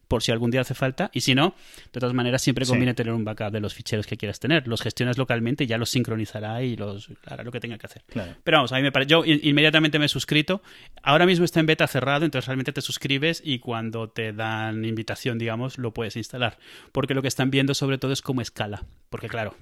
por 0.09 0.21
si 0.23 0.31
algún 0.31 0.49
día 0.51 0.61
hace 0.61 0.73
falta. 0.73 1.11
Y 1.13 1.21
si 1.21 1.33
no, 1.35 1.53
de 1.93 1.99
todas 2.01 2.13
maneras, 2.15 2.41
siempre 2.41 2.65
Sí. 2.65 2.71
conviene 2.71 2.93
tener 2.95 3.13
un 3.13 3.23
backup 3.23 3.51
de 3.51 3.59
los 3.61 3.73
ficheros 3.75 4.05
que 4.07 4.17
quieras 4.17 4.39
tener. 4.39 4.67
Los 4.67 4.81
gestionas 4.81 5.17
localmente 5.19 5.63
y 5.63 5.67
ya 5.67 5.77
los 5.77 5.89
sincronizará 5.91 6.63
y 6.63 6.75
los 6.75 7.09
hará 7.27 7.43
lo 7.43 7.51
que 7.51 7.59
tenga 7.59 7.77
que 7.77 7.85
hacer. 7.85 8.01
Claro. 8.09 8.35
Pero 8.43 8.57
vamos, 8.57 8.71
a 8.73 8.77
mí 8.77 8.81
me 8.81 8.91
parece. 8.91 9.11
Yo 9.11 9.23
in- 9.23 9.39
inmediatamente 9.43 9.99
me 9.99 10.05
he 10.05 10.09
suscrito. 10.09 10.63
Ahora 11.03 11.27
mismo 11.27 11.45
está 11.45 11.59
en 11.59 11.67
beta 11.67 11.85
cerrado, 11.87 12.25
entonces 12.25 12.47
realmente 12.47 12.73
te 12.73 12.81
suscribes 12.81 13.41
y 13.45 13.59
cuando 13.59 14.09
te 14.09 14.33
dan 14.33 14.83
invitación, 14.83 15.37
digamos, 15.37 15.77
lo 15.77 15.93
puedes 15.93 16.15
instalar. 16.15 16.57
Porque 16.91 17.13
lo 17.13 17.21
que 17.21 17.27
están 17.27 17.51
viendo 17.51 17.75
sobre 17.75 17.99
todo 17.99 18.08
es 18.13 18.21
cómo 18.21 18.41
escala. 18.41 18.85
Porque 19.09 19.27
claro, 19.27 19.55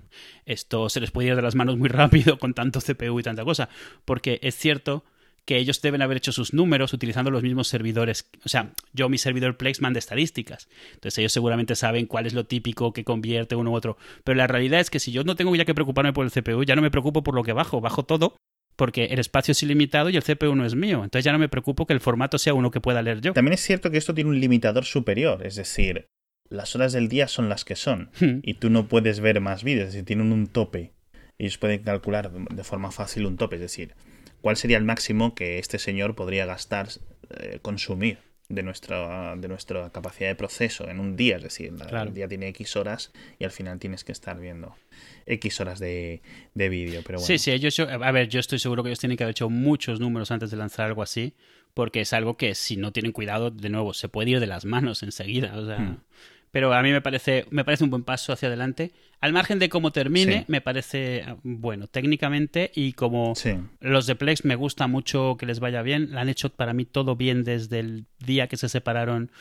esto 0.45 0.89
se 0.89 0.99
les 0.99 1.11
puede 1.11 1.29
ir 1.29 1.35
de 1.35 1.41
las 1.41 1.55
manos 1.55 1.77
muy 1.77 1.89
rápido 1.89 2.37
con 2.37 2.53
tanto 2.53 2.81
CPU 2.81 3.19
y 3.19 3.23
tanta 3.23 3.43
cosa. 3.43 3.69
Porque 4.05 4.39
es 4.41 4.55
cierto 4.55 5.03
que 5.45 5.57
ellos 5.57 5.81
deben 5.81 6.01
haber 6.01 6.17
hecho 6.17 6.33
sus 6.33 6.53
números 6.53 6.91
utilizando 6.91 7.31
los 7.31 7.41
mismos 7.41 7.69
servidores. 7.69 8.29
O 8.43 8.49
sea, 8.49 8.73
yo 8.91 9.07
mi 9.07 9.17
servidor 9.17 9.55
Plex 9.55 9.79
manda 9.79 9.97
estadísticas. 9.97 10.67
Entonces 10.95 11.17
ellos 11.19 11.31
seguramente 11.31 11.75
saben 11.75 12.05
cuál 12.05 12.25
es 12.25 12.33
lo 12.33 12.45
típico 12.45 12.91
que 12.91 13.05
convierte 13.05 13.55
uno 13.55 13.71
u 13.71 13.75
otro. 13.75 13.97
Pero 14.25 14.35
la 14.35 14.47
realidad 14.47 14.81
es 14.81 14.89
que 14.89 14.99
si 14.99 15.13
yo 15.13 15.23
no 15.23 15.35
tengo 15.35 15.55
ya 15.55 15.63
que 15.63 15.73
preocuparme 15.73 16.11
por 16.11 16.25
el 16.25 16.31
CPU, 16.31 16.65
ya 16.65 16.75
no 16.75 16.81
me 16.81 16.91
preocupo 16.91 17.23
por 17.23 17.33
lo 17.33 17.43
que 17.43 17.53
bajo. 17.53 17.79
Bajo 17.79 18.03
todo 18.03 18.35
porque 18.77 19.05
el 19.05 19.19
espacio 19.19 19.51
es 19.51 19.63
ilimitado 19.63 20.09
y 20.09 20.15
el 20.15 20.23
CPU 20.23 20.55
no 20.55 20.65
es 20.65 20.75
mío. 20.75 21.03
Entonces 21.03 21.25
ya 21.25 21.33
no 21.33 21.39
me 21.39 21.49
preocupo 21.49 21.85
que 21.85 21.93
el 21.93 21.99
formato 21.99 22.37
sea 22.37 22.53
uno 22.53 22.69
que 22.69 22.79
pueda 22.79 23.01
leer 23.01 23.19
yo. 23.21 23.33
También 23.33 23.53
es 23.53 23.61
cierto 23.61 23.89
que 23.89 23.97
esto 23.97 24.13
tiene 24.13 24.29
un 24.29 24.39
limitador 24.39 24.85
superior, 24.85 25.45
es 25.45 25.55
decir, 25.55 26.07
las 26.49 26.75
horas 26.75 26.93
del 26.93 27.07
día 27.09 27.27
son 27.27 27.49
las 27.49 27.65
que 27.65 27.75
son 27.75 28.09
Hmm. 28.19 28.39
y 28.43 28.55
tú 28.55 28.69
no 28.69 28.87
puedes 28.87 29.19
ver 29.19 29.41
más 29.41 29.63
vídeos, 29.63 29.87
es 29.87 29.93
decir, 29.93 30.05
tienen 30.05 30.31
un 30.31 30.47
tope. 30.47 30.91
Ellos 31.39 31.57
pueden 31.57 31.83
calcular 31.83 32.31
de 32.31 32.63
forma 32.63 32.91
fácil 32.91 33.25
un 33.25 33.37
tope, 33.37 33.55
es 33.57 33.61
decir, 33.61 33.93
cuál 34.41 34.57
sería 34.57 34.77
el 34.77 34.83
máximo 34.83 35.35
que 35.35 35.59
este 35.59 35.77
señor 35.79 36.15
podría 36.15 36.45
gastar, 36.45 36.87
eh, 37.39 37.59
consumir 37.61 38.19
de 38.49 38.63
nuestra, 38.63 39.35
de 39.35 39.47
nuestra 39.49 39.89
capacidad 39.89 40.29
de 40.29 40.35
proceso 40.35 40.87
en 40.89 41.01
un 41.01 41.17
día, 41.17 41.35
es 41.35 41.43
decir, 41.43 41.73
la- 41.73 41.85
Claro. 41.85 42.07
el 42.09 42.15
día 42.15 42.29
tiene 42.29 42.47
X 42.47 42.77
horas 42.77 43.11
y 43.39 43.43
al 43.43 43.51
final 43.51 43.77
tienes 43.77 44.05
que 44.05 44.13
estar 44.13 44.39
viendo 44.39 44.73
X 45.25 45.59
horas 45.59 45.79
de, 45.79 46.21
de 46.53 46.69
vídeo, 46.69 47.01
pero 47.05 47.19
bueno. 47.19 47.27
Sí, 47.27 47.37
sí, 47.39 47.51
ellos, 47.51 47.75
yo- 47.75 47.89
a 47.89 48.11
ver, 48.11 48.29
yo 48.29 48.39
estoy 48.39 48.59
seguro 48.59 48.83
que 48.83 48.89
ellos 48.89 48.99
tienen 48.99 49.17
que 49.17 49.25
haber 49.25 49.31
hecho 49.31 49.49
muchos 49.49 49.99
números 49.99 50.31
antes 50.31 50.49
de 50.49 50.55
lanzar 50.55 50.85
algo 50.85 51.03
así, 51.03 51.33
porque 51.73 51.99
es 52.01 52.13
algo 52.13 52.37
que 52.37 52.55
si 52.55 52.77
no 52.77 52.93
tienen 52.93 53.11
cuidado, 53.11 53.51
de 53.51 53.69
nuevo, 53.69 53.93
se 53.93 54.07
puede 54.07 54.29
ir 54.31 54.39
de 54.39 54.47
las 54.47 54.63
manos 54.63 55.03
enseguida. 55.03 55.55
O 55.57 55.65
sea, 55.65 55.77
Hmm. 55.79 55.97
Pero 56.51 56.73
a 56.73 56.81
mí 56.81 56.91
me 56.91 57.01
parece, 57.01 57.45
me 57.49 57.63
parece 57.65 57.83
un 57.83 57.89
buen 57.89 58.03
paso 58.03 58.31
hacia 58.33 58.47
adelante. 58.47 58.91
Al 59.19 59.33
margen 59.33 59.59
de 59.59 59.67
cómo 59.69 59.91
termine, 59.91 60.39
Sí. 60.39 60.45
me 60.47 60.61
parece 60.61 61.17
eh, 61.17 61.35
bueno 61.43 61.87
técnicamente 61.87 62.71
y 62.73 62.93
como 62.93 63.35
Sí. 63.35 63.55
los 63.81 64.05
de 64.07 64.15
Plex 64.15 64.45
me 64.45 64.55
gusta 64.55 64.87
mucho 64.87 65.35
que 65.37 65.45
les 65.45 65.59
vaya 65.59 65.81
bien. 65.81 66.17
Han 66.17 66.29
hecho 66.29 66.49
para 66.49 66.73
mí 66.73 66.85
todo 66.85 67.15
bien 67.15 67.43
desde 67.43 67.79
el 67.79 68.05
día 68.19 68.47
que 68.47 68.57
se 68.57 68.69
separaron. 68.69 69.31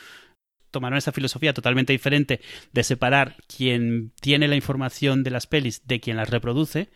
Tomaron 0.71 0.97
esa 0.97 1.13
filosofía 1.13 1.53
totalmente 1.53 1.93
diferente 1.93 2.41
de 2.73 2.83
separar 2.83 3.37
quien 3.55 4.11
tiene 4.19 4.47
la 4.49 4.55
información 4.55 5.23
de 5.23 5.31
las 5.31 5.47
pelis 5.47 5.87
de 5.87 5.99
quien 6.01 6.17
las 6.17 6.29
reproduce. 6.29 6.89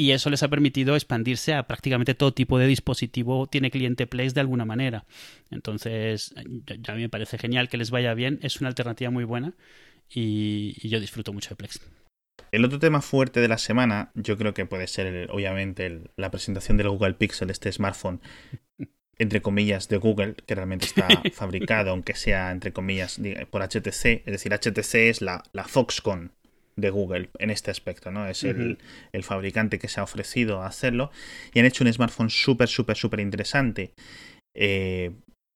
Y 0.00 0.12
eso 0.12 0.30
les 0.30 0.44
ha 0.44 0.48
permitido 0.48 0.94
expandirse 0.94 1.54
a 1.54 1.66
prácticamente 1.66 2.14
todo 2.14 2.32
tipo 2.32 2.56
de 2.60 2.68
dispositivo 2.68 3.48
tiene 3.48 3.72
cliente 3.72 4.06
Plex 4.06 4.32
de 4.32 4.40
alguna 4.40 4.64
manera. 4.64 5.04
Entonces, 5.50 6.32
a 6.36 6.92
mí 6.94 7.00
me 7.02 7.08
parece 7.08 7.36
genial 7.36 7.68
que 7.68 7.78
les 7.78 7.90
vaya 7.90 8.14
bien. 8.14 8.38
Es 8.42 8.60
una 8.60 8.68
alternativa 8.68 9.10
muy 9.10 9.24
buena 9.24 9.54
y, 10.08 10.76
y 10.80 10.88
yo 10.88 11.00
disfruto 11.00 11.32
mucho 11.32 11.50
de 11.50 11.56
Plex. 11.56 11.80
El 12.52 12.64
otro 12.64 12.78
tema 12.78 13.02
fuerte 13.02 13.40
de 13.40 13.48
la 13.48 13.58
semana, 13.58 14.12
yo 14.14 14.38
creo 14.38 14.54
que 14.54 14.66
puede 14.66 14.86
ser, 14.86 15.08
el- 15.08 15.30
obviamente, 15.30 15.86
el- 15.86 16.10
la 16.16 16.30
presentación 16.30 16.76
del 16.76 16.88
Google 16.90 17.14
Pixel, 17.14 17.50
este 17.50 17.72
smartphone, 17.72 18.20
entre 19.18 19.42
comillas, 19.42 19.88
de 19.88 19.96
Google, 19.96 20.36
que 20.46 20.54
realmente 20.54 20.86
está 20.86 21.08
fabricado, 21.32 21.90
aunque 21.90 22.14
sea, 22.14 22.52
entre 22.52 22.72
comillas, 22.72 23.20
por 23.50 23.62
HTC. 23.62 24.22
Es 24.24 24.32
decir, 24.32 24.52
HTC 24.54 24.94
es 25.10 25.22
la, 25.22 25.42
la 25.52 25.64
Foxconn 25.64 26.30
de 26.78 26.90
Google 26.90 27.30
en 27.38 27.50
este 27.50 27.70
aspecto, 27.70 28.10
¿no? 28.10 28.26
Es 28.26 28.44
el, 28.44 28.78
el 29.12 29.24
fabricante 29.24 29.78
que 29.78 29.88
se 29.88 30.00
ha 30.00 30.04
ofrecido 30.04 30.62
a 30.62 30.66
hacerlo. 30.66 31.10
Y 31.52 31.58
han 31.58 31.66
hecho 31.66 31.84
un 31.84 31.92
smartphone 31.92 32.30
súper, 32.30 32.68
súper, 32.68 32.96
súper 32.96 33.20
interesante. 33.20 33.92
eh, 34.56 35.12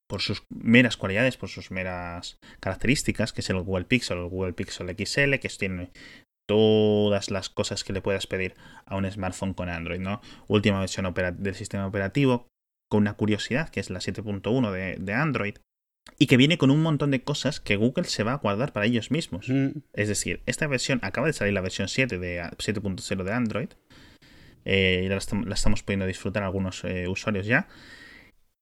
por 0.08 0.20
sus 0.20 0.42
meras 0.50 0.98
cualidades, 0.98 1.38
por 1.38 1.48
sus 1.48 1.70
meras 1.70 2.37
características, 2.61 3.32
que 3.32 3.40
es 3.40 3.48
el 3.48 3.62
Google 3.62 3.87
Pixel, 3.87 4.18
el 4.18 4.28
Google 4.28 4.52
Pixel 4.52 4.88
XL, 4.94 5.37
que 5.38 5.48
tiene 5.58 5.90
todas 6.46 7.30
las 7.30 7.48
cosas 7.48 7.82
que 7.82 7.94
le 7.94 8.02
puedas 8.02 8.26
pedir 8.26 8.54
a 8.85 8.96
un 8.96 9.11
smartphone 9.11 9.54
con 9.54 9.70
Android, 9.70 10.00
¿no? 10.00 10.20
Última 10.48 10.80
versión 10.80 11.12
del 11.38 11.54
sistema 11.54 11.87
operativo, 11.87 12.46
con 12.90 13.02
una 13.02 13.14
curiosidad, 13.14 13.70
que 13.70 13.80
es 13.80 13.88
la 13.88 14.00
7.1 14.00 14.70
de, 14.70 14.96
de 15.00 15.14
Android, 15.14 15.56
y 16.18 16.26
que 16.26 16.36
viene 16.36 16.58
con 16.58 16.70
un 16.70 16.82
montón 16.82 17.10
de 17.10 17.22
cosas 17.22 17.60
que 17.60 17.76
Google 17.76 18.04
se 18.04 18.22
va 18.22 18.32
a 18.32 18.38
guardar 18.38 18.72
para 18.72 18.86
ellos 18.86 19.10
mismos. 19.10 19.48
Mm, 19.48 19.68
Es 19.92 20.08
decir, 20.08 20.42
esta 20.46 20.66
versión, 20.66 20.98
acaba 21.02 21.26
de 21.26 21.32
salir 21.32 21.54
la 21.54 21.60
versión 21.60 21.88
7 21.88 22.18
de 22.18 22.42
7.0 22.58 23.24
de 23.24 23.32
Android, 23.32 23.68
eh, 24.64 25.02
y 25.04 25.08
la, 25.08 25.16
estam- 25.16 25.44
la 25.46 25.54
estamos 25.54 25.82
pudiendo 25.82 26.06
disfrutar 26.06 26.42
algunos 26.42 26.84
eh, 26.84 27.08
usuarios 27.08 27.46
ya. 27.46 27.68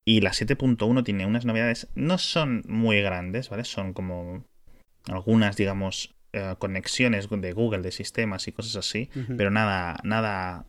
Y 0.06 0.22
la 0.22 0.30
7.1 0.32 1.04
tiene 1.04 1.26
unas 1.26 1.44
novedades, 1.44 1.88
no 1.94 2.18
son 2.18 2.62
muy 2.66 3.00
grandes, 3.02 3.50
¿vale? 3.50 3.64
Son 3.64 3.92
como 3.92 4.44
algunas, 5.08 5.56
digamos, 5.56 6.14
eh, 6.32 6.54
conexiones 6.58 7.28
de 7.28 7.52
Google, 7.52 7.82
de 7.82 7.90
sistemas 7.92 8.48
y 8.48 8.52
cosas 8.52 8.76
así, 8.76 9.10
pero 9.36 9.50
nada, 9.50 9.98
nada 10.02 10.64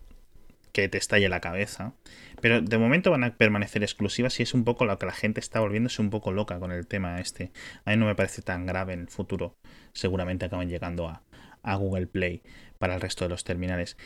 que 0.71 0.87
te 0.89 0.97
estalle 0.97 1.29
la 1.29 1.41
cabeza. 1.41 1.93
Pero 2.41 2.61
de 2.61 2.77
momento 2.77 3.11
van 3.11 3.23
a 3.23 3.35
permanecer 3.35 3.83
exclusivas 3.83 4.39
y 4.39 4.43
es 4.43 4.53
un 4.53 4.63
poco 4.63 4.85
lo 4.85 4.97
que 4.97 5.05
la 5.05 5.11
gente 5.11 5.39
está 5.39 5.59
volviéndose 5.59 6.01
un 6.01 6.09
poco 6.09 6.31
loca 6.31 6.59
con 6.59 6.71
el 6.71 6.87
tema 6.87 7.19
este. 7.19 7.51
A 7.85 7.91
mí 7.91 7.97
no 7.97 8.05
me 8.05 8.15
parece 8.15 8.41
tan 8.41 8.65
grave 8.65 8.93
en 8.93 9.01
el 9.01 9.07
futuro. 9.09 9.55
Seguramente 9.93 10.45
acaban 10.45 10.69
llegando 10.69 11.07
a, 11.07 11.23
a 11.63 11.75
Google 11.75 12.07
Play 12.07 12.41
para 12.77 12.95
el 12.95 13.01
resto 13.01 13.25
de 13.25 13.29
los 13.29 13.43
terminales. 13.43 13.97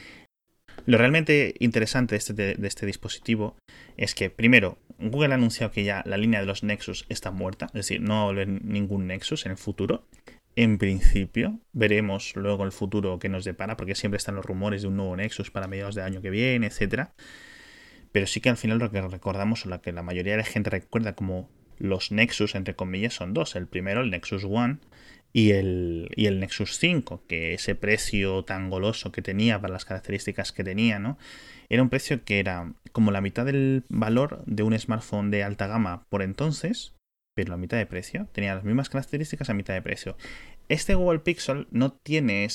Lo 0.85 0.97
realmente 0.97 1.55
interesante 1.59 2.15
de 2.15 2.17
este, 2.17 2.33
de 2.33 2.67
este 2.67 2.85
dispositivo 2.85 3.55
es 3.97 4.13
que, 4.13 4.29
primero, 4.29 4.77
Google 4.99 5.31
ha 5.31 5.35
anunciado 5.35 5.71
que 5.71 5.83
ya 5.83 6.03
la 6.05 6.17
línea 6.17 6.39
de 6.39 6.45
los 6.45 6.63
Nexus 6.63 7.05
está 7.09 7.31
muerta, 7.31 7.67
es 7.67 7.73
decir, 7.73 8.01
no 8.01 8.15
va 8.15 8.21
a 8.21 8.29
haber 8.29 8.47
ningún 8.47 9.07
Nexus 9.07 9.45
en 9.45 9.53
el 9.53 9.57
futuro. 9.57 10.05
En 10.55 10.77
principio, 10.77 11.59
veremos 11.73 12.33
luego 12.35 12.63
el 12.63 12.71
futuro 12.71 13.19
que 13.19 13.27
nos 13.27 13.43
depara, 13.43 13.75
porque 13.75 13.95
siempre 13.95 14.17
están 14.17 14.35
los 14.35 14.45
rumores 14.45 14.83
de 14.83 14.87
un 14.87 14.95
nuevo 14.95 15.15
Nexus 15.15 15.51
para 15.51 15.67
mediados 15.67 15.95
de 15.95 16.01
año 16.01 16.21
que 16.21 16.29
viene, 16.29 16.67
etcétera. 16.67 17.13
Pero 18.13 18.27
sí 18.27 18.39
que 18.39 18.49
al 18.49 18.57
final 18.57 18.79
lo 18.79 18.89
que 18.89 19.01
recordamos, 19.01 19.65
o 19.65 19.69
lo 19.69 19.81
que 19.81 19.91
la 19.91 20.03
mayoría 20.03 20.33
de 20.33 20.37
la 20.39 20.45
gente 20.45 20.69
recuerda 20.69 21.13
como 21.13 21.49
los 21.77 22.11
Nexus, 22.11 22.55
entre 22.55 22.75
comillas, 22.75 23.13
son 23.13 23.33
dos. 23.33 23.57
El 23.57 23.67
primero, 23.67 23.99
el 23.99 24.11
Nexus 24.11 24.45
One, 24.45 24.77
y 25.33 25.51
el, 25.51 26.09
y 26.15 26.27
el 26.27 26.39
Nexus 26.39 26.77
5, 26.79 27.23
que 27.27 27.53
ese 27.53 27.75
precio 27.75 28.45
tan 28.45 28.69
goloso 28.69 29.11
que 29.11 29.21
tenía 29.21 29.59
para 29.59 29.73
las 29.73 29.83
características 29.83 30.53
que 30.53 30.63
tenía, 30.63 30.97
¿no? 30.97 31.17
Era 31.67 31.83
un 31.83 31.89
precio 31.89 32.23
que 32.23 32.39
era 32.39 32.71
como 32.93 33.11
la 33.11 33.19
mitad 33.19 33.45
del 33.45 33.83
valor 33.89 34.41
de 34.45 34.63
un 34.63 34.79
smartphone 34.79 35.31
de 35.31 35.43
alta 35.43 35.67
gama 35.67 36.05
por 36.07 36.21
entonces, 36.21 36.93
pero 37.35 37.51
la 37.51 37.57
mitad 37.57 37.77
de 37.77 37.85
precio. 37.85 38.29
Tenía 38.31 38.55
las 38.55 38.63
mismas 38.63 38.89
características 38.89 39.49
a 39.49 39.53
mitad 39.53 39.73
de 39.73 39.81
precio. 39.81 40.15
Este 40.67 40.95
Google 40.95 41.19
Pixel 41.19 41.67
no 41.71 41.93
tiene 41.93 42.47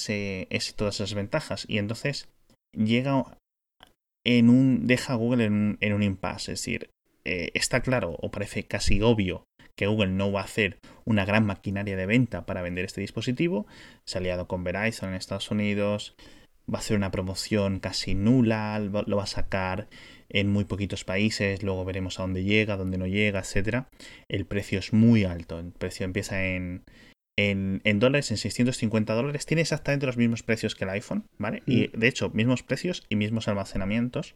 todas 0.76 0.94
esas 0.96 1.14
ventajas 1.14 1.64
y 1.68 1.78
entonces 1.78 2.28
llega 2.72 3.38
en 4.24 4.50
un 4.50 4.86
deja 4.86 5.12
a 5.12 5.16
Google 5.16 5.44
en 5.44 5.92
un, 5.92 6.02
impasse. 6.02 6.52
Es 6.52 6.60
decir, 6.60 6.90
eh, 7.24 7.50
está 7.54 7.80
claro 7.80 8.16
o 8.20 8.30
parece 8.30 8.64
casi 8.64 9.00
obvio 9.00 9.44
que 9.76 9.86
Google 9.86 10.10
no 10.10 10.32
va 10.32 10.40
a 10.40 10.44
hacer 10.44 10.78
una 11.04 11.24
gran 11.24 11.46
maquinaria 11.46 11.96
de 11.96 12.06
venta 12.06 12.44
para 12.46 12.62
vender 12.62 12.84
este 12.84 13.00
dispositivo. 13.00 13.66
Se 14.04 14.18
ha 14.18 14.20
aliado 14.20 14.46
con 14.46 14.64
Verizon 14.64 15.10
en 15.10 15.14
Estados 15.14 15.50
Unidos, 15.50 16.16
va 16.72 16.78
a 16.78 16.80
hacer 16.80 16.96
una 16.96 17.10
promoción 17.10 17.78
casi 17.78 18.14
nula, 18.14 18.78
lo 18.78 19.16
va 19.16 19.22
a 19.22 19.26
sacar 19.26 19.88
en 20.28 20.48
muy 20.48 20.64
poquitos 20.64 21.04
países, 21.04 21.62
luego 21.62 21.84
veremos 21.84 22.18
a 22.18 22.22
dónde 22.22 22.44
llega, 22.44 22.76
dónde 22.76 22.98
no 22.98 23.06
llega, 23.06 23.40
etcétera. 23.40 23.88
El 24.28 24.46
precio 24.46 24.78
es 24.78 24.92
muy 24.92 25.24
alto, 25.24 25.58
el 25.58 25.72
precio 25.72 26.04
empieza 26.04 26.44
en, 26.44 26.84
en, 27.40 27.98
dólares, 27.98 28.30
en 28.30 28.36
650 28.36 29.14
dólares, 29.14 29.46
tiene 29.46 29.62
exactamente 29.62 30.06
los 30.06 30.16
mismos 30.16 30.42
precios 30.42 30.74
que 30.74 30.84
el 30.84 30.90
iPhone, 30.90 31.24
¿vale? 31.38 31.62
Y 31.66 31.88
mm. 31.88 31.98
de 31.98 32.08
hecho, 32.08 32.30
mismos 32.30 32.62
precios 32.62 33.04
y 33.08 33.16
mismos 33.16 33.48
almacenamientos. 33.48 34.34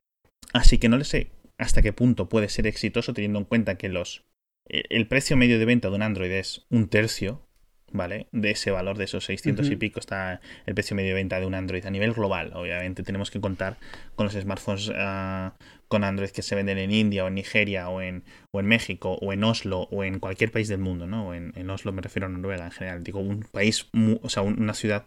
Así 0.53 0.79
que 0.79 0.89
no 0.89 0.99
le 0.99 1.05
sé 1.05 1.31
hasta 1.59 1.83
qué 1.83 1.93
punto 1.93 2.29
puede 2.29 2.49
ser 2.49 2.67
exitoso 2.67 3.15
teniendo 3.15 3.39
en 3.39 3.45
cuenta 3.45 3.77
que 3.77 3.89
los 3.89 4.25
el 4.67 5.07
precio 5.09 5.37
medio 5.37 5.59
de 5.59 5.67
venta 5.67 5.89
de 5.89 5.95
un 5.95 6.03
Android 6.03 6.31
es 6.31 6.67
un 6.71 6.89
tercio, 6.89 7.47
¿vale? 7.95 8.27
De 8.33 8.51
ese 8.51 8.73
valor 8.73 8.99
de 8.99 9.05
esos 9.05 9.25
600 9.25 9.71
y 9.71 9.77
pico 9.77 10.01
está 10.01 10.41
el 10.67 10.75
precio 10.75 10.97
medio 10.97 11.11
de 11.11 11.15
venta 11.15 11.39
de 11.39 11.47
un 11.47 11.55
Android 11.55 11.87
a 11.87 11.91
nivel 11.91 12.13
global. 12.13 12.51
Obviamente 12.55 13.05
tenemos 13.05 13.31
que 13.31 13.41
contar 13.41 13.79
con 14.17 14.27
los 14.27 14.35
smartphones 14.35 14.91
ah, 14.97 15.55
con 15.87 16.03
Android 16.03 16.31
que 16.31 16.43
se 16.43 16.57
venden 16.57 16.79
en 16.79 16.91
India 16.91 17.25
o 17.25 17.29
en 17.29 17.37
Nigeria 17.37 17.89
o 17.89 18.03
en, 18.03 18.25
o 18.51 18.59
en 18.59 18.67
México 18.67 19.17
o 19.23 19.33
en 19.33 19.45
Oslo 19.45 19.83
o 19.93 20.03
en 20.03 20.19
cualquier 20.19 20.51
país 20.51 20.67
del 20.67 20.81
mundo, 20.81 21.07
¿no? 21.07 21.35
En, 21.35 21.53
en 21.55 21.71
Oslo 21.71 21.93
me 21.93 22.03
refiero 22.03 22.27
a 22.27 22.31
Noruega 22.31 22.65
en 22.65 22.73
general. 22.73 23.05
Digo, 23.05 23.21
un 23.21 23.45
país, 23.45 23.89
o 24.23 24.29
sea, 24.29 24.43
una 24.43 24.75
ciudad 24.75 25.07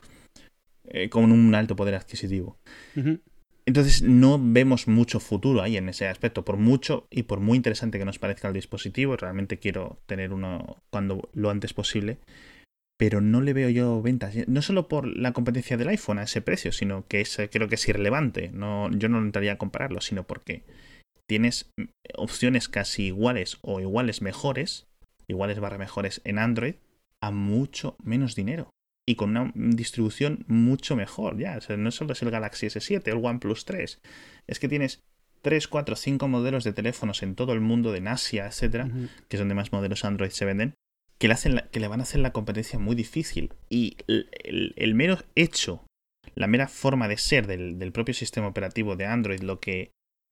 eh, 0.88 1.10
con 1.10 1.30
un 1.34 1.54
alto 1.56 1.76
poder 1.76 1.96
adquisitivo. 1.96 2.58
Entonces 3.66 4.02
no 4.02 4.40
vemos 4.42 4.88
mucho 4.88 5.20
futuro 5.20 5.62
ahí 5.62 5.76
en 5.76 5.90
ese 5.90 6.08
aspecto, 6.08 6.46
por 6.46 6.56
mucho 6.56 7.06
y 7.12 7.24
por 7.24 7.42
muy 7.42 7.58
interesante 7.58 8.00
que 8.00 8.06
nos 8.06 8.18
parezca 8.18 8.48
el 8.48 8.54
dispositivo, 8.54 9.18
realmente 9.18 9.58
quiero 9.58 10.00
tener 10.06 10.32
uno 10.32 10.78
cuando 10.90 11.30
lo 11.34 11.50
antes 11.50 11.74
posible, 11.74 12.18
pero 12.98 13.22
no 13.22 13.42
le 13.42 13.54
veo 13.54 13.70
yo 13.70 14.02
ventas, 14.02 14.36
no 14.48 14.62
solo 14.62 14.88
por 14.88 15.08
la 15.08 15.32
competencia 15.32 15.78
del 15.78 15.90
iPhone 15.90 16.18
a 16.20 16.24
ese 16.24 16.42
precio, 16.42 16.72
sino 16.72 17.08
que 17.08 17.22
es, 17.22 17.38
creo 17.52 17.70
que 17.70 17.76
es 17.76 17.88
irrelevante, 17.88 18.50
no, 18.50 18.90
yo 18.92 19.08
no 19.08 19.20
entraría 19.20 19.54
a 19.54 19.58
compararlo, 19.58 20.02
sino 20.02 20.24
porque 20.24 20.64
tienes 21.28 21.72
opciones 22.16 22.70
casi 22.70 23.08
iguales 23.08 23.60
o 23.62 23.80
iguales 23.80 24.22
mejores, 24.22 24.88
iguales 25.28 25.60
barra 25.60 25.78
mejores 25.78 26.22
en 26.24 26.40
Android, 26.40 26.76
a 27.22 27.32
mucho 27.32 27.96
menos 28.04 28.36
dinero. 28.36 28.70
Y 29.10 29.16
con 29.16 29.30
una 29.30 29.52
distribución 29.56 30.44
mucho 30.48 30.98
mejor. 30.98 31.38
Ya, 31.38 31.60
no 31.78 31.92
solo 31.92 32.12
es 32.12 32.22
el 32.22 32.32
Galaxy 32.32 32.68
S7, 32.68 33.08
el 33.08 33.24
OnePlus 33.24 33.64
3, 33.64 34.02
es 34.48 34.60
que 34.60 34.68
tienes 34.68 35.02
3, 35.44 35.68
4, 35.68 35.96
5 35.96 36.28
modelos 36.28 36.64
de 36.64 36.74
teléfonos 36.74 37.24
en 37.24 37.36
todo 37.36 37.54
el 37.54 37.62
mundo, 37.62 37.92
de 37.92 38.08
Asia, 38.10 38.48
etcétera, 38.48 38.90
que 39.30 39.38
es 39.38 39.40
donde 39.40 39.56
más 39.56 39.72
modelos 39.72 40.04
Android 40.04 40.32
se 40.32 40.46
venden, 40.46 40.74
que 41.20 41.28
le, 41.28 41.34
hacen 41.34 41.62
que 41.72 41.80
le 41.80 41.88
van 41.88 42.00
a 42.00 42.04
hacer 42.04 42.22
la 42.22 42.32
competencia 42.32 42.80
muy 42.80 42.96
difícil. 42.96 43.54
Y 43.70 43.98
el, 44.08 44.96
mero 44.96 45.20
hecho, 45.36 45.86
la 46.36 46.48
mera 46.48 46.68
forma 46.68 47.08
de 47.08 47.18
ser 47.18 47.48
del, 47.48 47.80
del 47.80 47.92
propio 47.92 48.14
sistema 48.14 48.48
operativo 48.48 48.96
de 48.96 49.06
Android, 49.06 49.42
lo 49.42 49.60
que 49.60 49.92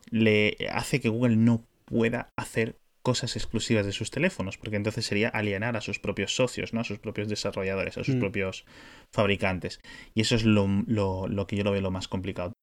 le 0.09 0.57
hace 0.71 0.99
que 0.99 1.09
Google 1.09 1.37
no 1.37 1.65
pueda 1.85 2.29
hacer 2.37 2.77
cosas 3.05 3.35
exclusivas 3.35 3.85
de 3.85 3.91
sus 3.91 4.09
teléfonos, 4.09 4.57
porque 4.57 4.77
entonces 4.77 5.05
sería 5.05 5.29
alienar 5.29 5.77
a 5.77 5.81
sus 5.81 5.99
propios 5.99 6.35
socios, 6.35 6.73
¿no? 6.73 6.81
a 6.81 6.83
sus 6.83 6.97
propios 6.97 7.27
desarrolladores, 7.27 7.99
a 7.99 8.03
sus 8.03 8.15
mm. 8.15 8.19
propios 8.19 8.65
fabricantes. 9.13 9.79
Y 10.15 10.21
eso 10.21 10.35
es 10.35 10.43
lo, 10.43 10.67
lo, 10.87 11.47
que 11.47 11.55
yo 11.55 11.63
lo 11.63 11.71
veo 11.71 11.81
lo 11.81 11.91
más 11.91 12.07
complicado. 12.07 12.53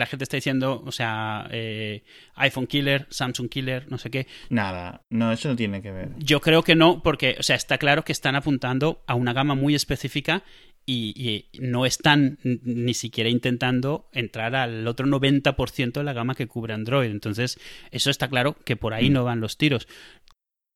La 0.00 0.06
gente 0.06 0.24
está 0.24 0.38
diciendo, 0.38 0.82
o 0.84 0.92
sea, 0.92 1.46
eh, 1.52 2.02
iPhone 2.36 2.66
killer, 2.66 3.06
Samsung 3.10 3.50
killer, 3.50 3.90
no 3.90 3.98
sé 3.98 4.10
qué. 4.10 4.26
Nada, 4.48 5.02
no, 5.10 5.30
eso 5.30 5.50
no 5.50 5.56
tiene 5.56 5.82
que 5.82 5.92
ver. 5.92 6.08
Yo 6.18 6.40
creo 6.40 6.62
que 6.62 6.74
no, 6.74 7.02
porque, 7.02 7.36
o 7.38 7.42
sea, 7.42 7.54
está 7.54 7.76
claro 7.76 8.02
que 8.02 8.12
están 8.12 8.34
apuntando 8.34 9.02
a 9.06 9.14
una 9.14 9.34
gama 9.34 9.54
muy 9.54 9.74
específica 9.74 10.42
y, 10.86 11.50
no 11.60 11.84
están 11.84 12.38
ni 12.42 12.94
siquiera 12.94 13.28
intentando 13.28 14.08
entrar 14.12 14.56
al 14.56 14.88
otro 14.88 15.06
90% 15.06 15.92
de 15.92 16.02
la 16.02 16.14
gama 16.14 16.34
que 16.34 16.48
cubre 16.48 16.72
Android. 16.72 17.10
Entonces, 17.10 17.60
eso 17.90 18.10
está 18.10 18.28
claro 18.28 18.56
que 18.64 18.76
por 18.76 18.94
ahí 18.94 19.10
mm. 19.10 19.12
no 19.12 19.24
van 19.24 19.40
los 19.40 19.58
tiros. 19.58 19.86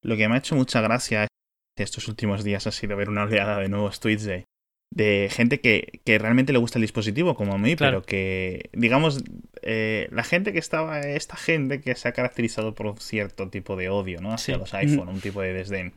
Lo 0.02 0.16
que 0.16 0.28
me 0.28 0.34
ha 0.34 0.38
hecho 0.38 0.54
mucha 0.54 0.82
gracia 0.82 1.26
estos 1.76 2.06
últimos 2.08 2.44
días 2.44 2.66
ha 2.66 2.72
sido 2.72 2.96
ver 2.96 3.08
una 3.08 3.24
oleada 3.24 3.58
de 3.58 3.68
nuevos 3.68 3.98
tweets 3.98 4.24
de, 4.24 4.44
de 4.94 5.28
gente 5.30 5.60
que, 5.60 6.00
que, 6.04 6.18
realmente 6.18 6.52
le 6.52 6.60
gusta 6.60 6.78
el 6.78 6.82
dispositivo, 6.82 7.34
como 7.34 7.54
a 7.54 7.58
mí, 7.58 7.74
pero 7.74 8.02
que, 8.02 8.70
digamos, 8.72 9.24
eh, 9.62 10.08
la 10.12 10.22
gente 10.22 10.52
que 10.52 10.60
estaba, 10.60 11.00
esta 11.00 11.36
gente 11.36 11.80
que 11.80 11.96
se 11.96 12.06
ha 12.06 12.12
caracterizado 12.12 12.76
por 12.76 12.86
un 12.86 12.96
cierto 12.98 13.50
tipo 13.50 13.74
de 13.74 13.88
odio, 13.88 14.20
¿no? 14.20 14.32
Hacia 14.32 14.56
los 14.56 14.72
iPhone, 14.72 15.08
un 15.08 15.20
tipo 15.20 15.42
de 15.42 15.52
desdén. 15.52 15.92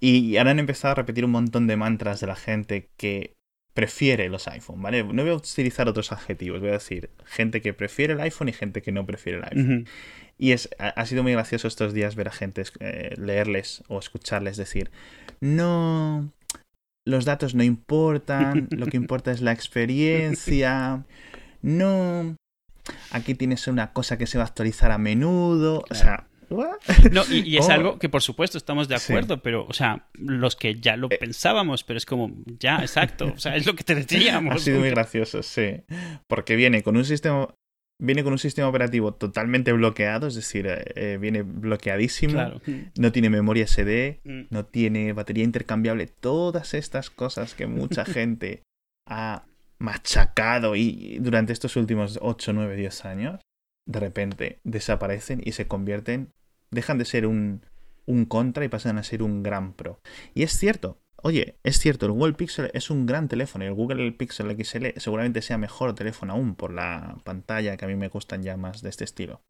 Y 0.00 0.36
ahora 0.38 0.50
han 0.50 0.58
empezado 0.58 0.92
a 0.92 0.94
repetir 0.96 1.24
un 1.24 1.30
montón 1.30 1.68
de 1.68 1.76
mantras 1.76 2.20
de 2.20 2.26
la 2.26 2.34
gente 2.34 2.88
que 2.96 3.34
prefiere 3.74 4.28
los 4.28 4.48
iPhone, 4.48 4.82
¿vale? 4.82 5.04
No 5.04 5.22
voy 5.22 5.30
a 5.30 5.34
utilizar 5.34 5.88
otros 5.88 6.10
adjetivos, 6.10 6.60
voy 6.60 6.70
a 6.70 6.74
decir 6.74 7.10
gente 7.24 7.60
que 7.60 7.72
prefiere 7.74 8.14
el 8.14 8.20
iPhone 8.20 8.48
y 8.48 8.52
gente 8.52 8.82
que 8.82 8.90
no 8.90 9.06
prefiere 9.06 9.38
el 9.38 9.44
iPhone. 9.44 9.86
Y 10.36 10.50
es, 10.50 10.68
ha, 10.78 11.06
sido 11.06 11.22
muy 11.22 11.32
gracioso 11.32 11.68
estos 11.68 11.92
días 11.92 12.16
ver 12.16 12.26
a 12.26 12.32
gente 12.32 12.64
eh, 12.80 13.14
leerles 13.18 13.84
o 13.86 14.00
escucharles 14.00 14.56
decir, 14.56 14.90
no, 15.40 16.32
los 17.06 17.24
datos 17.24 17.54
no 17.54 17.62
importan, 17.62 18.68
lo 18.70 18.86
que 18.86 18.96
importa 18.96 19.32
es 19.32 19.40
la 19.40 19.52
experiencia, 19.52 21.04
no, 21.62 22.36
aquí 23.10 23.34
tienes 23.34 23.66
una 23.66 23.92
cosa 23.92 24.18
que 24.18 24.26
se 24.26 24.38
va 24.38 24.44
a 24.44 24.46
actualizar 24.46 24.90
a 24.90 24.98
menudo, 24.98 25.84
o 25.88 25.94
sea, 25.94 26.26
no, 27.12 27.22
y, 27.30 27.56
es 27.56 27.68
algo 27.68 27.98
que 27.98 28.08
por 28.08 28.22
supuesto 28.22 28.58
estamos 28.58 28.88
de 28.88 28.96
acuerdo, 28.96 29.40
pero, 29.40 29.66
o 29.68 29.72
sea, 29.72 30.08
los 30.14 30.56
que 30.56 30.80
ya 30.80 30.96
lo 30.96 31.06
eh. 31.10 31.16
pensábamos, 31.18 31.84
pero 31.84 31.96
es 31.96 32.06
como, 32.06 32.32
ya, 32.58 32.78
exacto, 32.80 33.32
o 33.34 33.38
sea, 33.38 33.54
es 33.56 33.66
lo 33.66 33.74
que 33.76 33.84
te 33.84 33.94
decíamos. 34.04 34.56
Ha 34.56 34.58
sido 34.58 34.80
muy 34.80 34.90
gracioso, 34.90 35.42
sí. 35.42 35.82
Porque 36.26 36.56
viene 36.56 36.82
con 36.82 36.96
un 36.96 37.04
sistema, 37.04 37.48
viene 38.00 38.24
con 38.24 38.32
un 38.32 38.38
sistema 38.38 38.68
operativo 38.68 39.14
totalmente 39.14 39.72
bloqueado, 39.72 40.26
es 40.26 40.34
decir, 40.34 40.66
eh, 40.66 40.84
eh, 40.94 41.18
viene 41.20 41.42
bloqueadísimo, 41.42 42.60
no 42.98 43.12
tiene 43.12 43.30
memoria 43.30 43.66
SD, 43.66 44.20
mm. 44.24 44.40
no 44.50 44.64
tiene 44.66 45.12
batería 45.12 45.44
intercambiable, 45.44 46.06
todas 46.06 46.74
estas 46.74 47.10
cosas 47.10 47.54
que 47.54 47.66
mucha 47.66 48.04
gente 48.06 48.62
ha 49.06 49.44
machacado 49.78 50.76
y 50.76 51.18
durante 51.20 51.52
estos 51.52 51.76
últimos 51.76 52.18
8, 52.20 52.52
9, 52.52 52.76
10 52.76 53.04
años, 53.04 53.40
de 53.86 54.00
repente 54.00 54.58
desaparecen 54.64 55.40
y 55.44 55.52
se 55.52 55.66
convierten 55.66 56.30
dejan 56.70 56.98
de 56.98 57.04
ser 57.04 57.26
un, 57.26 57.62
un 58.06 58.24
contra 58.24 58.64
y 58.64 58.68
pasan 58.68 58.98
a 58.98 59.02
ser 59.02 59.22
un 59.22 59.42
gran 59.42 59.72
pro. 59.72 60.00
Y 60.34 60.42
es 60.42 60.52
cierto, 60.52 60.98
oye, 61.22 61.56
es 61.62 61.78
cierto, 61.78 62.06
el 62.06 62.12
Google 62.12 62.34
Pixel 62.34 62.70
es 62.74 62.90
un 62.90 63.06
gran 63.06 63.28
teléfono 63.28 63.64
y 63.64 63.68
el 63.68 63.74
Google 63.74 64.12
Pixel 64.12 64.50
XL 64.64 64.98
seguramente 64.98 65.42
sea 65.42 65.58
mejor 65.58 65.94
teléfono 65.94 66.32
aún 66.32 66.54
por 66.54 66.72
la 66.72 67.18
pantalla 67.24 67.76
que 67.76 67.84
a 67.84 67.88
mí 67.88 67.96
me 67.96 68.08
gustan 68.08 68.42
ya 68.42 68.56
más 68.56 68.82
de 68.82 68.88
este 68.88 69.04
estilo. 69.04 69.40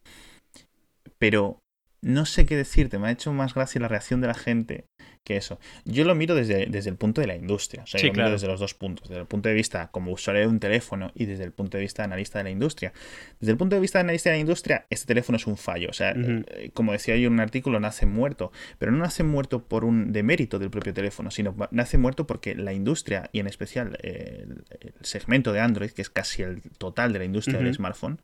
Pero 1.18 1.61
no 2.03 2.27
sé 2.27 2.47
qué 2.47 2.57
decirte, 2.57 2.99
me 2.99 3.09
ha 3.09 3.12
hecho 3.12 3.33
más 3.33 3.55
gracia 3.55 3.81
la 3.81 3.89
reacción 3.89 4.21
de 4.21 4.27
la 4.27 4.35
gente 4.35 4.87
que 5.25 5.37
eso. 5.37 5.59
Yo 5.85 6.05
lo 6.05 6.14
miro 6.14 6.35
desde, 6.35 6.66
desde 6.66 6.91
el 6.91 6.97
punto 6.97 7.21
de 7.21 7.27
la 7.27 7.37
industria, 7.37 7.83
o 7.83 7.87
sea, 7.87 8.03
lo 8.03 8.12
miro 8.12 8.31
desde 8.31 8.47
los 8.47 8.59
dos 8.59 8.75
puntos, 8.75 9.09
desde 9.09 9.21
el 9.21 9.27
punto 9.27 9.49
de 9.49 9.55
vista 9.55 9.89
como 9.91 10.12
usuario 10.12 10.43
de 10.43 10.49
un 10.49 10.61
teléfono 10.61 11.12
y 11.14 11.27
desde 11.27 11.45
el 11.45 11.53
punto 11.53 11.77
de 11.77 11.83
vista 11.83 12.03
de 12.03 12.07
analista 12.07 12.39
de 12.39 12.45
la 12.45 12.51
industria. 12.51 12.93
Desde 13.39 13.53
el 13.53 13.59
punto 13.59 13.77
de 13.77 13.81
vista 13.81 13.99
de 13.99 14.05
analista 14.05 14.31
de 14.31 14.37
la 14.37 14.41
industria, 14.41 14.87
este 14.89 15.07
teléfono 15.07 15.37
es 15.37 15.47
un 15.47 15.57
fallo, 15.57 15.91
o 15.91 15.93
sea, 15.93 16.14
eh, 16.16 16.71
como 16.73 16.93
decía 16.93 17.16
yo 17.16 17.27
en 17.27 17.35
un 17.35 17.41
artículo, 17.41 17.81
nace 17.81 18.07
muerto, 18.07 18.51
pero 18.79 18.93
no 18.93 18.99
nace 18.99 19.23
muerto 19.23 19.64
por 19.64 19.85
un 19.85 20.12
demérito 20.12 20.59
del 20.59 20.71
propio 20.71 20.95
teléfono, 20.95 21.31
sino 21.31 21.55
nace 21.71 21.99
muerto 21.99 22.27
porque 22.27 22.55
la 22.55 22.73
industria 22.73 23.29
y 23.33 23.41
en 23.41 23.47
especial 23.47 23.99
eh, 24.03 24.47
el, 24.81 24.95
segmento 25.03 25.53
de 25.53 25.61
Android, 25.61 25.91
que 25.91 26.03
es 26.03 26.11
casi 26.11 26.43
el 26.43 26.62
total 26.79 27.12
de 27.12 27.18
la 27.18 27.25
industria 27.25 27.59
del 27.59 27.75
smartphone, 27.75 28.21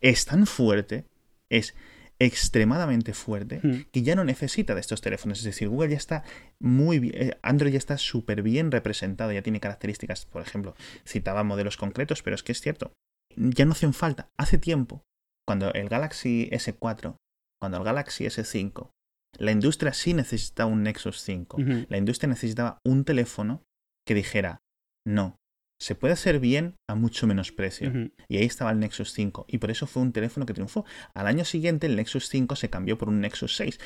es 0.00 0.24
tan 0.24 0.46
fuerte, 0.46 1.04
es 1.48 1.74
extremadamente 2.20 3.14
fuerte 3.14 3.60
hmm. 3.62 3.86
que 3.90 4.02
ya 4.02 4.14
no 4.14 4.24
necesita 4.24 4.74
de 4.74 4.80
estos 4.80 5.00
teléfonos. 5.00 5.38
Es 5.38 5.44
decir, 5.44 5.68
Google 5.68 5.90
ya 5.90 5.96
está 5.96 6.22
muy 6.60 6.98
bien, 6.98 7.14
eh, 7.16 7.38
Android 7.42 7.72
ya 7.72 7.78
está 7.78 7.98
súper 7.98 8.42
bien 8.42 8.70
representado, 8.70 9.32
ya 9.32 9.42
tiene 9.42 9.58
características, 9.58 10.26
por 10.26 10.42
ejemplo, 10.42 10.76
citaba 11.06 11.42
modelos 11.42 11.76
concretos, 11.76 12.22
pero 12.22 12.36
es 12.36 12.42
que 12.42 12.52
es 12.52 12.60
cierto, 12.60 12.92
ya 13.34 13.64
no 13.64 13.72
hacen 13.72 13.94
falta. 13.94 14.28
Hace 14.38 14.58
tiempo, 14.58 15.02
cuando 15.48 15.72
el 15.72 15.88
Galaxy 15.88 16.48
S4, 16.52 17.16
cuando 17.60 17.78
el 17.78 17.84
Galaxy 17.84 18.24
S5 18.24 18.90
La 19.38 19.52
industria 19.52 19.92
sí 19.92 20.12
necesitaba 20.12 20.70
un 20.70 20.82
Nexus 20.82 21.22
5. 21.22 21.58
La 21.88 21.96
industria 21.96 22.28
necesitaba 22.28 22.78
un 22.84 23.04
teléfono 23.04 23.62
que 24.06 24.14
dijera, 24.14 24.60
no, 25.06 25.36
se 25.80 25.94
puede 25.94 26.12
hacer 26.12 26.40
bien 26.40 26.76
a 26.88 26.94
mucho 26.94 27.26
menos 27.26 27.52
precio. 27.52 27.92
Y 28.28 28.36
ahí 28.36 28.44
estaba 28.44 28.70
el 28.70 28.80
Nexus 28.80 29.12
5. 29.12 29.46
Y 29.48 29.58
por 29.58 29.70
eso 29.70 29.86
fue 29.86 30.02
un 30.02 30.12
teléfono 30.12 30.44
que 30.44 30.52
triunfó. 30.52 30.84
Al 31.14 31.26
año 31.26 31.44
siguiente 31.44 31.86
el 31.86 31.96
Nexus 31.96 32.28
5 32.28 32.54
se 32.54 32.68
cambió 32.68 32.98
por 32.98 33.08
un 33.08 33.20
Nexus 33.20 33.56
6. 33.56 33.80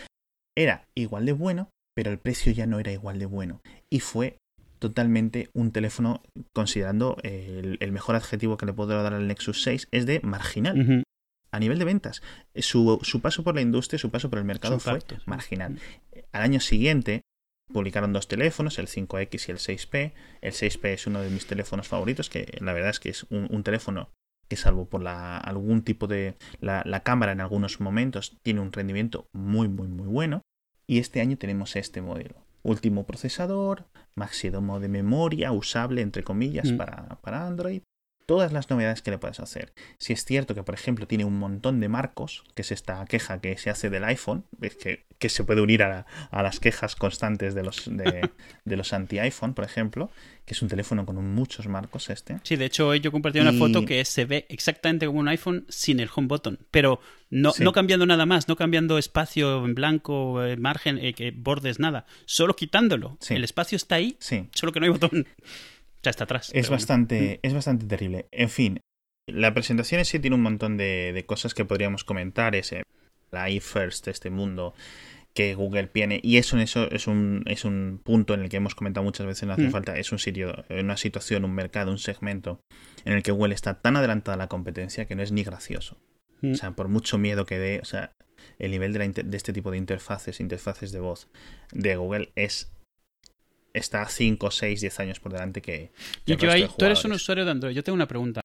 Era 0.56 0.88
igual 0.94 1.24
de 1.24 1.32
bueno, 1.32 1.70
pero 1.94 2.10
el 2.10 2.18
precio 2.18 2.52
ya 2.52 2.66
no 2.66 2.80
era 2.80 2.92
igual 2.92 3.20
de 3.20 3.26
bueno. 3.26 3.62
Y 3.90 4.00
fue 4.00 4.38
totalmente 4.80 5.50
un 5.54 5.70
teléfono, 5.70 6.22
considerando 6.52 7.16
el, 7.22 7.78
mejor 7.92 8.16
adjetivo 8.16 8.56
que 8.56 8.66
le 8.66 8.72
puedo 8.72 9.00
dar 9.02 9.14
al 9.14 9.28
Nexus 9.28 9.62
6, 9.62 9.88
es 9.92 10.04
de 10.04 10.20
marginal. 10.20 11.04
A 11.52 11.60
nivel 11.60 11.78
de 11.78 11.84
ventas, 11.84 12.22
su, 12.56 12.98
paso 13.22 13.44
por 13.44 13.54
la 13.54 13.60
industria, 13.60 14.00
su 14.00 14.10
paso 14.10 14.28
por 14.28 14.40
el 14.40 14.44
mercado 14.44 14.80
fue 14.80 14.98
marginal. 15.26 15.78
Al 16.32 16.42
año 16.42 16.58
siguiente, 16.58 17.22
publicaron 17.72 18.12
dos 18.12 18.28
teléfonos, 18.28 18.78
el 18.78 18.88
5X 18.88 19.48
y 19.48 19.50
el 19.52 19.58
6P. 19.58 20.12
El 20.40 20.52
6P 20.52 20.88
es 20.88 21.06
uno 21.06 21.20
de 21.20 21.30
mis 21.30 21.46
teléfonos 21.46 21.88
favoritos, 21.88 22.30
que 22.30 22.56
la 22.60 22.72
verdad 22.72 22.90
es 22.90 23.00
que 23.00 23.10
es 23.10 23.24
un, 23.30 23.62
teléfono 23.62 24.10
que 24.48 24.56
salvo 24.56 24.86
por 24.86 25.02
la, 25.02 25.38
algún 25.38 25.82
tipo 25.82 26.06
de... 26.06 26.36
La, 26.60 26.82
la, 26.84 27.02
cámara 27.02 27.32
en 27.32 27.40
algunos 27.40 27.80
momentos 27.80 28.36
tiene 28.42 28.60
un 28.60 28.72
rendimiento 28.72 29.28
muy, 29.32 29.68
muy, 29.68 29.88
muy 29.88 30.06
bueno. 30.06 30.42
Y 30.86 30.98
este 30.98 31.20
año 31.20 31.38
tenemos 31.38 31.76
este 31.76 32.02
modelo. 32.02 32.44
Último 32.62 33.06
procesador, 33.06 33.86
máximo 34.14 34.80
de 34.80 34.88
memoria 34.88 35.52
usable, 35.52 36.02
entre 36.02 36.22
comillas, 36.22 36.72
mm. 36.72 36.76
para, 36.76 37.20
para 37.22 37.46
Android 37.46 37.82
todas 38.26 38.52
las 38.52 38.70
novedades 38.70 39.02
que 39.02 39.10
le 39.10 39.18
puedes 39.18 39.40
hacer. 39.40 39.72
Si 39.98 40.12
es 40.12 40.24
cierto 40.24 40.54
que, 40.54 40.62
por 40.62 40.74
ejemplo, 40.74 41.06
tiene 41.06 41.24
un 41.24 41.38
montón 41.38 41.80
de 41.80 41.88
marcos, 41.88 42.44
que 42.54 42.62
es 42.62 42.72
esta 42.72 43.04
queja 43.06 43.40
que 43.40 43.56
se 43.58 43.70
hace 43.70 43.90
del 43.90 44.04
iPhone, 44.04 44.44
que, 44.60 45.04
que 45.18 45.28
se 45.28 45.44
puede 45.44 45.60
unir 45.60 45.82
a, 45.82 46.06
las 46.32 46.60
quejas 46.60 46.96
constantes 46.96 47.54
de 47.54 47.62
los, 47.62 47.84
de, 47.90 48.30
los 48.76 48.92
anti-iPhone, 48.92 49.54
por 49.54 49.64
ejemplo, 49.64 50.10
que 50.44 50.54
es 50.54 50.62
un 50.62 50.68
teléfono 50.68 51.06
con 51.06 51.16
muchos 51.34 51.66
marcos 51.66 52.10
este. 52.10 52.40
Sí, 52.42 52.56
de 52.56 52.66
hecho, 52.66 52.94
yo 52.94 53.10
compartí 53.10 53.38
una 53.38 53.52
foto 53.52 53.84
que 53.84 54.04
se 54.04 54.24
ve 54.24 54.46
exactamente 54.48 55.06
como 55.06 55.20
un 55.20 55.28
iPhone 55.28 55.64
sin 55.68 56.00
el 56.00 56.10
home 56.14 56.28
button, 56.28 56.58
pero 56.70 57.00
no, 57.30 57.52
no 57.58 57.72
cambiando 57.72 58.04
nada 58.04 58.26
más, 58.26 58.48
no 58.48 58.56
cambiando 58.56 58.98
espacio 58.98 59.64
en 59.64 59.74
blanco, 59.74 60.44
eh, 60.44 60.56
margen, 60.56 60.98
eh, 61.00 61.32
bordes, 61.34 61.78
nada, 61.78 62.04
solo 62.26 62.54
quitándolo. 62.54 63.16
El 63.28 63.44
espacio 63.44 63.76
está 63.76 63.94
ahí, 63.94 64.18
solo 64.52 64.72
que 64.72 64.80
no 64.80 64.84
hay 64.86 64.92
botón 64.92 65.26
está 66.10 66.24
atrás. 66.24 66.50
Es 66.54 66.70
bastante, 66.70 67.40
es 67.42 67.54
bastante 67.54 67.86
terrible. 67.86 68.26
En 68.30 68.48
fin, 68.48 68.80
la 69.26 69.54
presentación 69.54 70.04
sí 70.04 70.18
tiene 70.18 70.36
un 70.36 70.42
montón 70.42 70.76
de, 70.76 71.24
cosas 71.26 71.54
que 71.54 71.64
podríamos 71.64 72.04
comentar. 72.04 72.54
Ese, 72.54 72.82
la 73.30 73.50
iFirst, 73.50 74.08
este 74.08 74.30
mundo 74.30 74.74
que 75.34 75.54
Google 75.54 75.88
tiene. 75.88 76.20
Y 76.22 76.36
eso, 76.36 76.58
eso 76.58 76.90
es, 76.90 77.06
un, 77.06 77.42
es 77.46 77.64
un 77.64 78.00
punto 78.02 78.34
en 78.34 78.40
el 78.40 78.48
que 78.48 78.56
hemos 78.56 78.74
comentado 78.74 79.04
muchas 79.04 79.26
veces, 79.26 79.46
no 79.46 79.54
hace 79.54 79.68
mm. 79.68 79.70
falta. 79.70 79.98
Es 79.98 80.12
un 80.12 80.18
sitio, 80.18 80.64
una 80.70 80.96
situación, 80.96 81.44
un 81.44 81.54
mercado, 81.54 81.90
un 81.90 81.98
segmento 81.98 82.60
en 83.04 83.14
el 83.14 83.22
que 83.22 83.32
Google 83.32 83.54
está 83.54 83.80
tan 83.80 83.96
adelantada 83.96 84.34
a 84.34 84.38
la 84.38 84.48
competencia 84.48 85.06
que 85.06 85.16
no 85.16 85.22
es 85.22 85.32
ni 85.32 85.42
gracioso. 85.42 85.96
Mm. 86.40 86.52
O 86.52 86.54
sea, 86.54 86.70
por 86.72 86.88
mucho 86.88 87.18
miedo 87.18 87.46
que 87.46 87.58
dé, 87.58 87.80
o 87.80 87.84
sea, 87.84 88.12
el 88.58 88.70
nivel 88.70 88.92
de, 88.92 89.24
de 89.24 89.36
este 89.36 89.52
tipo 89.52 89.70
de 89.70 89.78
interfaces, 89.78 90.38
interfaces 90.40 90.92
de 90.92 91.00
voz 91.00 91.28
de 91.72 91.96
Google 91.96 92.30
es 92.36 92.73
está 93.74 94.06
5, 94.08 94.50
6, 94.50 94.80
10 94.80 95.00
años 95.00 95.20
por 95.20 95.32
delante 95.32 95.60
que... 95.60 95.90
y 96.24 96.36
tú 96.36 96.46
eres 96.84 97.04
un 97.04 97.12
usuario 97.12 97.44
de 97.44 97.50
Android. 97.50 97.74
Yo 97.74 97.82
tengo 97.82 97.96
una 97.96 98.08
pregunta. 98.08 98.40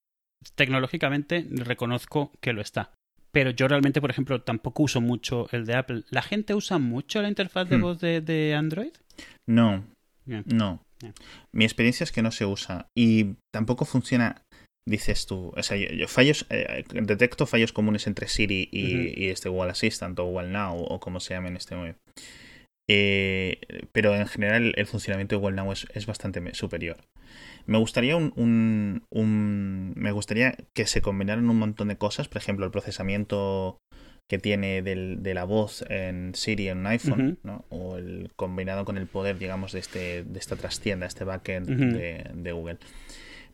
Tecnológicamente 0.56 1.46
reconozco 1.50 2.32
que 2.42 2.54
lo 2.54 2.62
está. 2.62 2.92
Pero 3.32 3.52
yo 3.52 3.68
realmente, 3.68 4.02
por 4.02 4.10
ejemplo, 4.10 4.42
tampoco 4.42 4.84
uso 4.84 5.02
mucho 5.02 5.48
el 5.52 5.66
de 5.66 5.76
Apple. 5.76 6.04
¿La 6.10 6.24
gente 6.24 6.56
usa 6.56 6.80
mucho 6.80 7.22
la 7.22 7.30
interfaz 7.30 7.70
de 7.70 7.78
hmm. 7.78 7.82
voz 7.82 8.00
de, 8.00 8.56
Android? 8.58 8.92
No. 9.48 9.86
No. 10.26 10.82
Mi 11.54 11.64
experiencia 11.64 12.04
es 12.04 12.12
que 12.12 12.24
no 12.24 12.32
se 12.32 12.46
usa. 12.46 12.88
Y 12.98 13.36
tampoco 13.54 13.86
funciona 13.86 14.42
dices 14.88 15.28
tú, 15.28 15.54
o 15.56 15.62
sea, 15.62 15.78
yo, 15.78 16.08
fallos, 16.08 16.48
eh, 16.50 16.84
detecto 16.92 17.46
fallos 17.46 17.72
comunes 17.72 18.08
entre 18.08 18.28
Siri 18.28 18.70
y, 18.72 19.28
este 19.28 19.48
Google 19.48 19.72
Assistant 19.72 20.18
o 20.18 20.26
Google 20.26 20.50
Now 20.50 20.78
o 20.78 21.00
como 21.00 21.20
se 21.20 21.36
llame 21.36 21.50
en 21.50 21.58
este 21.58 21.76
momento. 21.76 22.00
Eh, 22.90 23.60
pero 24.00 24.16
en 24.16 24.28
general 24.28 24.72
el 24.78 24.86
funcionamiento 24.86 25.36
de 25.36 25.42
Google 25.42 25.62
es, 25.94 26.06
bastante 26.06 26.54
superior. 26.54 26.96
Me 27.66 27.78
gustaría 27.78 28.16
un, 28.16 29.04
me 29.12 30.12
gustaría 30.14 30.56
que 30.72 30.88
se 30.88 31.02
combinaran 31.02 31.50
un 31.50 31.60
montón 31.60 31.90
de 31.90 31.98
cosas, 31.98 32.30
por 32.30 32.38
ejemplo, 32.38 32.64
el 32.66 32.72
procesamiento 32.72 33.78
que 34.30 34.40
tiene 34.40 34.82
de 34.82 35.34
la 35.34 35.44
voz 35.44 35.84
en 35.90 36.34
Siri 36.34 36.70
en 36.70 36.78
un 36.78 36.88
iPhone, 36.88 37.40
¿no? 37.44 37.66
o 37.68 37.98
el 37.98 38.32
combinado 38.38 38.86
con 38.86 38.98
el 38.98 39.06
poder, 39.06 39.38
digamos, 39.38 39.74
de, 39.74 39.80
este, 39.80 40.24
de 40.24 40.40
esta 40.40 40.56
trastienda, 40.56 41.06
este 41.06 41.26
backend 41.26 41.68
de 41.68 42.52
Google. 42.54 42.78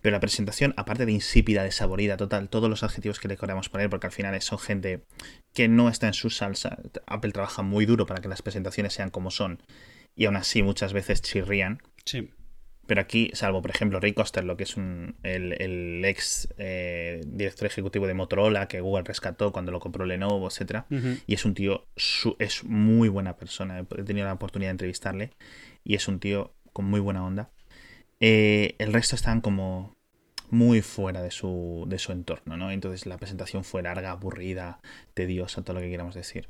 Pero 0.03 0.13
la 0.13 0.19
presentación, 0.19 0.75
aparte 0.77 1.07
de 1.07 1.11
insípida, 1.11 1.63
desaborida, 1.63 2.17
total, 2.17 2.49
todos 2.49 2.69
los 2.69 2.83
adjetivos 2.83 3.19
que 3.19 3.29
le 3.29 3.35
queramos 3.35 3.69
poner, 3.69 3.89
porque 3.89 4.05
al 4.05 4.13
final 4.13 4.39
son 4.43 4.59
gente 4.59 5.01
que 5.55 5.67
no 5.67 5.89
está 5.89 6.05
en 6.05 6.13
su 6.13 6.29
salsa. 6.29 6.77
Apple 7.07 7.31
trabaja 7.31 7.63
muy 7.63 7.87
duro 7.87 8.05
para 8.05 8.21
que 8.21 8.27
las 8.27 8.43
presentaciones 8.43 8.93
sean 8.93 9.09
como 9.09 9.31
son. 9.31 9.57
Y 10.16 10.26
aún 10.26 10.36
así 10.38 10.63
muchas 10.63 10.93
veces 10.93 11.22
chirrían. 11.22 11.82
Sí. 12.05 12.30
Pero 12.88 13.01
aquí, 13.01 13.32
salvo 13.34 13.61
por 13.61 13.72
ejemplo 13.72 13.99
Ray 13.99 14.13
Costello, 14.13 14.55
que 14.57 14.63
es 14.63 14.78
un, 14.78 15.16
el, 15.24 16.05
ex 16.05 16.47
eh, 16.57 17.22
director 17.26 17.66
ejecutivo 17.66 18.05
de 18.05 18.13
Motorola 18.13 18.68
que 18.68 18.80
Google 18.80 19.03
rescató 19.03 19.51
cuando 19.51 19.72
lo 19.72 19.80
compró 19.80 20.05
Lenovo, 20.05 20.47
etcétera, 20.47 20.86
y 21.26 21.34
es 21.34 21.45
un 21.45 21.55
tío, 21.55 21.88
es 22.38 22.63
muy 22.63 23.09
buena 23.09 23.38
persona. 23.38 23.80
He 23.80 24.03
tenido 24.03 24.28
la 24.28 24.34
oportunidad 24.34 24.70
de 24.70 24.74
entrevistarle 24.74 25.32
y 25.84 25.95
es 25.95 26.07
un 26.07 26.20
tío 26.20 26.53
con 26.74 26.86
muy 26.86 26.99
buena 26.99 27.26
onda. 27.26 27.49
Eh, 28.20 28.76
el 28.78 28.93
resto 28.93 29.16
están 29.16 29.41
como 29.41 29.95
muy 30.51 30.82
fuera 30.82 31.24
de 31.24 31.32
su, 31.32 31.86
de 31.88 31.97
su 31.97 32.11
entorno, 32.11 32.55
¿no? 32.55 32.72
Entonces 32.72 33.07
la 33.07 33.18
presentación 33.18 33.63
fue 33.63 33.82
larga, 33.82 34.11
aburrida, 34.11 34.80
tediosa, 35.16 35.63
todo 35.63 35.76
lo 35.76 35.82
que 35.82 35.89
queramos 35.89 36.13
decir. 36.13 36.47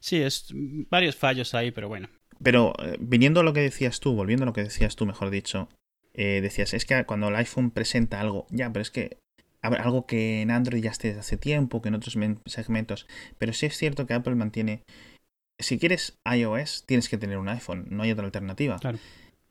Sí, 0.00 0.22
es 0.22 0.48
varios 0.90 1.16
fallos 1.16 1.54
ahí, 1.54 1.70
pero 1.70 1.88
bueno. 1.88 2.08
Pero 2.42 2.74
eh, 2.82 2.96
viniendo 3.00 3.40
a 3.40 3.42
lo 3.42 3.52
que 3.52 3.60
decías 3.60 4.00
tú, 4.00 4.14
volviendo 4.14 4.44
a 4.44 4.46
lo 4.46 4.52
que 4.52 4.62
decías 4.62 4.96
tú, 4.96 5.06
mejor 5.06 5.30
dicho, 5.30 5.68
eh, 6.14 6.40
decías, 6.40 6.74
es 6.74 6.84
que 6.84 7.04
cuando 7.04 7.28
el 7.28 7.36
iPhone 7.36 7.70
presenta 7.70 8.20
algo, 8.20 8.46
ya, 8.50 8.72
pero 8.72 8.82
es 8.82 8.90
que 8.90 9.18
algo 9.62 10.06
que 10.06 10.42
en 10.42 10.50
Android 10.50 10.82
ya 10.82 10.90
esté 10.90 11.08
desde 11.08 11.20
hace 11.20 11.36
tiempo, 11.36 11.82
que 11.82 11.88
en 11.88 11.96
otros 11.96 12.16
segmentos, 12.46 13.06
pero 13.38 13.52
sí 13.52 13.66
es 13.66 13.76
cierto 13.76 14.06
que 14.06 14.14
Apple 14.14 14.34
mantiene, 14.34 14.82
si 15.58 15.78
quieres 15.78 16.18
iOS, 16.24 16.84
tienes 16.86 17.08
que 17.08 17.18
tener 17.18 17.38
un 17.38 17.48
iPhone, 17.48 17.86
no 17.90 18.02
hay 18.02 18.12
otra 18.12 18.26
alternativa. 18.26 18.78
Claro. 18.78 18.98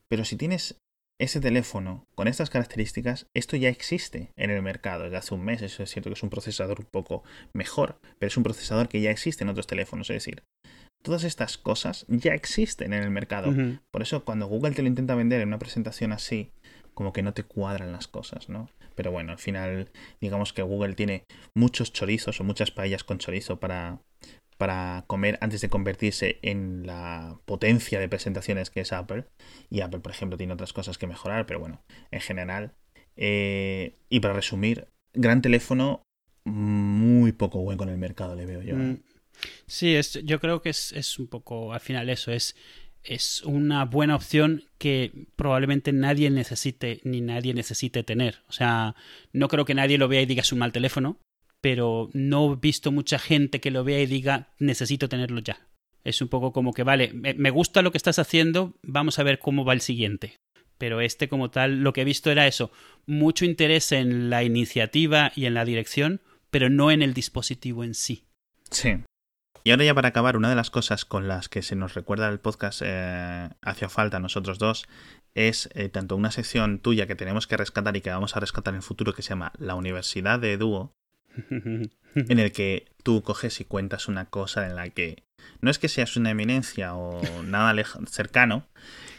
Pero 0.08 0.24
si 0.24 0.36
tienes 0.36 0.78
ese 1.18 1.40
teléfono 1.40 2.06
con 2.14 2.28
estas 2.28 2.50
características, 2.50 3.26
esto 3.34 3.56
ya 3.56 3.68
existe 3.68 4.32
en 4.36 4.50
el 4.50 4.62
mercado 4.62 5.04
desde 5.04 5.16
hace 5.16 5.34
un 5.34 5.44
mes. 5.44 5.62
Eso 5.62 5.82
es 5.82 5.90
cierto 5.90 6.10
que 6.10 6.14
es 6.14 6.22
un 6.22 6.30
procesador 6.30 6.80
un 6.80 6.86
poco 6.86 7.24
mejor, 7.52 7.98
pero 8.18 8.28
es 8.28 8.36
un 8.36 8.42
procesador 8.42 8.88
que 8.88 9.00
ya 9.00 9.10
existe 9.10 9.44
en 9.44 9.50
otros 9.50 9.66
teléfonos. 9.66 10.10
Es 10.10 10.16
decir, 10.16 10.42
todas 11.02 11.24
estas 11.24 11.56
cosas 11.58 12.04
ya 12.08 12.34
existen 12.34 12.92
en 12.92 13.02
el 13.02 13.10
mercado. 13.10 13.54
Por 13.90 14.02
eso 14.02 14.24
cuando 14.24 14.46
Google 14.46 14.74
te 14.74 14.82
lo 14.82 14.88
intenta 14.88 15.14
vender 15.14 15.40
en 15.40 15.48
una 15.48 15.58
presentación 15.58 16.12
así, 16.12 16.52
como 16.94 17.12
que 17.12 17.22
no 17.22 17.34
te 17.34 17.44
cuadran 17.44 17.92
las 17.92 18.08
cosas, 18.08 18.48
¿no? 18.48 18.70
Pero 18.94 19.10
bueno, 19.10 19.32
al 19.32 19.38
final, 19.38 19.90
digamos 20.20 20.54
que 20.54 20.62
Google 20.62 20.94
tiene 20.94 21.24
muchos 21.54 21.92
chorizos 21.92 22.40
o 22.40 22.44
muchas 22.44 22.70
paellas 22.70 23.04
con 23.04 23.18
chorizo 23.18 23.60
para, 23.60 24.00
para 24.56 25.04
comer 25.06 25.38
antes 25.40 25.60
de 25.60 25.68
convertirse 25.68 26.38
en 26.42 26.86
la 26.86 27.38
potencia 27.44 28.00
de 28.00 28.08
presentaciones 28.08 28.70
que 28.70 28.80
es 28.80 28.92
Apple. 28.92 29.24
Y 29.70 29.80
Apple, 29.80 30.00
por 30.00 30.12
ejemplo, 30.12 30.38
tiene 30.38 30.54
otras 30.54 30.72
cosas 30.72 30.98
que 30.98 31.06
mejorar, 31.06 31.46
pero 31.46 31.60
bueno, 31.60 31.82
en 32.10 32.20
general. 32.20 32.72
Eh, 33.16 33.96
y 34.08 34.20
para 34.20 34.34
resumir, 34.34 34.88
gran 35.12 35.42
teléfono, 35.42 36.02
muy 36.44 37.32
poco 37.32 37.60
bueno 37.60 37.82
en 37.84 37.90
el 37.90 37.98
mercado, 37.98 38.34
le 38.34 38.46
veo 38.46 38.62
yo. 38.62 38.76
Mm. 38.76 39.02
Sí, 39.66 39.94
es, 39.94 40.20
yo 40.24 40.40
creo 40.40 40.62
que 40.62 40.70
es, 40.70 40.92
es 40.92 41.18
un 41.18 41.26
poco, 41.26 41.72
al 41.72 41.80
final 41.80 42.08
eso, 42.08 42.32
es, 42.32 42.56
es 43.02 43.42
una 43.42 43.84
buena 43.84 44.16
opción 44.16 44.64
que 44.78 45.26
probablemente 45.36 45.92
nadie 45.92 46.30
necesite 46.30 47.00
ni 47.04 47.20
nadie 47.20 47.54
necesite 47.54 48.02
tener. 48.02 48.42
O 48.48 48.52
sea, 48.52 48.94
no 49.32 49.48
creo 49.48 49.64
que 49.64 49.74
nadie 49.74 49.98
lo 49.98 50.08
vea 50.08 50.22
y 50.22 50.26
diga 50.26 50.40
es 50.40 50.52
un 50.52 50.58
mal 50.58 50.72
teléfono, 50.72 51.18
pero 51.60 52.10
no 52.12 52.52
he 52.52 52.56
visto 52.56 52.92
mucha 52.92 53.18
gente 53.18 53.60
que 53.60 53.70
lo 53.70 53.84
vea 53.84 54.00
y 54.00 54.06
diga 54.06 54.54
necesito 54.58 55.08
tenerlo 55.08 55.40
ya. 55.40 55.68
Es 56.04 56.22
un 56.22 56.28
poco 56.28 56.52
como 56.52 56.72
que, 56.72 56.84
vale, 56.84 57.12
me 57.12 57.50
gusta 57.50 57.82
lo 57.82 57.90
que 57.90 57.98
estás 57.98 58.20
haciendo, 58.20 58.78
vamos 58.82 59.18
a 59.18 59.24
ver 59.24 59.40
cómo 59.40 59.64
va 59.64 59.72
el 59.72 59.80
siguiente. 59.80 60.36
Pero 60.78 61.00
este 61.00 61.28
como 61.28 61.50
tal, 61.50 61.82
lo 61.82 61.92
que 61.92 62.02
he 62.02 62.04
visto 62.04 62.30
era 62.30 62.46
eso, 62.46 62.70
mucho 63.06 63.44
interés 63.44 63.92
en 63.92 64.30
la 64.30 64.44
iniciativa 64.44 65.32
y 65.34 65.46
en 65.46 65.54
la 65.54 65.64
dirección, 65.64 66.20
pero 66.50 66.70
no 66.70 66.90
en 66.90 67.02
el 67.02 67.14
dispositivo 67.14 67.82
en 67.82 67.94
sí. 67.94 68.24
Sí. 68.70 68.98
Y 69.64 69.72
ahora 69.72 69.84
ya 69.84 69.94
para 69.94 70.08
acabar, 70.08 70.36
una 70.36 70.48
de 70.48 70.54
las 70.54 70.70
cosas 70.70 71.04
con 71.04 71.26
las 71.26 71.48
que 71.48 71.62
se 71.62 71.74
nos 71.74 71.94
recuerda 71.94 72.28
el 72.28 72.38
podcast 72.38 72.82
eh, 72.84 73.48
hacia 73.62 73.88
falta 73.88 74.20
nosotros 74.20 74.60
dos 74.60 74.86
es 75.34 75.68
eh, 75.74 75.88
tanto 75.88 76.14
una 76.14 76.30
sección 76.30 76.78
tuya 76.78 77.06
que 77.06 77.16
tenemos 77.16 77.46
que 77.46 77.56
rescatar 77.56 77.96
y 77.96 78.00
que 78.00 78.10
vamos 78.10 78.36
a 78.36 78.40
rescatar 78.40 78.74
en 78.74 78.76
el 78.76 78.82
futuro 78.82 79.12
que 79.12 79.22
se 79.22 79.30
llama 79.30 79.52
La 79.58 79.74
Universidad 79.74 80.38
de 80.38 80.56
Dúo, 80.56 80.92
en 81.50 82.38
el 82.38 82.52
que 82.52 82.86
tú 83.02 83.22
coges 83.22 83.60
y 83.60 83.64
cuentas 83.64 84.08
una 84.08 84.26
cosa 84.26 84.66
en 84.66 84.76
la 84.76 84.88
que 84.90 85.22
No 85.60 85.70
es 85.70 85.78
que 85.78 85.88
seas 85.88 86.16
una 86.16 86.30
eminencia 86.30 86.94
o 86.94 87.20
nada 87.44 87.74
cercano, 88.08 88.66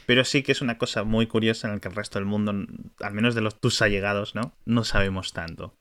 pero 0.05 0.26
sí 0.26 0.43
que 0.43 0.51
es 0.51 0.61
una 0.61 0.78
cosa 0.78 1.03
muy 1.03 1.28
curiosa 1.28 1.68
en 1.68 1.76
la 1.76 1.80
que 1.80 1.89
el 1.89 1.95
resto 1.95 2.20
del 2.20 2.26
mundo, 2.26 2.53
al 2.99 3.13
menos 3.13 3.36
de 3.36 3.41
los 3.41 3.59
tus 3.59 3.82
allegados, 3.82 4.36
¿no? 4.36 4.53
No 4.65 4.84
sabemos 4.84 5.34
tanto. 5.34 5.76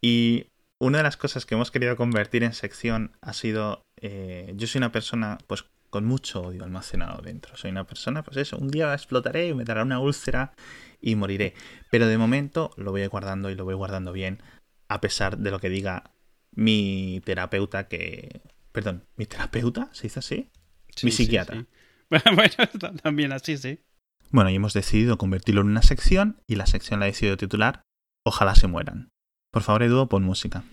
y 0.00 0.46
una 0.78 0.98
de 0.98 1.04
las 1.04 1.16
cosas 1.16 1.46
que 1.46 1.54
hemos 1.54 1.70
querido 1.70 1.96
convertir 1.96 2.44
en 2.44 2.52
sección 2.52 3.12
ha 3.20 3.32
sido, 3.32 3.86
eh, 4.00 4.52
yo 4.56 4.66
soy 4.66 4.80
una 4.80 4.92
persona, 4.92 5.38
pues 5.46 5.64
con 5.88 6.04
mucho 6.04 6.42
odio 6.42 6.64
almacenado 6.64 7.22
dentro. 7.22 7.56
Soy 7.56 7.70
una 7.70 7.86
persona, 7.86 8.22
pues 8.24 8.36
eso, 8.36 8.58
un 8.58 8.68
día 8.68 8.92
explotaré 8.92 9.46
y 9.46 9.54
me 9.54 9.64
dará 9.64 9.82
una 9.82 10.00
úlcera 10.00 10.52
y 11.00 11.14
moriré. 11.14 11.54
Pero 11.90 12.08
de 12.08 12.18
momento 12.18 12.70
lo 12.76 12.90
voy 12.90 13.06
guardando 13.06 13.48
y 13.48 13.54
lo 13.54 13.64
voy 13.64 13.74
guardando 13.74 14.12
bien, 14.12 14.42
a 14.94 15.00
pesar 15.00 15.38
de 15.38 15.50
lo 15.50 15.58
que 15.58 15.68
diga 15.68 16.12
mi 16.52 17.20
terapeuta 17.24 17.88
que... 17.88 18.42
Perdón, 18.72 19.04
¿mi 19.16 19.26
terapeuta? 19.26 19.88
¿Se 19.92 20.04
dice 20.04 20.20
así? 20.20 20.50
mi 21.02 21.10
psiquiatra. 21.10 21.66
bueno, 22.34 22.96
también 23.02 23.32
así, 23.32 23.56
sí. 23.56 23.80
Bueno, 24.30 24.50
y 24.50 24.54
hemos 24.54 24.72
decidido 24.72 25.18
convertirlo 25.18 25.62
en 25.62 25.68
una 25.68 25.82
sección 25.82 26.40
y 26.46 26.54
la 26.54 26.66
sección 26.66 27.00
la 27.00 27.06
he 27.06 27.10
decidido 27.10 27.36
titular 27.36 27.82
Ojalá 28.26 28.54
se 28.54 28.68
mueran. 28.68 29.10
Por 29.50 29.62
favor, 29.62 29.82
Edu, 29.82 30.08
pon 30.08 30.24
música. 30.24 30.64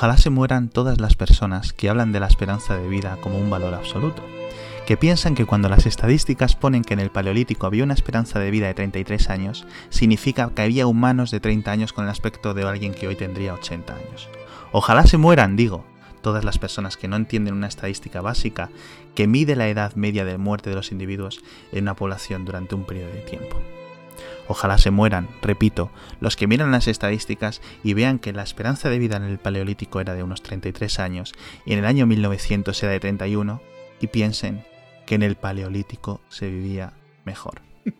Ojalá 0.00 0.16
se 0.16 0.30
mueran 0.30 0.70
todas 0.70 0.98
las 0.98 1.14
personas 1.14 1.74
que 1.74 1.90
hablan 1.90 2.10
de 2.10 2.20
la 2.20 2.26
esperanza 2.26 2.74
de 2.74 2.88
vida 2.88 3.18
como 3.20 3.36
un 3.36 3.50
valor 3.50 3.74
absoluto, 3.74 4.24
que 4.86 4.96
piensan 4.96 5.34
que 5.34 5.44
cuando 5.44 5.68
las 5.68 5.84
estadísticas 5.84 6.56
ponen 6.56 6.84
que 6.84 6.94
en 6.94 7.00
el 7.00 7.10
Paleolítico 7.10 7.66
había 7.66 7.84
una 7.84 7.92
esperanza 7.92 8.38
de 8.38 8.50
vida 8.50 8.66
de 8.66 8.72
33 8.72 9.28
años, 9.28 9.66
significa 9.90 10.50
que 10.54 10.62
había 10.62 10.86
humanos 10.86 11.30
de 11.30 11.40
30 11.40 11.70
años 11.70 11.92
con 11.92 12.04
el 12.04 12.10
aspecto 12.10 12.54
de 12.54 12.62
alguien 12.62 12.94
que 12.94 13.08
hoy 13.08 13.14
tendría 13.14 13.52
80 13.52 13.92
años. 13.94 14.30
Ojalá 14.72 15.06
se 15.06 15.18
mueran, 15.18 15.54
digo, 15.54 15.84
todas 16.22 16.46
las 16.46 16.56
personas 16.56 16.96
que 16.96 17.06
no 17.06 17.16
entienden 17.16 17.52
una 17.52 17.68
estadística 17.68 18.22
básica 18.22 18.70
que 19.14 19.26
mide 19.26 19.54
la 19.54 19.68
edad 19.68 19.96
media 19.96 20.24
de 20.24 20.38
muerte 20.38 20.70
de 20.70 20.76
los 20.76 20.92
individuos 20.92 21.42
en 21.72 21.84
una 21.84 21.94
población 21.94 22.46
durante 22.46 22.74
un 22.74 22.84
periodo 22.84 23.12
de 23.12 23.20
tiempo. 23.20 23.58
Ojalá 24.50 24.78
se 24.78 24.90
mueran, 24.90 25.28
repito, 25.42 25.92
los 26.18 26.34
que 26.34 26.48
miran 26.48 26.72
las 26.72 26.88
estadísticas 26.88 27.62
y 27.84 27.94
vean 27.94 28.18
que 28.18 28.32
la 28.32 28.42
esperanza 28.42 28.90
de 28.90 28.98
vida 28.98 29.16
en 29.16 29.22
el 29.22 29.38
Paleolítico 29.38 30.00
era 30.00 30.14
de 30.14 30.24
unos 30.24 30.42
33 30.42 30.98
años 30.98 31.34
y 31.64 31.72
en 31.72 31.78
el 31.78 31.84
año 31.84 32.04
1900 32.04 32.82
era 32.82 32.90
de 32.90 32.98
31 32.98 33.62
y 34.00 34.08
piensen 34.08 34.64
que 35.06 35.14
en 35.14 35.22
el 35.22 35.36
Paleolítico 35.36 36.20
se 36.30 36.50
vivía 36.50 36.94
mejor. 37.24 37.62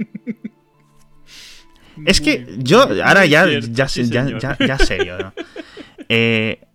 es 2.04 2.20
que 2.20 2.44
yo, 2.58 2.82
ahora 3.04 3.26
ya, 3.26 3.46
ya, 3.46 3.86
ya, 3.86 4.58
ya, 4.58 4.78
serio, 4.78 5.18
¿no? 5.18 5.32
Eh, 6.12 6.66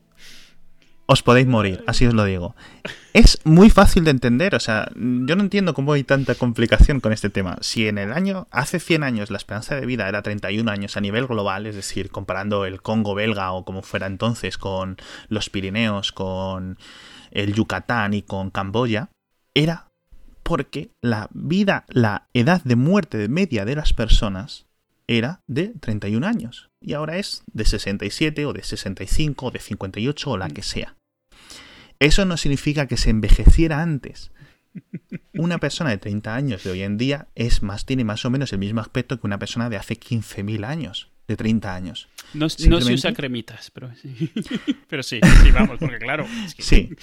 os 1.05 1.21
podéis 1.21 1.47
morir, 1.47 1.83
así 1.85 2.05
os 2.05 2.13
lo 2.13 2.23
digo. 2.23 2.55
Es 3.15 3.39
muy 3.45 3.69
fácil 3.69 4.03
de 4.03 4.11
entender, 4.11 4.55
o 4.55 4.59
sea, 4.59 4.89
yo 4.93 5.37
no 5.37 5.41
entiendo 5.41 5.73
cómo 5.73 5.93
hay 5.93 6.03
tanta 6.03 6.35
complicación 6.35 6.99
con 6.99 7.13
este 7.13 7.29
tema. 7.29 7.57
Si 7.61 7.87
en 7.87 7.97
el 7.97 8.11
año, 8.11 8.49
hace 8.51 8.77
100 8.77 9.03
años, 9.03 9.31
la 9.31 9.37
esperanza 9.37 9.73
de 9.73 9.85
vida 9.85 10.09
era 10.09 10.21
31 10.21 10.69
años 10.69 10.97
a 10.97 10.99
nivel 10.99 11.25
global, 11.25 11.65
es 11.65 11.75
decir, 11.75 12.11
comparando 12.11 12.65
el 12.65 12.81
Congo 12.81 13.15
belga 13.15 13.53
o 13.53 13.63
como 13.63 13.83
fuera 13.83 14.07
entonces 14.07 14.57
con 14.57 14.97
los 15.29 15.49
Pirineos, 15.49 16.11
con 16.11 16.77
el 17.31 17.53
Yucatán 17.53 18.13
y 18.13 18.21
con 18.21 18.49
Camboya, 18.49 19.07
era 19.53 19.87
porque 20.43 20.89
la 21.01 21.29
vida, 21.31 21.85
la 21.87 22.27
edad 22.33 22.61
de 22.65 22.75
muerte 22.75 23.29
media 23.29 23.63
de 23.63 23.77
las 23.77 23.93
personas 23.93 24.65
era 25.07 25.39
de 25.47 25.69
31 25.69 26.27
años 26.27 26.69
y 26.81 26.91
ahora 26.91 27.15
es 27.15 27.45
de 27.53 27.63
67 27.63 28.45
o 28.45 28.51
de 28.51 28.63
65 28.63 29.45
o 29.45 29.51
de 29.51 29.59
58 29.59 30.31
o 30.31 30.37
la 30.37 30.49
que 30.49 30.63
sea. 30.63 30.97
Eso 31.99 32.25
no 32.25 32.37
significa 32.37 32.87
que 32.87 32.97
se 32.97 33.09
envejeciera 33.09 33.81
antes. 33.81 34.31
Una 35.33 35.57
persona 35.57 35.89
de 35.89 35.97
30 35.97 36.35
años 36.35 36.63
de 36.63 36.71
hoy 36.71 36.81
en 36.81 36.97
día 36.97 37.27
es 37.35 37.61
más, 37.61 37.85
tiene 37.85 38.03
más 38.03 38.25
o 38.25 38.29
menos 38.29 38.51
el 38.53 38.59
mismo 38.59 38.81
aspecto 38.81 39.19
que 39.19 39.27
una 39.27 39.39
persona 39.39 39.69
de 39.69 39.77
hace 39.77 39.99
15.000 39.99 40.65
años, 40.65 41.09
de 41.27 41.37
30 41.37 41.73
años. 41.73 42.09
No, 42.33 42.49
se 42.49 42.69
usa 42.93 43.13
cremitas, 43.13 43.71
pero 43.71 43.93
sí. 43.95 44.31
pero 44.89 45.03
sí, 45.03 45.19
sí, 45.43 45.51
vamos, 45.51 45.77
porque 45.79 45.97
claro. 45.97 46.25
Sí, 46.57 46.95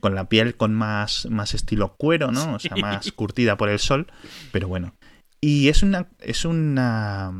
con 0.00 0.14
la 0.14 0.28
piel 0.28 0.56
con 0.56 0.74
más, 0.74 1.26
más 1.30 1.54
estilo 1.54 1.96
cuero, 1.96 2.32
¿no? 2.32 2.54
O 2.54 2.58
sea, 2.58 2.76
más 2.76 3.12
curtida 3.12 3.56
por 3.56 3.68
el 3.68 3.78
sol, 3.78 4.06
pero 4.52 4.68
bueno. 4.68 4.94
Y 5.40 5.68
es 5.68 5.82
una, 5.82 6.08
es 6.20 6.44
una, 6.44 7.32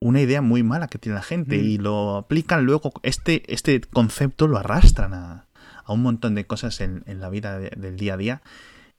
una 0.00 0.20
idea 0.20 0.42
muy 0.42 0.62
mala 0.62 0.88
que 0.88 0.98
tiene 0.98 1.16
la 1.16 1.22
gente 1.22 1.56
y 1.56 1.78
lo 1.78 2.16
aplican 2.16 2.64
luego, 2.64 2.92
este, 3.02 3.42
este 3.52 3.80
concepto 3.80 4.46
lo 4.46 4.58
arrastran 4.58 5.14
a, 5.14 5.46
a 5.92 5.94
un 5.94 6.02
montón 6.02 6.34
de 6.34 6.46
cosas 6.46 6.80
en, 6.80 7.04
la 7.06 7.30
vida 7.30 7.58
del 7.58 7.96
día 7.96 8.14
a 8.14 8.16
día 8.16 8.42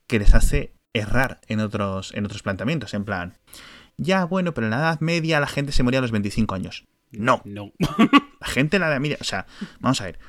que 0.07 0.19
les 0.19 0.33
hace 0.33 0.73
errar 0.93 1.41
en 1.47 1.59
otros, 1.59 2.13
en 2.13 2.25
otros 2.25 2.43
planteamientos, 2.43 2.93
en 2.93 3.03
plan, 3.03 3.37
ya 3.97 4.25
bueno, 4.25 4.53
pero 4.53 4.67
en 4.67 4.71
la 4.71 4.77
Edad 4.77 4.99
Media 4.99 5.39
la 5.39 5.47
gente 5.47 5.71
se 5.71 5.83
moría 5.83 5.99
a 5.99 6.01
los 6.01 6.11
25 6.11 6.55
años. 6.55 6.85
No. 7.11 7.41
No. 7.45 7.71
la 8.41 8.47
gente 8.47 8.77
en 8.77 8.81
la 8.81 8.87
Edad 8.89 8.99
Media, 8.99 9.17
o 9.19 9.23
sea, 9.23 9.45
vamos 9.79 10.01
a 10.01 10.05
ver, 10.05 10.19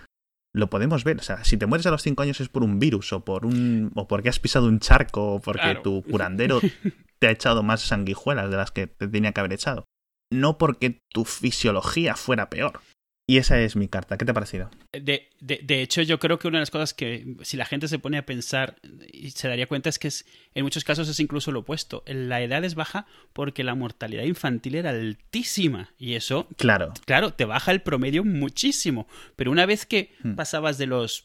lo 0.54 0.70
podemos 0.70 1.04
ver. 1.04 1.18
O 1.18 1.22
sea, 1.22 1.44
si 1.44 1.56
te 1.56 1.66
mueres 1.66 1.86
a 1.86 1.90
los 1.90 2.02
5 2.02 2.22
años 2.22 2.40
es 2.40 2.48
por 2.48 2.62
un 2.62 2.78
virus 2.78 3.12
o 3.12 3.24
por 3.24 3.44
un 3.44 3.90
o 3.94 4.06
porque 4.06 4.28
has 4.28 4.40
pisado 4.40 4.66
un 4.66 4.78
charco 4.78 5.34
o 5.34 5.40
porque 5.40 5.78
tu 5.82 6.02
curandero 6.02 6.60
te 7.18 7.26
ha 7.26 7.30
echado 7.30 7.62
más 7.62 7.82
sanguijuelas 7.82 8.50
de 8.50 8.56
las 8.56 8.70
que 8.70 8.86
te 8.86 9.08
tenía 9.08 9.32
que 9.32 9.40
haber 9.40 9.52
echado. 9.52 9.84
No 10.32 10.56
porque 10.56 11.00
tu 11.10 11.24
fisiología 11.24 12.14
fuera 12.14 12.48
peor. 12.48 12.80
Y 13.26 13.38
esa 13.38 13.58
es 13.58 13.74
mi 13.74 13.88
carta. 13.88 14.18
¿Qué 14.18 14.24
te 14.26 14.32
ha 14.32 14.34
parecido? 14.34 14.70
De, 14.92 15.30
de, 15.40 15.60
de, 15.62 15.80
hecho, 15.80 16.02
yo 16.02 16.18
creo 16.18 16.38
que 16.38 16.46
una 16.46 16.58
de 16.58 16.62
las 16.62 16.70
cosas 16.70 16.92
que, 16.92 17.36
si 17.42 17.56
la 17.56 17.64
gente 17.64 17.88
se 17.88 17.98
pone 17.98 18.18
a 18.18 18.26
pensar 18.26 18.76
y 19.10 19.30
se 19.30 19.48
daría 19.48 19.66
cuenta, 19.66 19.88
es 19.88 19.98
que 19.98 20.08
es, 20.08 20.26
en 20.54 20.64
muchos 20.64 20.84
casos 20.84 21.08
es 21.08 21.18
incluso 21.20 21.50
lo 21.50 21.60
opuesto. 21.60 22.02
La 22.06 22.42
edad 22.42 22.64
es 22.64 22.74
baja 22.74 23.06
porque 23.32 23.64
la 23.64 23.74
mortalidad 23.74 24.24
infantil 24.24 24.74
era 24.74 24.90
altísima. 24.90 25.94
Y 25.98 26.14
eso, 26.14 26.48
claro, 26.58 26.92
claro 27.06 27.32
te 27.32 27.46
baja 27.46 27.72
el 27.72 27.80
promedio 27.80 28.24
muchísimo. 28.24 29.08
Pero 29.36 29.50
una 29.50 29.64
vez 29.64 29.86
que 29.86 30.12
hmm. 30.22 30.34
pasabas 30.34 30.76
de 30.76 30.86
los 30.86 31.24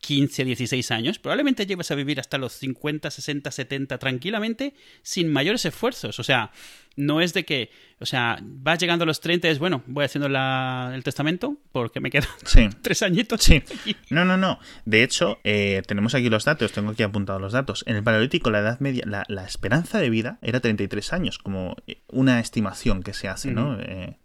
15, 0.00 0.44
16 0.44 0.90
años, 0.90 1.18
probablemente 1.18 1.66
llevas 1.66 1.90
a 1.90 1.94
vivir 1.94 2.20
hasta 2.20 2.36
los 2.36 2.52
50, 2.52 3.10
60, 3.10 3.50
70 3.50 3.98
tranquilamente 3.98 4.74
sin 5.02 5.32
mayores 5.32 5.64
esfuerzos. 5.64 6.18
O 6.18 6.22
sea, 6.22 6.50
no 6.96 7.20
es 7.20 7.32
de 7.32 7.44
que, 7.44 7.70
o 7.98 8.06
sea, 8.06 8.38
vas 8.42 8.78
llegando 8.78 9.04
a 9.04 9.06
los 9.06 9.20
30 9.20 9.48
y 9.48 9.50
es, 9.52 9.58
bueno, 9.58 9.82
voy 9.86 10.04
haciendo 10.04 10.26
el 10.28 11.02
testamento 11.04 11.56
porque 11.72 12.00
me 12.00 12.10
quedan 12.10 12.28
tres 12.82 13.02
añitos. 13.02 13.42
Sí. 13.42 13.62
No, 14.10 14.24
no, 14.24 14.36
no. 14.36 14.58
De 14.84 15.04
hecho, 15.04 15.38
eh, 15.44 15.82
tenemos 15.86 16.14
aquí 16.14 16.28
los 16.28 16.44
datos, 16.44 16.72
tengo 16.72 16.90
aquí 16.90 17.04
apuntados 17.04 17.40
los 17.40 17.52
datos. 17.52 17.84
En 17.86 17.96
el 17.96 18.02
Paleolítico, 18.02 18.50
la 18.50 18.58
edad 18.58 18.80
media, 18.80 19.04
la, 19.06 19.44
esperanza 19.44 20.00
de 20.00 20.10
vida 20.10 20.38
era 20.42 20.60
33 20.60 21.12
años, 21.12 21.38
como 21.38 21.76
una 22.08 22.40
estimación 22.40 23.02
que 23.02 23.14
se 23.14 23.28
hace, 23.28 23.52
¿no? 23.52 23.80
Eh, 23.80 24.18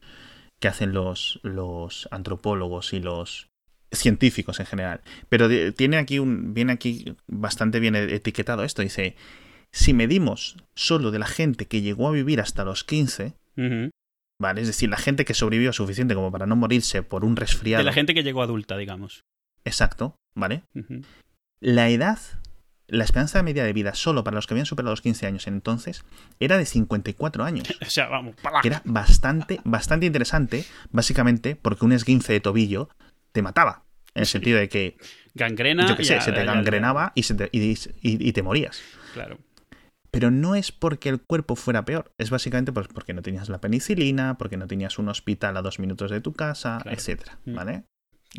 que 0.59 0.67
hacen 0.67 0.93
los, 0.93 1.39
los 1.43 2.07
antropólogos 2.11 2.93
y 2.93 2.99
los 2.99 3.49
científicos 3.99 4.59
en 4.59 4.65
general. 4.65 5.01
Pero 5.29 5.49
tiene 5.73 5.97
aquí 5.97 6.19
un, 6.19 6.53
viene 6.53 6.73
aquí 6.73 7.15
bastante 7.27 7.79
bien 7.79 7.95
etiquetado 7.95 8.63
esto. 8.63 8.81
Dice, 8.81 9.15
si 9.71 9.93
medimos 9.93 10.57
solo 10.73 11.11
de 11.11 11.19
la 11.19 11.27
gente 11.27 11.67
que 11.67 11.81
llegó 11.81 12.07
a 12.07 12.11
vivir 12.11 12.39
hasta 12.39 12.63
los 12.63 12.83
15, 12.83 13.33
¿vale? 14.39 14.61
Es 14.61 14.67
decir, 14.67 14.89
la 14.89 14.97
gente 14.97 15.25
que 15.25 15.33
sobrevivió 15.33 15.73
suficiente 15.73 16.15
como 16.15 16.31
para 16.31 16.45
no 16.45 16.55
morirse 16.55 17.03
por 17.03 17.25
un 17.25 17.35
resfriado. 17.35 17.79
De 17.79 17.85
la 17.85 17.93
gente 17.93 18.13
que 18.13 18.23
llegó 18.23 18.41
adulta, 18.41 18.77
digamos. 18.77 19.23
Exacto, 19.65 20.15
¿vale? 20.35 20.63
La 21.59 21.89
edad, 21.89 22.19
la 22.87 23.03
esperanza 23.03 23.41
media 23.43 23.63
de 23.63 23.73
vida 23.73 23.95
solo 23.95 24.23
para 24.23 24.35
los 24.35 24.47
que 24.47 24.53
habían 24.53 24.65
superado 24.65 24.91
los 24.91 25.01
15 25.01 25.25
años 25.25 25.47
entonces 25.47 26.05
era 26.39 26.57
de 26.57 26.65
54 26.65 27.43
años. 27.43 27.67
o 27.81 27.89
sea, 27.89 28.07
vamos, 28.07 28.35
Que 28.61 28.67
era 28.67 28.81
bastante, 28.85 29.59
bastante 29.63 30.05
interesante, 30.05 30.65
básicamente 30.91 31.55
porque 31.55 31.85
un 31.85 31.91
esguince 31.91 32.33
de 32.33 32.39
tobillo 32.39 32.89
te 33.31 33.41
mataba. 33.41 33.84
En 34.15 34.21
el 34.21 34.25
sentido 34.25 34.57
de 34.57 34.69
que. 34.69 34.97
Gangrena. 35.33 35.87
Yo 35.87 35.95
qué 35.95 36.05
sé, 36.05 36.19
se 36.21 36.31
te 36.31 36.43
gangrenaba 36.45 37.11
y, 37.15 37.23
se 37.23 37.35
te, 37.35 37.49
y, 37.51 38.31
te 38.31 38.43
morías. 38.43 38.81
Claro. 39.13 39.37
Pero 40.09 40.31
no 40.31 40.55
es 40.55 40.71
porque 40.71 41.09
el 41.09 41.21
cuerpo 41.21 41.57
fuera 41.57 41.83
peor, 41.83 42.13
es 42.17 42.29
básicamente 42.29 42.71
pues 42.71 42.87
porque 42.87 43.13
no 43.13 43.21
tenías 43.21 43.49
la 43.49 43.59
penicilina, 43.59 44.37
porque 44.37 44.55
no 44.55 44.65
tenías 44.65 44.97
un 44.97 45.09
hospital 45.09 45.57
a 45.57 45.61
dos 45.61 45.77
minutos 45.77 46.09
de 46.09 46.21
tu 46.21 46.31
casa, 46.31 46.81
etcétera, 46.85 47.37
mm. 47.43 47.53
¿vale? 47.53 47.83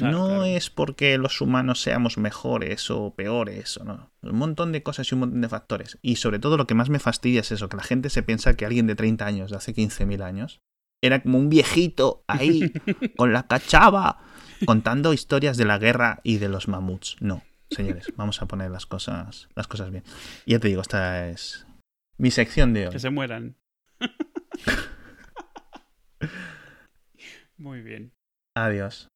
no 0.00 0.44
es 0.44 0.70
porque 0.70 1.16
los 1.18 1.40
humanos 1.40 1.80
seamos 1.80 2.18
mejores 2.18 2.90
o 2.90 3.14
peores, 3.14 3.76
o 3.78 3.84
no. 3.84 4.10
Un 4.22 4.36
montón 4.36 4.72
de 4.72 4.82
cosas 4.82 5.10
y 5.10 5.14
un 5.14 5.20
montón 5.20 5.40
de 5.40 5.48
factores. 5.48 5.98
Y 6.02 6.16
sobre 6.16 6.38
todo 6.38 6.56
lo 6.56 6.66
que 6.66 6.74
más 6.74 6.90
me 6.90 6.98
fastidia 6.98 7.40
es 7.40 7.52
eso, 7.52 7.68
que 7.68 7.76
la 7.76 7.82
gente 7.82 8.10
se 8.10 8.22
piensa 8.22 8.54
que 8.54 8.66
alguien 8.66 8.86
de 8.86 8.94
30 8.94 9.26
años, 9.26 9.50
de 9.50 9.56
hace 9.56 9.74
15.000 9.74 10.22
años, 10.22 10.60
era 11.02 11.22
como 11.22 11.38
un 11.38 11.48
viejito 11.48 12.24
ahí, 12.26 12.72
con 13.16 13.32
la 13.32 13.46
cachava, 13.46 14.18
contando 14.64 15.12
historias 15.12 15.56
de 15.56 15.64
la 15.64 15.78
guerra 15.78 16.20
y 16.22 16.38
de 16.38 16.48
los 16.48 16.68
mamuts. 16.68 17.16
No, 17.20 17.42
señores, 17.70 18.12
vamos 18.16 18.40
a 18.42 18.46
poner 18.46 18.70
las 18.70 18.86
cosas, 18.86 19.48
las 19.54 19.66
cosas 19.66 19.90
bien. 19.90 20.04
Y 20.44 20.52
ya 20.52 20.60
te 20.60 20.68
digo, 20.68 20.80
esta 20.80 21.28
es 21.28 21.66
mi 22.18 22.30
sección 22.30 22.72
de 22.72 22.86
hoy. 22.86 22.92
Que 22.92 23.00
se 23.00 23.10
mueran. 23.10 23.56
Muy 27.58 27.82
bien. 27.82 28.12
Adiós. 28.54 29.08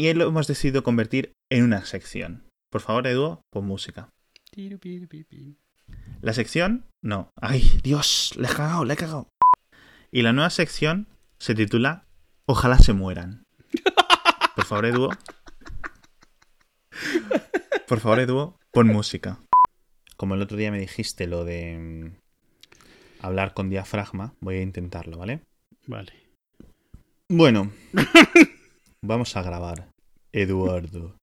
Y 0.00 0.14
lo 0.14 0.26
hemos 0.26 0.46
decidido 0.46 0.82
convertir 0.82 1.34
en 1.50 1.62
una 1.62 1.84
sección. 1.84 2.48
Por 2.70 2.80
favor, 2.80 3.06
Edu, 3.06 3.42
pon 3.52 3.66
música. 3.66 4.08
La 6.22 6.32
sección, 6.32 6.86
no. 7.04 7.28
Ay, 7.36 7.78
Dios, 7.82 8.32
le 8.38 8.48
he 8.48 8.50
cagado, 8.50 8.86
le 8.86 8.94
he 8.94 8.96
cagado. 8.96 9.28
Y 10.10 10.22
la 10.22 10.32
nueva 10.32 10.48
sección 10.48 11.06
se 11.38 11.54
titula 11.54 12.06
Ojalá 12.46 12.78
se 12.78 12.94
mueran. 12.94 13.42
Por 14.56 14.64
favor, 14.64 14.86
Edu. 14.86 15.10
Por 17.86 18.00
favor, 18.00 18.20
Edu, 18.20 18.56
pon 18.72 18.86
música. 18.86 19.38
Como 20.16 20.34
el 20.34 20.40
otro 20.40 20.56
día 20.56 20.70
me 20.70 20.80
dijiste 20.80 21.26
lo 21.26 21.44
de 21.44 21.76
mm, 21.78 22.16
hablar 23.20 23.52
con 23.52 23.68
diafragma, 23.68 24.32
voy 24.40 24.54
a 24.54 24.62
intentarlo, 24.62 25.18
¿vale? 25.18 25.42
Vale. 25.86 26.14
Bueno, 27.28 27.70
vamos 29.02 29.36
a 29.36 29.42
grabar. 29.42 29.89
Eduardo. 30.32 31.18